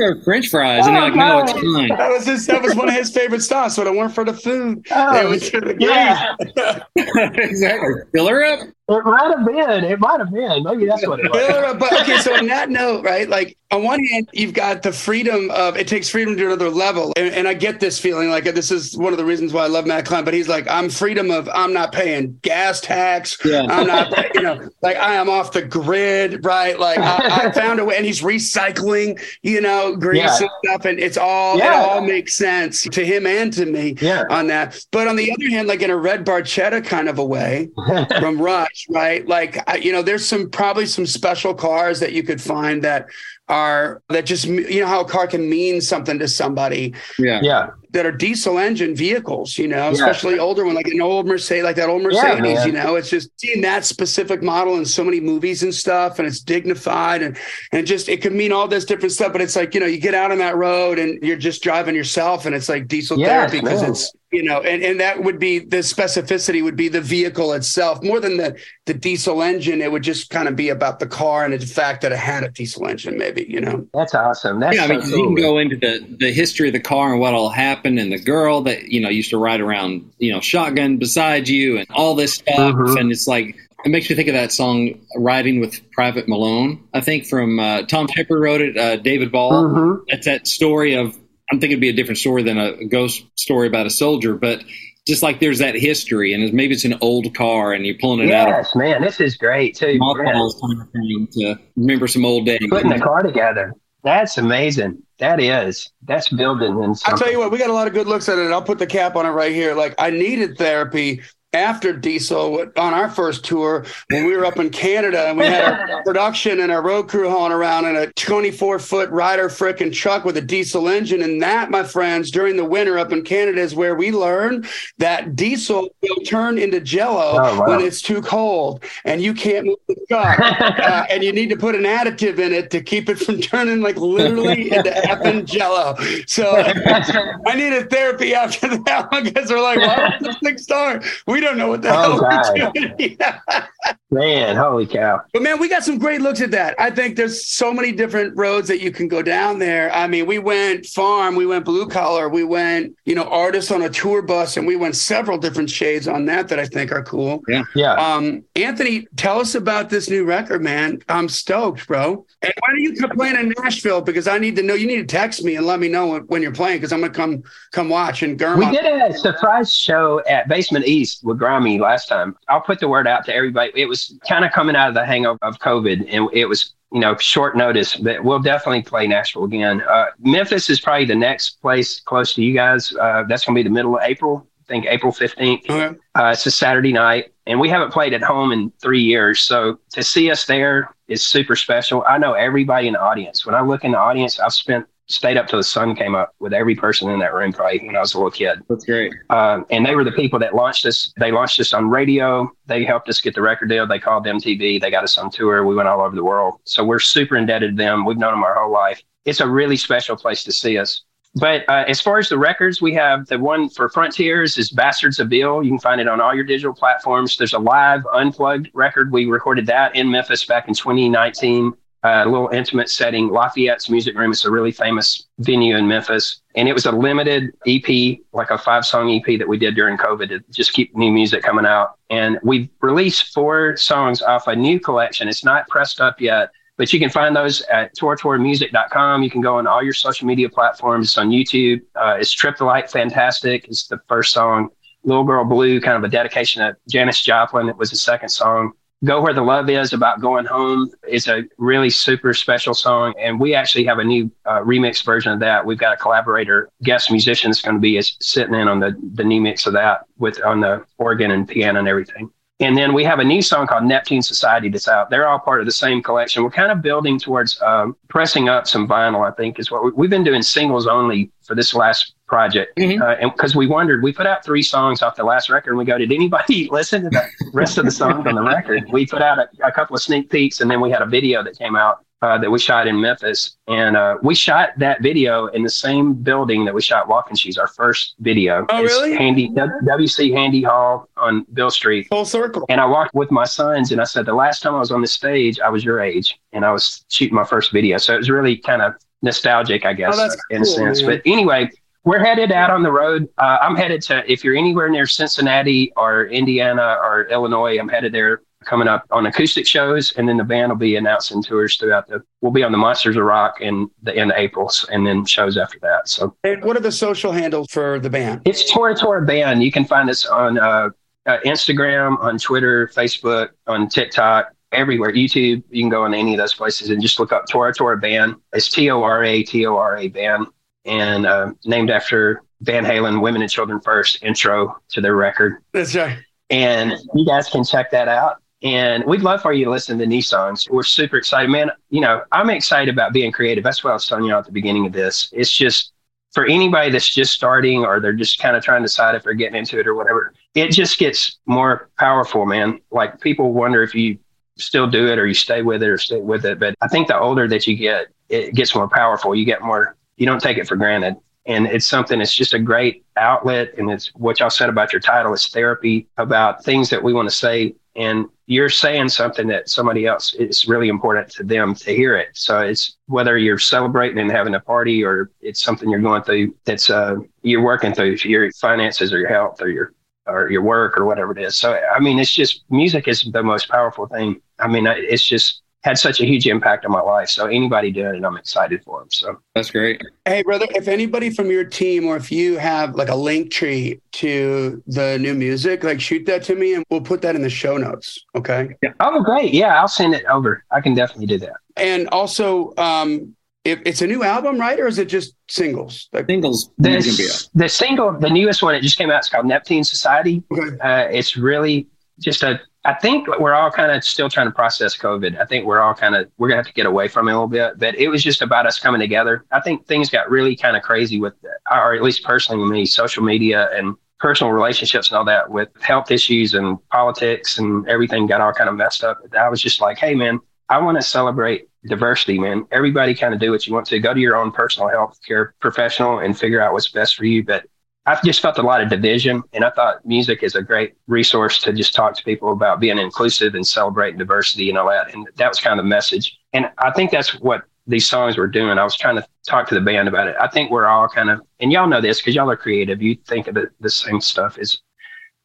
Or 0.00 0.20
French 0.22 0.48
fries, 0.48 0.86
and 0.86 0.94
you're 0.94 1.04
like, 1.04 1.14
no, 1.14 1.40
it's 1.40 1.52
oh, 1.54 1.74
fine. 1.74 1.88
That 1.88 2.10
was 2.10 2.26
his, 2.26 2.46
that 2.46 2.62
was 2.62 2.74
one 2.74 2.88
of 2.88 2.94
his 2.94 3.10
favorite 3.10 3.42
stops. 3.42 3.76
But 3.76 3.86
it 3.86 3.94
weren't 3.94 4.14
for 4.14 4.24
the 4.24 4.32
food. 4.32 4.86
Oh, 4.90 5.20
it 5.20 5.28
was 5.28 5.50
for 5.50 5.60
the 5.60 5.76
yeah. 5.78 6.34
exactly. 7.36 7.94
Fill 8.12 8.28
her 8.28 8.44
up. 8.44 8.60
It 8.86 9.02
might 9.06 9.34
have 9.34 9.46
been. 9.46 9.84
It 9.84 9.98
might 9.98 10.20
have 10.20 10.30
been. 10.30 10.62
Maybe 10.62 10.84
that's 10.84 11.06
what 11.06 11.18
it 11.20 11.30
was. 11.32 11.76
But 11.78 12.02
okay, 12.02 12.18
so 12.18 12.36
on 12.36 12.46
that 12.48 12.68
note, 12.68 13.02
right? 13.02 13.26
Like 13.26 13.56
on 13.70 13.82
one 13.82 14.04
hand, 14.04 14.28
you've 14.34 14.52
got 14.52 14.82
the 14.82 14.92
freedom 14.92 15.50
of 15.52 15.76
it 15.78 15.88
takes 15.88 16.10
freedom 16.10 16.36
to 16.36 16.46
another 16.46 16.68
level, 16.68 17.12
and, 17.16 17.34
and 17.34 17.48
I 17.48 17.54
get 17.54 17.80
this 17.80 17.98
feeling 17.98 18.28
like 18.28 18.44
this 18.44 18.70
is 18.70 18.94
one 18.96 19.14
of 19.14 19.16
the 19.18 19.24
reasons 19.24 19.54
why 19.54 19.64
I 19.64 19.68
love 19.68 19.86
Matt 19.86 20.04
Klein. 20.04 20.22
But 20.22 20.34
he's 20.34 20.48
like, 20.50 20.68
I'm 20.68 20.90
freedom 20.90 21.30
of 21.30 21.48
I'm 21.54 21.72
not 21.72 21.92
paying 21.92 22.38
gas 22.42 22.82
tax. 22.82 23.38
Yeah. 23.42 23.62
I'm 23.70 23.86
not, 23.86 24.34
you 24.34 24.42
know, 24.42 24.68
like 24.82 24.98
I 24.98 25.14
am 25.14 25.30
off 25.30 25.52
the 25.52 25.62
grid, 25.62 26.44
right? 26.44 26.78
Like 26.78 26.98
I, 26.98 27.46
I 27.46 27.50
found 27.54 27.80
a 27.80 27.86
way, 27.86 27.96
and 27.96 28.04
he's 28.04 28.20
recycling, 28.20 29.18
you 29.42 29.62
know, 29.62 29.96
grease 29.96 30.18
Yeah. 30.18 30.36
and 30.40 30.50
stuff, 30.62 30.84
and 30.84 30.98
it's 31.00 31.16
all 31.16 31.56
Yeah. 31.56 31.80
it 31.80 31.88
all 31.88 32.00
makes 32.02 32.34
sense 32.34 32.82
to 32.82 33.02
him 33.04 33.26
and 33.26 33.50
to 33.54 33.64
me 33.64 33.96
Yeah. 33.98 34.24
on 34.28 34.46
that. 34.48 34.78
But 34.90 35.08
on 35.08 35.16
the 35.16 35.32
other 35.32 35.48
hand, 35.48 35.68
like 35.68 35.80
in 35.80 35.88
a 35.88 35.96
Red 35.96 36.26
Barchetta 36.26 36.84
kind 36.84 37.08
of 37.08 37.18
a 37.18 37.24
way 37.24 37.70
from 38.20 38.40
Rush, 38.40 38.73
right? 38.90 39.26
Like 39.26 39.58
you 39.82 39.92
know, 39.92 40.02
there's 40.02 40.26
some 40.26 40.50
probably 40.50 40.86
some 40.86 41.06
special 41.06 41.54
cars 41.54 42.00
that 42.00 42.12
you 42.12 42.22
could 42.22 42.40
find 42.40 42.82
that 42.84 43.06
are 43.48 44.02
that 44.08 44.24
just 44.24 44.46
you 44.46 44.80
know 44.80 44.86
how 44.86 45.00
a 45.00 45.04
car 45.08 45.26
can 45.26 45.48
mean 45.50 45.80
something 45.80 46.18
to 46.18 46.26
somebody 46.26 46.94
Yeah. 47.18 47.40
yeah. 47.42 47.66
that 47.90 48.06
are 48.06 48.10
diesel 48.12 48.58
engine 48.58 48.96
vehicles, 48.96 49.58
you 49.58 49.68
know, 49.68 49.86
Yeah. 49.88 49.92
especially 49.92 50.38
older 50.38 50.64
one, 50.64 50.74
like 50.74 50.86
an 50.86 51.02
old 51.02 51.26
Mercedes, 51.26 51.62
like 51.62 51.76
that 51.76 51.90
old 51.90 52.02
Mercedes, 52.02 52.40
man. 52.40 52.66
you 52.66 52.72
know, 52.72 52.94
it's 52.96 53.10
just 53.10 53.28
seeing 53.38 53.60
that 53.60 53.84
specific 53.84 54.42
model 54.42 54.76
in 54.78 54.86
so 54.86 55.04
many 55.04 55.20
movies 55.20 55.62
and 55.62 55.74
stuff, 55.74 56.18
and 56.18 56.26
it's 56.26 56.40
dignified 56.40 57.20
and 57.22 57.36
and 57.72 57.86
just 57.86 58.08
it 58.08 58.22
could 58.22 58.32
mean 58.32 58.50
all 58.50 58.66
this 58.66 58.86
different 58.86 59.12
stuff, 59.12 59.30
but 59.32 59.42
it's 59.42 59.56
like 59.56 59.74
you 59.74 59.80
know, 59.80 59.86
you 59.86 59.98
get 59.98 60.14
out 60.14 60.32
on 60.32 60.38
that 60.38 60.56
road 60.56 60.98
and 60.98 61.22
you're 61.22 61.36
just 61.36 61.62
driving 61.62 61.94
yourself, 61.94 62.46
and 62.46 62.54
it's 62.54 62.70
like 62.70 62.88
diesel 62.88 63.18
Yes, 63.18 63.28
therapy 63.28 63.60
because 63.60 63.82
man. 63.82 63.90
it's 63.90 64.10
you 64.34 64.42
know, 64.42 64.60
and 64.60 64.82
and 64.82 65.00
that 65.00 65.22
would 65.22 65.38
be 65.38 65.60
the 65.60 65.78
specificity 65.78 66.62
would 66.62 66.76
be 66.76 66.88
the 66.88 67.00
vehicle 67.00 67.52
itself 67.52 68.02
more 68.02 68.20
than 68.20 68.36
the 68.36 68.56
the 68.86 68.94
diesel 68.94 69.42
engine. 69.42 69.80
It 69.80 69.90
would 69.92 70.02
just 70.02 70.30
kind 70.30 70.48
of 70.48 70.56
be 70.56 70.68
about 70.68 70.98
the 70.98 71.06
car 71.06 71.44
and 71.44 71.54
the 71.54 71.64
fact 71.66 72.02
that 72.02 72.12
it 72.12 72.18
had 72.18 72.42
a 72.44 72.50
diesel 72.50 72.86
engine, 72.86 73.16
maybe, 73.16 73.46
you 73.48 73.60
know. 73.60 73.86
That's 73.94 74.14
awesome. 74.14 74.60
That's 74.60 74.76
Yeah, 74.76 74.84
I 74.84 74.88
mean, 74.88 75.00
so 75.02 75.08
'cause 75.08 75.16
you 75.18 75.24
can 75.26 75.34
go 75.36 75.58
into 75.58 75.76
the, 75.76 76.04
the 76.18 76.32
history 76.32 76.68
of 76.68 76.74
the 76.74 76.80
car 76.80 77.12
and 77.12 77.20
what 77.20 77.32
all 77.34 77.48
happened, 77.48 77.98
and 77.98 78.12
the 78.12 78.18
girl 78.18 78.60
that 78.62 78.88
you 78.88 79.00
know 79.00 79.08
used 79.08 79.30
to 79.30 79.38
ride 79.38 79.60
around, 79.60 80.04
you 80.18 80.32
know, 80.32 80.40
shotgun 80.40 80.96
beside 80.98 81.48
you, 81.48 81.78
and 81.78 81.86
all 81.94 82.14
this 82.14 82.34
stuff. 82.34 82.74
Mhm. 82.74 83.00
And 83.00 83.12
it's 83.12 83.26
like 83.28 83.54
it 83.84 83.90
makes 83.90 84.08
me 84.08 84.16
think 84.16 84.28
of 84.28 84.34
that 84.34 84.50
song 84.50 84.94
"Riding 85.16 85.60
with 85.60 85.80
Private 85.92 86.26
Malone." 86.28 86.78
I 86.94 87.00
think 87.00 87.26
from 87.26 87.60
uh, 87.60 87.82
Thom 87.82 88.08
Shepherd 88.08 88.40
wrote 88.40 88.60
it. 88.60 88.76
Uh, 88.76 88.96
David 88.96 89.30
Ball. 89.30 89.52
Mhm. 89.52 90.00
That's 90.10 90.26
that 90.26 90.46
story 90.46 90.94
of. 90.94 91.16
I'm 91.50 91.60
thinking 91.60 91.72
it'd 91.72 91.80
be 91.80 91.90
a 91.90 91.92
different 91.92 92.18
story 92.18 92.42
than 92.42 92.58
a 92.58 92.84
ghost 92.86 93.24
story 93.36 93.66
about 93.66 93.86
a 93.86 93.90
soldier, 93.90 94.34
but 94.34 94.64
just 95.06 95.22
like 95.22 95.40
there's 95.40 95.58
that 95.58 95.74
history, 95.74 96.32
and 96.32 96.52
maybe 96.54 96.74
it's 96.74 96.84
an 96.84 96.96
old 97.00 97.34
car, 97.34 97.72
and 97.72 97.84
you're 97.84 97.96
pulling 98.00 98.26
it 98.26 98.32
out 98.32 98.48
of 98.48 98.54
Yes, 98.54 98.74
man. 98.74 99.02
This 99.02 99.20
is 99.20 99.36
great 99.36 99.76
too. 99.76 99.92
Yeah. 99.92 99.98
mothballs 99.98 100.58
kind 100.60 100.80
of 100.80 100.90
thing 100.90 101.28
to 101.32 101.58
remember 101.76 102.06
some 102.08 102.24
old 102.24 102.46
days. 102.46 102.60
Putting 102.70 102.90
the 102.90 102.98
car 102.98 103.22
together. 103.22 103.74
That's 104.02 104.38
amazing. 104.38 105.02
That 105.18 105.40
is. 105.40 105.90
That's 106.02 106.28
building 106.28 106.82
and 106.82 107.00
I'll 107.06 107.16
tell 107.16 107.30
you 107.30 107.38
what, 107.38 107.50
we 107.50 107.58
got 107.58 107.70
a 107.70 107.74
lot 107.74 107.86
of 107.86 107.94
good 107.94 108.06
looks 108.06 108.28
at 108.28 108.38
it. 108.38 108.50
I'll 108.50 108.62
put 108.62 108.78
the 108.78 108.86
cap 108.86 109.16
on 109.16 109.24
it 109.24 109.30
right 109.30 109.52
here. 109.52 109.74
Like 109.74 109.94
I 109.98 110.10
needed 110.10 110.58
therapy 110.58 111.22
after 111.54 111.92
Diesel 111.92 112.60
on 112.76 112.92
our 112.94 113.08
first 113.08 113.44
tour 113.44 113.86
when 114.10 114.24
we 114.26 114.36
were 114.36 114.44
up 114.44 114.58
in 114.58 114.70
Canada 114.70 115.28
and 115.28 115.38
we 115.38 115.44
had 115.46 115.64
our 115.90 116.02
production 116.04 116.60
and 116.60 116.70
our 116.72 116.82
road 116.82 117.08
crew 117.08 117.30
hauling 117.30 117.52
around 117.52 117.86
in 117.86 117.96
a 117.96 118.12
24 118.12 118.78
foot 118.78 119.08
Ryder 119.10 119.48
frickin' 119.48 119.92
truck 119.92 120.24
with 120.24 120.36
a 120.36 120.40
diesel 120.40 120.88
engine. 120.88 121.22
And 121.22 121.40
that, 121.42 121.70
my 121.70 121.82
friends, 121.84 122.30
during 122.30 122.56
the 122.56 122.64
winter 122.64 122.98
up 122.98 123.12
in 123.12 123.22
Canada 123.22 123.60
is 123.60 123.74
where 123.74 123.94
we 123.94 124.10
learned 124.10 124.66
that 124.98 125.36
diesel 125.36 125.88
will 126.02 126.16
turn 126.26 126.58
into 126.58 126.80
jello 126.80 127.14
Oh, 127.14 127.60
wow. 127.60 127.68
when 127.68 127.80
it's 127.80 128.02
too 128.02 128.20
cold 128.20 128.82
and 129.04 129.22
you 129.22 129.32
can't 129.34 129.66
move 129.66 129.78
the 129.88 129.96
truck. 130.08 130.38
uh, 130.40 131.06
and 131.08 131.22
you 131.22 131.32
need 131.32 131.50
to 131.50 131.56
put 131.56 131.74
an 131.74 131.84
additive 131.84 132.38
in 132.38 132.52
it 132.52 132.70
to 132.72 132.80
keep 132.82 133.08
it 133.08 133.18
from 133.18 133.40
turning 133.40 133.80
like 133.80 133.96
literally 133.96 134.72
into 134.72 134.90
effing 134.90 135.44
jello. 135.44 135.94
So 136.26 136.50
I 137.46 137.54
needed 137.54 137.90
therapy 137.90 138.34
after 138.34 138.68
that 138.84 139.12
one 139.12 139.24
because 139.24 139.50
we're 139.50 139.62
like, 139.62 139.78
why 139.78 140.10
would 140.20 140.28
this 140.28 140.38
thing 140.42 140.58
start? 140.58 141.04
We 141.26 141.40
don't 141.44 141.56
know 141.58 141.68
what 141.68 141.82
the 141.82 141.90
Oh, 141.90 141.92
hell 141.92 142.20
God. 142.20 142.72
we're 142.74 142.88
doing. 142.96 143.16
Yeah. 143.20 143.38
man, 144.10 144.56
holy 144.56 144.86
cow. 144.86 145.20
But 145.32 145.42
man, 145.42 145.58
we 145.60 145.68
got 145.68 145.84
some 145.84 145.98
great 145.98 146.20
looks 146.20 146.40
at 146.40 146.50
that. 146.52 146.74
I 146.78 146.90
think 146.90 147.16
there's 147.16 147.46
so 147.46 147.72
many 147.72 147.92
different 147.92 148.36
roads 148.36 148.68
that 148.68 148.80
you 148.80 148.90
can 148.90 149.08
go 149.08 149.22
down 149.22 149.58
there. 149.58 149.92
I 149.92 150.06
mean, 150.06 150.26
we 150.26 150.38
went 150.38 150.86
farm, 150.86 151.34
we 151.36 151.46
went 151.46 151.64
blue 151.64 151.86
collar, 151.88 152.28
we 152.28 152.44
went, 152.44 152.96
you 153.04 153.14
know, 153.14 153.24
artists 153.24 153.70
on 153.70 153.82
a 153.82 153.90
tour 153.90 154.22
bus, 154.22 154.56
and 154.56 154.66
we 154.66 154.76
went 154.76 154.96
several 154.96 155.36
different 155.38 155.68
shades 155.70 156.06
on 156.08 156.24
that 156.26 156.48
that 156.48 156.58
I 156.58 156.66
think 156.66 156.92
are 156.92 157.02
cool. 157.02 157.42
Yeah. 157.74 157.94
Um, 157.94 158.44
Anthony, 158.56 159.06
tell 159.16 159.40
us 159.40 159.54
about 159.54 159.90
this 159.90 160.08
new 160.08 160.24
record, 160.24 160.62
man. 160.62 161.00
I'm 161.08 161.28
stoked, 161.28 161.86
bro. 161.86 162.24
And 162.42 162.52
when 162.66 162.76
are 162.76 162.78
you 162.78 162.94
come 162.96 163.10
playing 163.10 163.36
in 163.36 163.52
Nashville? 163.62 164.00
Because 164.00 164.28
I 164.28 164.38
need 164.38 164.56
to 164.56 164.62
know. 164.62 164.74
You 164.74 164.86
need 164.86 164.96
to 164.98 165.04
text 165.06 165.42
me 165.44 165.56
and 165.56 165.66
let 165.66 165.80
me 165.80 165.88
know 165.88 166.08
when, 166.08 166.22
when 166.22 166.42
you're 166.42 166.52
playing 166.52 166.78
because 166.78 166.92
I'm 166.92 167.00
gonna 167.00 167.12
come 167.12 167.42
come 167.72 167.88
watch 167.88 168.22
and 168.22 168.38
We 168.40 168.70
did 168.70 168.84
a 168.84 169.16
surprise 169.16 169.74
show 169.74 170.22
at 170.28 170.48
Basement 170.48 170.86
East 170.86 171.24
with 171.34 171.42
Grammy 171.42 171.78
last 171.78 172.08
time. 172.08 172.36
I'll 172.48 172.60
put 172.60 172.80
the 172.80 172.88
word 172.88 173.06
out 173.06 173.24
to 173.26 173.34
everybody. 173.34 173.72
It 173.74 173.86
was 173.86 174.18
kind 174.28 174.44
of 174.44 174.52
coming 174.52 174.76
out 174.76 174.88
of 174.88 174.94
the 174.94 175.04
hangover 175.04 175.38
of 175.42 175.58
COVID, 175.58 176.06
and 176.10 176.28
it 176.32 176.46
was 176.46 176.74
you 176.92 177.00
know 177.00 177.16
short 177.16 177.56
notice, 177.56 177.96
but 177.96 178.22
we'll 178.24 178.40
definitely 178.40 178.82
play 178.82 179.06
Nashville 179.06 179.44
again. 179.44 179.82
Uh, 179.82 180.06
Memphis 180.20 180.70
is 180.70 180.80
probably 180.80 181.06
the 181.06 181.14
next 181.14 181.60
place 181.60 182.00
close 182.00 182.34
to 182.34 182.42
you 182.42 182.54
guys. 182.54 182.94
Uh, 182.94 183.24
that's 183.28 183.44
going 183.44 183.54
to 183.54 183.58
be 183.58 183.68
the 183.68 183.74
middle 183.74 183.96
of 183.96 184.02
April. 184.02 184.46
I 184.62 184.66
think 184.66 184.86
April 184.86 185.12
fifteenth. 185.12 185.68
Okay. 185.68 185.96
Uh, 186.14 186.30
it's 186.32 186.46
a 186.46 186.50
Saturday 186.50 186.92
night, 186.92 187.32
and 187.46 187.60
we 187.60 187.68
haven't 187.68 187.92
played 187.92 188.14
at 188.14 188.22
home 188.22 188.52
in 188.52 188.72
three 188.80 189.02
years. 189.02 189.40
So 189.40 189.78
to 189.92 190.02
see 190.02 190.30
us 190.30 190.46
there 190.46 190.94
is 191.08 191.22
super 191.22 191.56
special. 191.56 192.02
I 192.08 192.16
know 192.16 192.32
everybody 192.32 192.86
in 192.86 192.94
the 192.94 193.00
audience. 193.00 193.44
When 193.44 193.54
I 193.54 193.60
look 193.60 193.84
in 193.84 193.92
the 193.92 193.98
audience, 193.98 194.40
I've 194.40 194.54
spent 194.54 194.86
stayed 195.06 195.36
up 195.36 195.46
till 195.46 195.58
the 195.58 195.64
sun 195.64 195.94
came 195.94 196.14
up 196.14 196.34
with 196.38 196.52
every 196.52 196.74
person 196.74 197.10
in 197.10 197.18
that 197.18 197.34
room 197.34 197.52
probably 197.52 197.86
when 197.86 197.96
I 197.96 198.00
was 198.00 198.14
a 198.14 198.18
little 198.18 198.30
kid. 198.30 198.62
That's 198.68 198.84
great. 198.84 199.12
Um, 199.30 199.66
and 199.70 199.84
they 199.84 199.94
were 199.94 200.04
the 200.04 200.12
people 200.12 200.38
that 200.38 200.54
launched 200.54 200.86
us. 200.86 201.12
They 201.18 201.30
launched 201.30 201.60
us 201.60 201.74
on 201.74 201.90
radio. 201.90 202.50
They 202.66 202.84
helped 202.84 203.08
us 203.08 203.20
get 203.20 203.34
the 203.34 203.42
record 203.42 203.68
deal. 203.68 203.86
They 203.86 203.98
called 203.98 204.26
MTV. 204.26 204.80
They 204.80 204.90
got 204.90 205.04
us 205.04 205.18
on 205.18 205.30
tour. 205.30 205.64
We 205.64 205.74
went 205.74 205.88
all 205.88 206.00
over 206.00 206.16
the 206.16 206.24
world. 206.24 206.60
So 206.64 206.84
we're 206.84 207.00
super 207.00 207.36
indebted 207.36 207.76
to 207.76 207.82
them. 207.82 208.04
We've 208.04 208.16
known 208.16 208.32
them 208.32 208.44
our 208.44 208.54
whole 208.54 208.72
life. 208.72 209.02
It's 209.24 209.40
a 209.40 209.48
really 209.48 209.76
special 209.76 210.16
place 210.16 210.44
to 210.44 210.52
see 210.52 210.78
us. 210.78 211.02
But 211.36 211.68
uh, 211.68 211.84
as 211.88 212.00
far 212.00 212.18
as 212.18 212.28
the 212.28 212.38
records, 212.38 212.80
we 212.80 212.94
have 212.94 213.26
the 213.26 213.38
one 213.38 213.68
for 213.68 213.88
Frontiers 213.88 214.56
is 214.56 214.70
Bastards 214.70 215.18
of 215.18 215.28
Beale. 215.28 215.64
You 215.64 215.70
can 215.70 215.80
find 215.80 216.00
it 216.00 216.06
on 216.06 216.20
all 216.20 216.32
your 216.32 216.44
digital 216.44 216.72
platforms. 216.72 217.36
There's 217.36 217.54
a 217.54 217.58
live 217.58 218.02
unplugged 218.14 218.70
record. 218.72 219.10
We 219.10 219.26
recorded 219.26 219.66
that 219.66 219.96
in 219.96 220.10
Memphis 220.10 220.44
back 220.44 220.68
in 220.68 220.74
2019 220.74 221.72
uh, 221.72 221.72
a 222.04 222.26
little 222.26 222.48
intimate 222.50 222.90
setting. 222.90 223.28
Lafayette's 223.28 223.88
Music 223.88 224.16
Room 224.16 224.30
is 224.30 224.44
a 224.44 224.50
really 224.50 224.70
famous 224.70 225.26
venue 225.38 225.76
in 225.76 225.88
Memphis. 225.88 226.42
And 226.54 226.68
it 226.68 226.74
was 226.74 226.84
a 226.84 226.92
limited 226.92 227.52
EP, 227.66 228.18
like 228.32 228.50
a 228.50 228.58
five 228.58 228.84
song 228.84 229.10
EP 229.10 229.38
that 229.38 229.48
we 229.48 229.58
did 229.58 229.74
during 229.74 229.96
COVID 229.96 230.28
to 230.28 230.40
just 230.50 230.74
keep 230.74 230.94
new 230.94 231.10
music 231.10 231.42
coming 231.42 231.64
out. 231.64 231.98
And 232.10 232.38
we've 232.42 232.68
released 232.82 233.32
four 233.32 233.76
songs 233.76 234.20
off 234.20 234.46
a 234.46 234.54
new 234.54 234.78
collection. 234.78 235.28
It's 235.28 235.44
not 235.44 235.66
pressed 235.68 236.00
up 236.00 236.20
yet, 236.20 236.50
but 236.76 236.92
you 236.92 237.00
can 237.00 237.08
find 237.08 237.34
those 237.34 237.62
at 237.62 237.96
toratoramusic.com. 237.96 239.22
You 239.22 239.30
can 239.30 239.40
go 239.40 239.56
on 239.56 239.66
all 239.66 239.82
your 239.82 239.94
social 239.94 240.26
media 240.26 240.50
platforms. 240.50 241.06
It's 241.06 241.18
on 241.18 241.30
YouTube. 241.30 241.80
Uh, 241.96 242.16
it's 242.20 242.32
Trip 242.32 242.58
the 242.58 242.64
Light 242.64 242.90
Fantastic. 242.90 243.66
It's 243.66 243.86
the 243.86 243.98
first 244.08 244.34
song. 244.34 244.68
Little 245.04 245.24
Girl 245.24 245.44
Blue, 245.44 245.80
kind 245.80 245.96
of 245.96 246.04
a 246.04 246.08
dedication 246.08 246.62
to 246.62 246.76
Janis 246.88 247.22
Joplin. 247.22 247.68
It 247.68 247.76
was 247.76 247.90
the 247.90 247.96
second 247.96 248.30
song. 248.30 248.72
Go 249.02 249.20
Where 249.20 249.34
the 249.34 249.42
Love 249.42 249.68
Is 249.68 249.92
about 249.92 250.20
going 250.20 250.46
home 250.46 250.90
is 251.06 251.28
a 251.28 251.44
really 251.58 251.90
super 251.90 252.32
special 252.32 252.74
song. 252.74 253.12
And 253.18 253.38
we 253.38 253.54
actually 253.54 253.84
have 253.84 253.98
a 253.98 254.04
new 254.04 254.30
uh, 254.46 254.60
remix 254.60 255.04
version 255.04 255.32
of 255.32 255.40
that. 255.40 255.66
We've 255.66 255.78
got 255.78 255.94
a 255.94 255.96
collaborator, 255.96 256.70
guest 256.82 257.10
musician 257.10 257.50
that's 257.50 257.60
going 257.60 257.76
to 257.76 257.80
be 257.80 258.00
sitting 258.00 258.54
in 258.54 258.68
on 258.68 258.80
the, 258.80 258.96
the 259.14 259.24
new 259.24 259.40
mix 259.40 259.66
of 259.66 259.74
that 259.74 260.06
with 260.18 260.42
on 260.42 260.60
the 260.60 260.84
organ 260.96 261.32
and 261.32 261.46
piano 261.46 261.80
and 261.80 261.88
everything. 261.88 262.30
And 262.60 262.78
then 262.78 262.94
we 262.94 263.02
have 263.04 263.18
a 263.18 263.24
new 263.24 263.42
song 263.42 263.66
called 263.66 263.84
Neptune 263.84 264.22
Society 264.22 264.68
that's 264.68 264.86
out. 264.86 265.10
They're 265.10 265.28
all 265.28 265.40
part 265.40 265.60
of 265.60 265.66
the 265.66 265.72
same 265.72 266.02
collection. 266.02 266.44
We're 266.44 266.50
kind 266.50 266.70
of 266.70 266.82
building 266.82 267.18
towards 267.18 267.60
um, 267.60 267.96
pressing 268.08 268.48
up 268.48 268.68
some 268.68 268.86
vinyl, 268.86 269.28
I 269.28 269.34
think, 269.34 269.58
is 269.58 269.72
what 269.72 269.84
we, 269.84 269.90
we've 269.90 270.10
been 270.10 270.22
doing 270.22 270.40
singles 270.40 270.86
only 270.86 271.32
for 271.42 271.56
this 271.56 271.74
last 271.74 272.13
project. 272.26 272.76
Mhm. 272.78 273.00
Uh, 273.00 273.16
and 273.20 273.32
because 273.32 273.54
we 273.54 273.66
wondered, 273.66 274.02
we 274.02 274.12
put 274.12 274.26
out 274.26 274.44
three 274.44 274.62
songs 274.62 275.02
off 275.02 275.14
the 275.16 275.24
last 275.24 275.50
record 275.50 275.70
and 275.70 275.78
we 275.78 275.84
go, 275.84 275.98
did 275.98 276.10
anybody 276.12 276.68
listen 276.72 277.04
to 277.04 277.10
the 277.10 277.22
rest 277.52 277.78
of 277.78 277.84
the 277.84 277.90
songs 277.90 278.26
on 278.26 278.34
the 278.34 278.42
record? 278.42 278.84
We 278.90 279.06
put 279.06 279.22
out 279.22 279.38
a, 279.38 279.48
a 279.66 279.70
couple 279.72 279.94
of 279.96 280.02
sneak 280.02 280.30
peeks 280.30 280.60
and 280.60 280.70
then 280.70 280.80
we 280.80 280.90
had 280.90 281.02
a 281.02 281.06
video 281.06 281.42
that 281.42 281.58
came 281.58 281.76
out 281.76 281.98
uh, 282.22 282.38
that 282.38 282.50
we 282.50 282.58
shot 282.58 282.86
in 282.86 282.98
Memphis, 282.98 283.58
and 283.68 283.98
uh, 283.98 284.16
we 284.22 284.34
shot 284.34 284.70
that 284.78 285.02
video 285.02 285.48
in 285.48 285.62
the 285.62 285.68
same 285.68 286.14
building 286.14 286.64
that 286.64 286.72
we 286.74 286.80
shot 286.80 287.06
Walking 287.06 287.36
Shoes, 287.36 287.58
our 287.58 287.66
first 287.66 288.14
video. 288.20 288.64
Oh, 288.70 288.82
It's 288.82 288.94
really? 288.94 289.14
Handy 289.14 289.50
WC 289.50 290.32
Handy 290.32 290.62
Hall 290.62 291.06
on 291.18 291.44
Beale 291.52 291.70
Street. 291.70 292.06
Full 292.08 292.24
circle. 292.24 292.64
And 292.70 292.80
I 292.80 292.86
walked 292.86 293.14
with 293.14 293.30
my 293.30 293.44
sons, 293.44 293.92
and 293.92 294.00
I 294.00 294.04
said, 294.04 294.24
the 294.24 294.32
last 294.32 294.62
time 294.62 294.74
I 294.74 294.78
was 294.78 294.90
on 294.90 295.02
the 295.02 295.06
stage, 295.06 295.60
I 295.60 295.68
was 295.68 295.84
your 295.84 296.00
age, 296.00 296.38
and 296.54 296.64
I 296.64 296.72
was 296.72 297.04
shooting 297.10 297.34
my 297.34 297.44
first 297.44 297.72
video. 297.72 297.98
So 297.98 298.14
it 298.14 298.18
was 298.18 298.30
really 298.30 298.56
kind 298.56 298.80
of 298.80 298.94
nostalgic, 299.20 299.84
I 299.84 299.92
guess, 299.92 300.16
Oh, 300.18 300.30
in 300.48 300.62
a 300.62 300.64
sense. 300.64 301.02
man. 301.02 301.10
But 301.16 301.22
anyway, 301.30 301.70
we're 302.04 302.22
headed 302.24 302.52
out 302.52 302.70
on 302.70 302.82
the 302.82 302.92
road. 302.92 303.28
Uh, 303.38 303.58
I'm 303.60 303.76
headed 303.76 304.02
to, 304.02 304.30
if 304.30 304.44
you're 304.44 304.56
anywhere 304.56 304.88
near 304.88 305.06
Cincinnati 305.06 305.92
or 305.96 306.26
Indiana 306.26 306.98
or 307.02 307.26
Illinois, 307.30 307.78
I'm 307.78 307.88
headed 307.88 308.12
there 308.12 308.42
coming 308.64 308.88
up 308.88 309.04
on 309.10 309.26
acoustic 309.26 309.66
shows. 309.66 310.12
And 310.16 310.28
then 310.28 310.36
the 310.36 310.44
band 310.44 310.70
will 310.70 310.76
be 310.76 310.96
announcing 310.96 311.42
tours 311.42 311.76
throughout 311.76 312.06
the, 312.08 312.22
we'll 312.40 312.52
be 312.52 312.62
on 312.62 312.72
the 312.72 312.78
Monsters 312.78 313.16
of 313.16 313.24
Rock 313.24 313.60
in 313.60 313.90
the 314.02 314.16
end 314.16 314.30
of 314.30 314.38
April 314.38 314.70
and 314.90 315.06
then 315.06 315.24
shows 315.24 315.56
after 315.56 315.78
that. 315.80 316.08
So 316.08 316.36
And 316.44 316.64
what 316.64 316.76
are 316.76 316.80
the 316.80 316.92
social 316.92 317.32
handles 317.32 317.68
for 317.70 317.98
the 317.98 318.10
band? 318.10 318.42
it's 318.44 318.70
Tora 318.72 318.94
Tora 318.94 319.24
Band. 319.24 319.62
You 319.62 319.72
can 319.72 319.84
find 319.84 320.08
us 320.08 320.26
on 320.26 320.58
uh, 320.58 320.90
uh, 321.26 321.38
Instagram, 321.44 322.18
on 322.20 322.38
Twitter, 322.38 322.88
Facebook, 322.88 323.50
on 323.66 323.88
TikTok, 323.88 324.48
everywhere. 324.72 325.12
YouTube. 325.12 325.62
You 325.70 325.82
can 325.82 325.88
go 325.88 326.02
on 326.04 326.14
any 326.14 326.34
of 326.34 326.38
those 326.38 326.54
places 326.54 326.90
and 326.90 327.00
just 327.00 327.18
look 327.18 327.32
up 327.32 327.46
Tora 327.48 327.72
Tora 327.72 327.96
Band. 327.96 328.36
It's 328.52 328.68
T 328.68 328.90
O 328.90 329.02
R 329.02 329.24
A 329.24 329.42
T 329.42 329.64
O 329.66 329.76
R 329.76 329.98
A 329.98 330.08
Band, 330.08 330.46
and 330.84 331.26
uh, 331.26 331.52
named 331.64 331.90
after 331.90 332.42
Van 332.60 332.84
Halen, 332.84 333.20
"Women 333.20 333.42
and 333.42 333.50
Children 333.50 333.80
First" 333.80 334.22
intro 334.22 334.78
to 334.90 335.00
their 335.00 335.16
record. 335.16 335.62
That's 335.72 335.94
right. 335.94 336.18
And 336.50 336.92
you 337.14 337.26
guys 337.26 337.48
can 337.48 337.64
check 337.64 337.90
that 337.90 338.08
out. 338.08 338.36
And 338.62 339.04
we'd 339.04 339.20
love 339.20 339.42
for 339.42 339.52
you 339.52 339.66
to 339.66 339.70
listen 339.70 339.98
to 339.98 340.06
these 340.06 340.26
songs. 340.26 340.66
We're 340.70 340.82
super 340.84 341.16
excited, 341.16 341.50
man. 341.50 341.70
You 341.90 342.00
know, 342.00 342.22
I'm 342.32 342.48
excited 342.48 342.92
about 342.92 343.12
being 343.12 343.30
creative. 343.30 343.62
That's 343.62 343.84
what 343.84 343.90
I 343.90 343.94
was 343.94 344.06
telling 344.06 344.24
you 344.24 344.34
at 344.34 344.46
the 344.46 344.52
beginning 344.52 344.86
of 344.86 344.92
this. 344.92 345.28
It's 345.32 345.52
just 345.52 345.92
for 346.32 346.46
anybody 346.46 346.90
that's 346.90 347.14
just 347.14 347.32
starting 347.32 347.84
or 347.84 348.00
they're 348.00 348.12
just 348.12 348.40
kind 348.40 348.56
of 348.56 348.64
trying 348.64 348.80
to 348.80 348.86
decide 348.86 349.14
if 349.14 349.22
they're 349.22 349.34
getting 349.34 349.56
into 349.56 349.78
it 349.78 349.86
or 349.86 349.94
whatever, 349.94 350.34
it 350.54 350.70
just 350.72 350.98
gets 350.98 351.38
more 351.46 351.90
powerful, 351.98 352.46
man. 352.46 352.80
Like 352.90 353.20
people 353.20 353.52
wonder 353.52 353.82
if 353.82 353.94
you 353.94 354.18
still 354.58 354.88
do 354.88 355.08
it 355.08 355.18
or 355.18 355.26
you 355.26 355.34
stay 355.34 355.62
with 355.62 355.82
it 355.82 355.88
or 355.88 355.98
stay 355.98 356.20
with 356.20 356.44
it. 356.44 356.58
But 356.58 356.74
I 356.80 356.88
think 356.88 357.06
the 357.06 357.18
older 357.18 357.46
that 357.48 357.66
you 357.66 357.76
get, 357.76 358.08
it 358.28 358.54
gets 358.54 358.74
more 358.74 358.88
powerful. 358.88 359.34
You 359.34 359.44
get 359.44 359.62
more, 359.62 359.96
you 360.16 360.26
don't 360.26 360.40
take 360.40 360.58
it 360.58 360.68
for 360.68 360.76
granted. 360.76 361.16
And 361.46 361.66
it's 361.66 361.86
something, 361.86 362.20
it's 362.20 362.34
just 362.34 362.54
a 362.54 362.58
great 362.58 363.04
outlet. 363.16 363.74
And 363.76 363.90
it's 363.90 364.14
what 364.14 364.40
y'all 364.40 364.50
said 364.50 364.70
about 364.70 364.92
your 364.92 365.00
title 365.00 365.34
is 365.34 365.48
therapy 365.48 366.08
about 366.16 366.64
things 366.64 366.88
that 366.90 367.02
we 367.02 367.12
want 367.12 367.28
to 367.28 367.34
say. 367.34 367.74
And 367.96 368.26
you're 368.46 368.70
saying 368.70 369.10
something 369.10 369.46
that 369.48 369.68
somebody 369.68 370.06
else 370.06 370.34
is 370.34 370.66
really 370.66 370.88
important 370.88 371.30
to 371.32 371.44
them 371.44 371.74
to 371.76 371.94
hear 371.94 372.16
it. 372.16 372.28
So 372.32 372.60
it's 372.60 372.96
whether 373.06 373.38
you're 373.38 373.58
celebrating 373.58 374.18
and 374.18 374.30
having 374.30 374.54
a 374.54 374.60
party 374.60 375.04
or 375.04 375.30
it's 375.40 375.62
something 375.62 375.88
you're 375.88 376.00
going 376.00 376.22
through 376.22 376.54
that's 376.64 376.90
uh, 376.90 377.16
you're 377.42 377.62
working 377.62 377.92
through 377.92 378.16
your 378.24 378.50
finances 378.52 379.12
or 379.12 379.18
your 379.18 379.28
health 379.28 379.60
or 379.60 379.68
your 379.68 379.92
or 380.26 380.50
your 380.50 380.62
work 380.62 380.98
or 380.98 381.04
whatever 381.04 381.32
it 381.32 381.42
is. 381.42 381.56
So 381.56 381.78
I 381.94 382.00
mean, 382.00 382.18
it's 382.18 382.34
just 382.34 382.64
music 382.70 383.06
is 383.06 383.28
the 383.32 383.42
most 383.42 383.68
powerful 383.68 384.06
thing. 384.06 384.40
I 384.58 384.68
mean, 384.68 384.86
it's 384.86 385.26
just 385.26 385.62
had 385.84 385.98
such 385.98 386.20
a 386.20 386.24
huge 386.24 386.46
impact 386.46 386.86
on 386.86 386.90
my 386.90 387.00
life. 387.00 387.28
So 387.28 387.46
anybody 387.46 387.92
doing 387.92 388.16
it, 388.16 388.24
I'm 388.24 388.36
excited 388.38 388.82
for 388.84 389.00
them. 389.00 389.08
So 389.10 389.38
That's 389.54 389.70
great. 389.70 390.02
Hey, 390.24 390.42
brother, 390.42 390.66
if 390.70 390.88
anybody 390.88 391.28
from 391.28 391.50
your 391.50 391.64
team 391.64 392.06
or 392.06 392.16
if 392.16 392.32
you 392.32 392.56
have 392.56 392.94
like 392.94 393.10
a 393.10 393.14
link 393.14 393.50
tree 393.52 394.00
to 394.12 394.82
the 394.86 395.18
new 395.18 395.34
music, 395.34 395.84
like 395.84 396.00
shoot 396.00 396.24
that 396.24 396.42
to 396.44 396.54
me 396.56 396.74
and 396.74 396.84
we'll 396.90 397.02
put 397.02 397.20
that 397.22 397.36
in 397.36 397.42
the 397.42 397.50
show 397.50 397.76
notes. 397.76 398.18
Okay. 398.34 398.74
oh, 399.00 399.22
great, 399.22 399.52
yeah, 399.52 399.78
I'll 399.78 399.86
send 399.86 400.14
it 400.14 400.24
over. 400.24 400.64
I 400.70 400.80
can 400.80 400.94
definitely 400.94 401.26
do 401.26 401.38
that. 401.40 401.56
And 401.76 402.08
also, 402.08 402.72
um, 402.78 403.36
if 403.64 403.80
it's 403.84 404.00
a 404.00 404.06
new 404.06 404.22
album, 404.22 404.58
right? 404.58 404.78
Or 404.80 404.86
is 404.86 404.98
it 404.98 405.08
just 405.08 405.34
singles? 405.48 406.08
Like, 406.12 406.26
Singles. 406.26 406.64
is 406.64 406.70
gonna 406.80 407.00
be 407.00 407.08
up. 407.08 407.16
This, 407.16 407.50
the 407.54 407.68
single, 407.68 408.18
the 408.18 408.30
newest 408.30 408.62
one, 408.62 408.74
it 408.74 408.82
just 408.82 408.98
came 408.98 409.10
out. 409.10 409.18
It's 409.18 409.28
called 409.28 409.46
Neptune 409.46 409.84
Society. 409.84 410.42
okay. 410.52 410.78
Uh, 410.78 411.08
it's 411.10 411.36
really 411.36 411.88
just 412.20 412.42
a. 412.42 412.60
I 412.86 412.92
think 412.92 413.26
we're 413.38 413.54
all 413.54 413.70
kind 413.70 413.90
of 413.90 414.04
still 414.04 414.28
trying 414.28 414.46
to 414.46 414.52
process 414.52 414.96
COVID. 414.96 415.40
I 415.40 415.46
think 415.46 415.64
we're 415.64 415.80
all 415.80 415.94
kind 415.94 416.14
of 416.14 416.30
we're 416.36 416.48
gonna 416.48 416.58
have 416.58 416.66
to 416.66 416.72
get 416.72 416.84
away 416.84 417.08
from 417.08 417.28
it 417.28 417.32
a 417.32 417.34
little 417.34 417.48
bit. 417.48 417.78
But 417.78 417.94
it 417.96 418.08
was 418.08 418.22
just 418.22 418.42
about 418.42 418.66
us 418.66 418.78
coming 418.78 419.00
together. 419.00 419.44
I 419.50 419.60
think 419.60 419.86
things 419.86 420.10
got 420.10 420.30
really 420.30 420.54
kind 420.54 420.76
of 420.76 420.82
crazy 420.82 421.18
with, 421.18 421.34
or 421.70 421.94
at 421.94 422.02
least 422.02 422.24
personally 422.24 422.62
with 422.62 422.70
me, 422.70 422.84
social 422.84 423.22
media 423.22 423.70
and 423.72 423.96
personal 424.20 424.52
relationships 424.52 425.08
and 425.08 425.16
all 425.16 425.24
that 425.24 425.50
with 425.50 425.68
health 425.80 426.10
issues 426.10 426.54
and 426.54 426.78
politics 426.90 427.58
and 427.58 427.88
everything 427.88 428.26
got 428.26 428.40
all 428.40 428.52
kind 428.52 428.68
of 428.68 428.76
messed 428.76 429.02
up. 429.02 429.20
I 429.38 429.48
was 429.48 429.62
just 429.62 429.80
like, 429.80 429.98
hey 429.98 430.14
man, 430.14 430.40
I 430.68 430.78
want 430.78 430.98
to 430.98 431.02
celebrate 431.02 431.68
diversity, 431.86 432.38
man. 432.38 432.66
Everybody 432.70 433.14
kind 433.14 433.34
of 433.34 433.40
do 433.40 433.50
what 433.50 433.66
you 433.66 433.74
want 433.74 433.86
to. 433.86 433.98
Go 433.98 434.14
to 434.14 434.20
your 434.20 434.36
own 434.36 434.52
personal 434.52 434.88
health 434.88 435.18
care 435.26 435.54
professional 435.60 436.18
and 436.18 436.38
figure 436.38 436.60
out 436.60 436.72
what's 436.72 436.88
best 436.88 437.16
for 437.16 437.24
you. 437.24 437.44
But 437.44 437.66
I've 438.06 438.22
just 438.22 438.40
felt 438.40 438.58
a 438.58 438.62
lot 438.62 438.82
of 438.82 438.90
division, 438.90 439.42
and 439.54 439.64
I 439.64 439.70
thought 439.70 440.04
music 440.04 440.42
is 440.42 440.54
a 440.54 440.62
great 440.62 440.94
resource 441.06 441.58
to 441.60 441.72
just 441.72 441.94
talk 441.94 442.14
to 442.16 442.24
people 442.24 442.52
about 442.52 442.78
being 442.78 442.98
inclusive 442.98 443.54
and 443.54 443.66
celebrating 443.66 444.18
diversity 444.18 444.68
and 444.68 444.76
all 444.76 444.88
that. 444.90 445.14
And 445.14 445.26
that 445.36 445.48
was 445.48 445.58
kind 445.58 445.78
of 445.78 445.84
the 445.84 445.88
message. 445.88 446.38
And 446.52 446.70
I 446.78 446.90
think 446.90 447.10
that's 447.10 447.40
what 447.40 447.62
these 447.86 448.06
songs 448.06 448.36
were 448.36 448.46
doing. 448.46 448.78
I 448.78 448.84
was 448.84 448.96
trying 448.96 449.16
to 449.16 449.26
talk 449.46 449.68
to 449.68 449.74
the 449.74 449.80
band 449.80 450.08
about 450.08 450.28
it. 450.28 450.36
I 450.38 450.48
think 450.48 450.70
we're 450.70 450.86
all 450.86 451.08
kind 451.08 451.30
of, 451.30 451.40
and 451.60 451.72
y'all 451.72 451.88
know 451.88 452.00
this 452.00 452.20
because 452.20 452.34
y'all 452.34 452.50
are 452.50 452.56
creative. 452.56 453.00
You 453.00 453.16
think 453.26 453.46
of 453.46 453.56
it, 453.56 453.70
the 453.80 453.90
same 453.90 454.20
stuff 454.20 454.58
is 454.58 454.82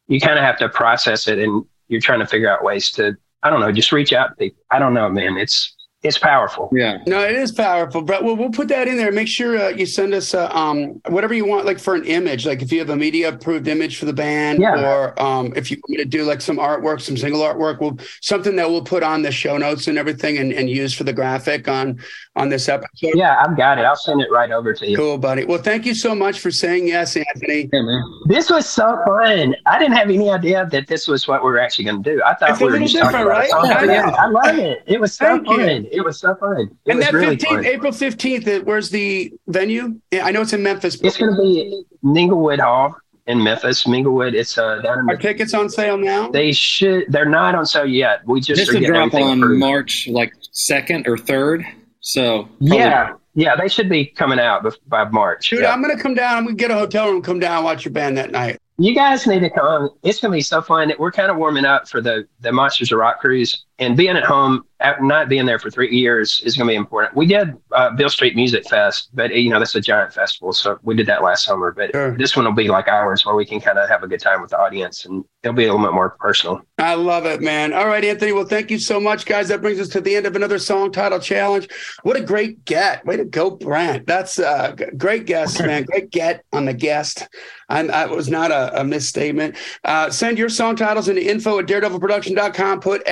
you 0.08 0.20
kind 0.20 0.38
of 0.38 0.44
have 0.44 0.58
to 0.58 0.68
process 0.68 1.28
it 1.28 1.38
and 1.38 1.64
you're 1.88 2.00
trying 2.00 2.20
to 2.20 2.26
figure 2.26 2.50
out 2.50 2.64
ways 2.64 2.90
to, 2.92 3.16
I 3.42 3.50
don't 3.50 3.60
know, 3.60 3.72
just 3.72 3.92
reach 3.92 4.12
out 4.12 4.30
to 4.30 4.34
people. 4.36 4.62
I 4.70 4.78
don't 4.78 4.94
know, 4.94 5.08
man. 5.08 5.36
It's, 5.38 5.74
it's 6.02 6.18
powerful. 6.18 6.70
Yeah. 6.72 6.98
No, 7.06 7.20
it 7.20 7.36
is 7.36 7.52
powerful, 7.52 8.00
but 8.00 8.24
we'll, 8.24 8.34
we'll 8.36 8.48
put 8.50 8.68
that 8.68 8.88
in 8.88 8.96
there. 8.96 9.12
Make 9.12 9.28
sure 9.28 9.58
uh, 9.58 9.68
you 9.68 9.84
send 9.84 10.14
us 10.14 10.32
uh, 10.32 10.48
um, 10.50 11.00
whatever 11.08 11.34
you 11.34 11.44
want, 11.44 11.66
like 11.66 11.78
for 11.78 11.94
an 11.94 12.04
image, 12.06 12.46
like 12.46 12.62
if 12.62 12.72
you 12.72 12.78
have 12.78 12.88
a 12.88 12.96
media 12.96 13.28
approved 13.28 13.68
image 13.68 13.98
for 13.98 14.06
the 14.06 14.12
band, 14.14 14.60
Yeah. 14.62 14.80
or 14.82 15.22
um, 15.22 15.52
if 15.56 15.70
you 15.70 15.76
want 15.76 15.90
me 15.90 15.96
to 15.98 16.06
do 16.06 16.24
like 16.24 16.40
some 16.40 16.56
artwork, 16.56 17.02
some 17.02 17.18
single 17.18 17.42
artwork, 17.42 17.80
we'll 17.80 17.98
something 18.22 18.56
that 18.56 18.70
we'll 18.70 18.82
put 18.82 19.02
on 19.02 19.20
the 19.20 19.30
show 19.30 19.58
notes 19.58 19.88
and 19.88 19.98
everything, 19.98 20.38
and, 20.38 20.52
and 20.54 20.70
use 20.70 20.94
for 20.94 21.04
the 21.04 21.12
graphic 21.12 21.68
on 21.68 22.00
on 22.36 22.48
this 22.48 22.68
episode. 22.70 23.12
Yeah, 23.14 23.36
I've 23.44 23.56
got 23.56 23.78
it. 23.78 23.82
I'll 23.82 23.94
send 23.96 24.22
it 24.22 24.30
right 24.30 24.50
over 24.52 24.72
to 24.72 24.88
you. 24.88 24.96
Cool, 24.96 25.18
buddy. 25.18 25.44
Well, 25.44 25.58
thank 25.60 25.84
you 25.84 25.92
so 25.94 26.14
much 26.14 26.40
for 26.40 26.50
saying 26.50 26.86
yes, 26.88 27.14
Anthony. 27.16 27.68
Yeah, 27.70 27.82
man. 27.82 28.02
This 28.26 28.48
was 28.48 28.66
so 28.66 28.98
fun. 29.04 29.54
I 29.66 29.78
didn't 29.78 29.96
have 29.96 30.08
any 30.08 30.30
idea 30.30 30.66
that 30.70 30.86
this 30.86 31.06
was 31.08 31.28
what 31.28 31.44
we 31.44 31.50
were 31.50 31.60
actually 31.60 31.84
going 31.86 32.02
to 32.02 32.14
do. 32.14 32.22
I 32.24 32.34
thought 32.36 32.50
It's 32.50 32.60
a 32.60 32.64
we 32.64 32.70
were 32.70 32.78
little 32.78 32.88
just 32.88 32.98
talking 33.02 33.18
different, 33.18 33.50
about 33.50 33.90
a 33.90 33.90
right? 33.90 34.10
I 34.18 34.24
I 34.24 34.26
love 34.28 34.58
it. 34.58 34.82
It 34.86 34.98
was 35.00 35.12
so 35.14 35.26
Thank 35.26 35.48
you. 35.48 35.89
Fun. 35.90 35.98
It 35.98 36.04
was 36.04 36.20
so 36.20 36.34
fun. 36.36 36.70
It 36.86 36.92
and 36.92 37.02
that 37.02 37.12
really 37.12 37.36
15th, 37.36 37.46
fun. 37.48 37.66
April 37.66 37.92
15th, 37.92 38.48
uh, 38.60 38.64
where's 38.64 38.90
the 38.90 39.32
venue? 39.48 40.00
I 40.12 40.30
know 40.32 40.42
it's 40.42 40.52
in 40.52 40.62
Memphis. 40.62 40.96
but 40.96 41.08
It's 41.08 41.16
going 41.16 41.34
to 41.34 41.40
be 41.42 41.84
Minglewood 42.04 42.60
Hall 42.60 42.96
in 43.26 43.42
Memphis. 43.42 43.84
Minglewood. 43.84 44.34
It's 44.34 44.56
uh, 44.58 44.80
down 44.82 45.00
in. 45.00 45.10
Are 45.10 45.16
tickets 45.16 45.54
on 45.54 45.68
sale 45.68 45.96
now? 45.98 46.30
They 46.30 46.52
should. 46.52 47.04
They're 47.08 47.24
not 47.28 47.54
on 47.54 47.66
sale 47.66 47.86
yet. 47.86 48.26
We 48.26 48.40
just, 48.40 48.58
Just 48.60 48.70
are 48.72 48.80
to 48.80 48.86
drop 48.86 49.14
on 49.14 49.38
approved. 49.38 49.60
March 49.60 50.08
like 50.08 50.32
second 50.52 51.06
or 51.06 51.16
third. 51.16 51.64
So 52.00 52.44
probably- 52.44 52.76
Yeah, 52.78 53.12
yeah. 53.34 53.56
They 53.56 53.68
should 53.68 53.88
be 53.88 54.06
coming 54.06 54.38
out 54.40 54.64
by 54.88 55.04
March. 55.04 55.50
Dude, 55.50 55.60
Yeah. 55.60 55.72
I'm 55.72 55.82
gonna 55.82 55.98
come 56.00 56.14
down. 56.14 56.38
I'm 56.38 56.44
gonna 56.44 56.56
get 56.56 56.70
a 56.70 56.74
hotel 56.74 57.10
room, 57.10 57.22
come 57.22 57.38
down, 57.40 57.56
and 57.56 57.64
watch 57.64 57.84
your 57.84 57.92
band 57.92 58.16
that 58.18 58.30
night. 58.30 58.58
You 58.78 58.94
guys 58.94 59.26
need 59.26 59.40
to 59.40 59.50
come. 59.50 59.90
It's 60.02 60.20
going 60.20 60.32
to 60.32 60.36
be 60.36 60.40
so 60.40 60.62
fun. 60.62 60.90
We're 60.98 61.12
kind 61.12 61.30
of 61.30 61.36
warming 61.36 61.66
up 61.66 61.86
for 61.86 62.00
the 62.00 62.26
the 62.40 62.50
Monsters 62.50 62.90
of 62.90 62.98
Rock 62.98 63.20
cruise, 63.20 63.66
and 63.80 63.96
being 63.96 64.16
at 64.16 64.22
home, 64.24 64.64
not 65.00 65.28
being 65.28 65.44
there 65.46 65.58
for 65.58 65.70
three 65.70 65.90
years, 65.90 66.40
is 66.44 66.56
going 66.56 66.66
to 66.68 66.72
be 66.72 66.76
important. 66.76 67.14
We 67.16 67.26
did 67.26 67.54
uh, 67.72 67.90
Beale 67.90 68.08
Street 68.08 68.36
Music 68.36 68.68
Fest, 68.68 69.08
but 69.12 69.34
you 69.34 69.50
know 69.50 69.58
that's 69.58 69.74
a 69.74 69.80
giant 69.80 70.12
festival, 70.12 70.52
so 70.52 70.78
we 70.82 70.94
did 70.94 71.06
that 71.06 71.22
last 71.22 71.44
summer. 71.44 71.72
But 71.72 71.90
Sure. 71.92 72.16
this 72.16 72.36
one 72.36 72.44
will 72.44 72.52
be 72.52 72.68
like 72.68 72.88
ours, 72.88 73.26
where 73.26 73.34
we 73.34 73.44
can 73.44 73.60
kind 73.60 73.78
of 73.78 73.88
have 73.88 74.02
a 74.02 74.08
good 74.08 74.20
time 74.20 74.40
with 74.40 74.50
the 74.50 74.58
audience, 74.58 75.04
and 75.04 75.24
it'll 75.42 75.54
be 75.54 75.64
a 75.64 75.72
little 75.72 75.84
bit 75.86 75.94
more 75.94 76.10
personal. 76.20 76.60
I 76.78 76.94
love 76.94 77.26
it, 77.26 77.40
man. 77.42 77.72
All 77.74 77.86
right, 77.88 78.04
Anthony. 78.04 78.32
Well, 78.32 78.44
thank 78.44 78.70
you 78.70 78.78
so 78.78 79.00
much, 79.00 79.26
guys. 79.26 79.48
That 79.48 79.60
brings 79.60 79.80
us 79.80 79.88
to 79.88 80.00
the 80.00 80.14
end 80.16 80.24
of 80.26 80.36
another 80.36 80.58
song 80.58 80.92
title 80.92 81.18
challenge. 81.18 81.68
What 82.02 82.16
a 82.16 82.22
great 82.22 82.64
get. 82.64 83.04
Way 83.04 83.16
to 83.18 83.24
go, 83.26 83.50
Brent. 83.50 84.06
That's 84.06 84.38
a 84.38 84.74
g- 84.78 84.84
great 84.96 85.26
guest, 85.26 85.60
man. 85.66 85.84
Great 85.84 86.10
get 86.10 86.44
on 86.52 86.64
the 86.66 86.74
guest. 86.74 87.26
I'm, 87.68 87.86
that 87.88 88.10
was 88.10 88.28
not 88.28 88.50
a, 88.50 88.80
a 88.80 88.84
misstatement. 88.84 89.56
Uh, 89.84 90.10
send 90.10 90.38
your 90.38 90.48
song 90.48 90.74
titles 90.74 91.08
into 91.08 91.22
info 91.24 91.58
at 91.60 91.66
daredevilproduction.com. 91.66 92.80
Put 92.80 93.02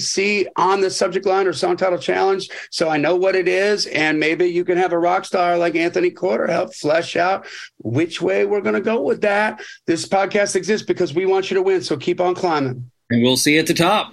STC 0.00 0.46
on 0.56 0.80
the 0.80 0.90
subject 0.90 1.26
line 1.26 1.46
or 1.46 1.52
song 1.52 1.76
title 1.76 1.98
challenge 1.98 2.48
so 2.70 2.88
I 2.88 2.96
know 2.96 3.16
what 3.16 3.36
it 3.36 3.48
is. 3.48 3.86
And 3.86 4.18
maybe 4.18 4.46
you 4.46 4.64
can 4.64 4.78
have 4.78 4.92
a 4.92 4.98
rock 4.98 5.24
star 5.24 5.56
like 5.58 5.74
Anthony 5.74 6.10
Corder 6.10 6.46
help 6.46 6.74
flesh 6.74 7.16
out 7.16 7.46
which 7.78 8.20
way 8.20 8.44
we're 8.44 8.60
going 8.60 8.74
to 8.74 8.80
go 8.80 9.00
with 9.00 9.20
that. 9.22 9.60
This 9.86 10.06
podcast 10.06 10.56
exists 10.56 10.86
because 10.86 11.14
we 11.14 11.26
want 11.26 11.50
you 11.50 11.54
to 11.56 11.62
win. 11.62 11.82
So 11.82 11.96
keep 11.96 12.20
on 12.20 12.34
climbing. 12.34 12.90
and 13.10 13.22
we'll 13.22 13.36
see 13.36 13.54
you 13.54 13.60
at 13.60 13.66
the 13.66 13.74
top. 13.74 14.12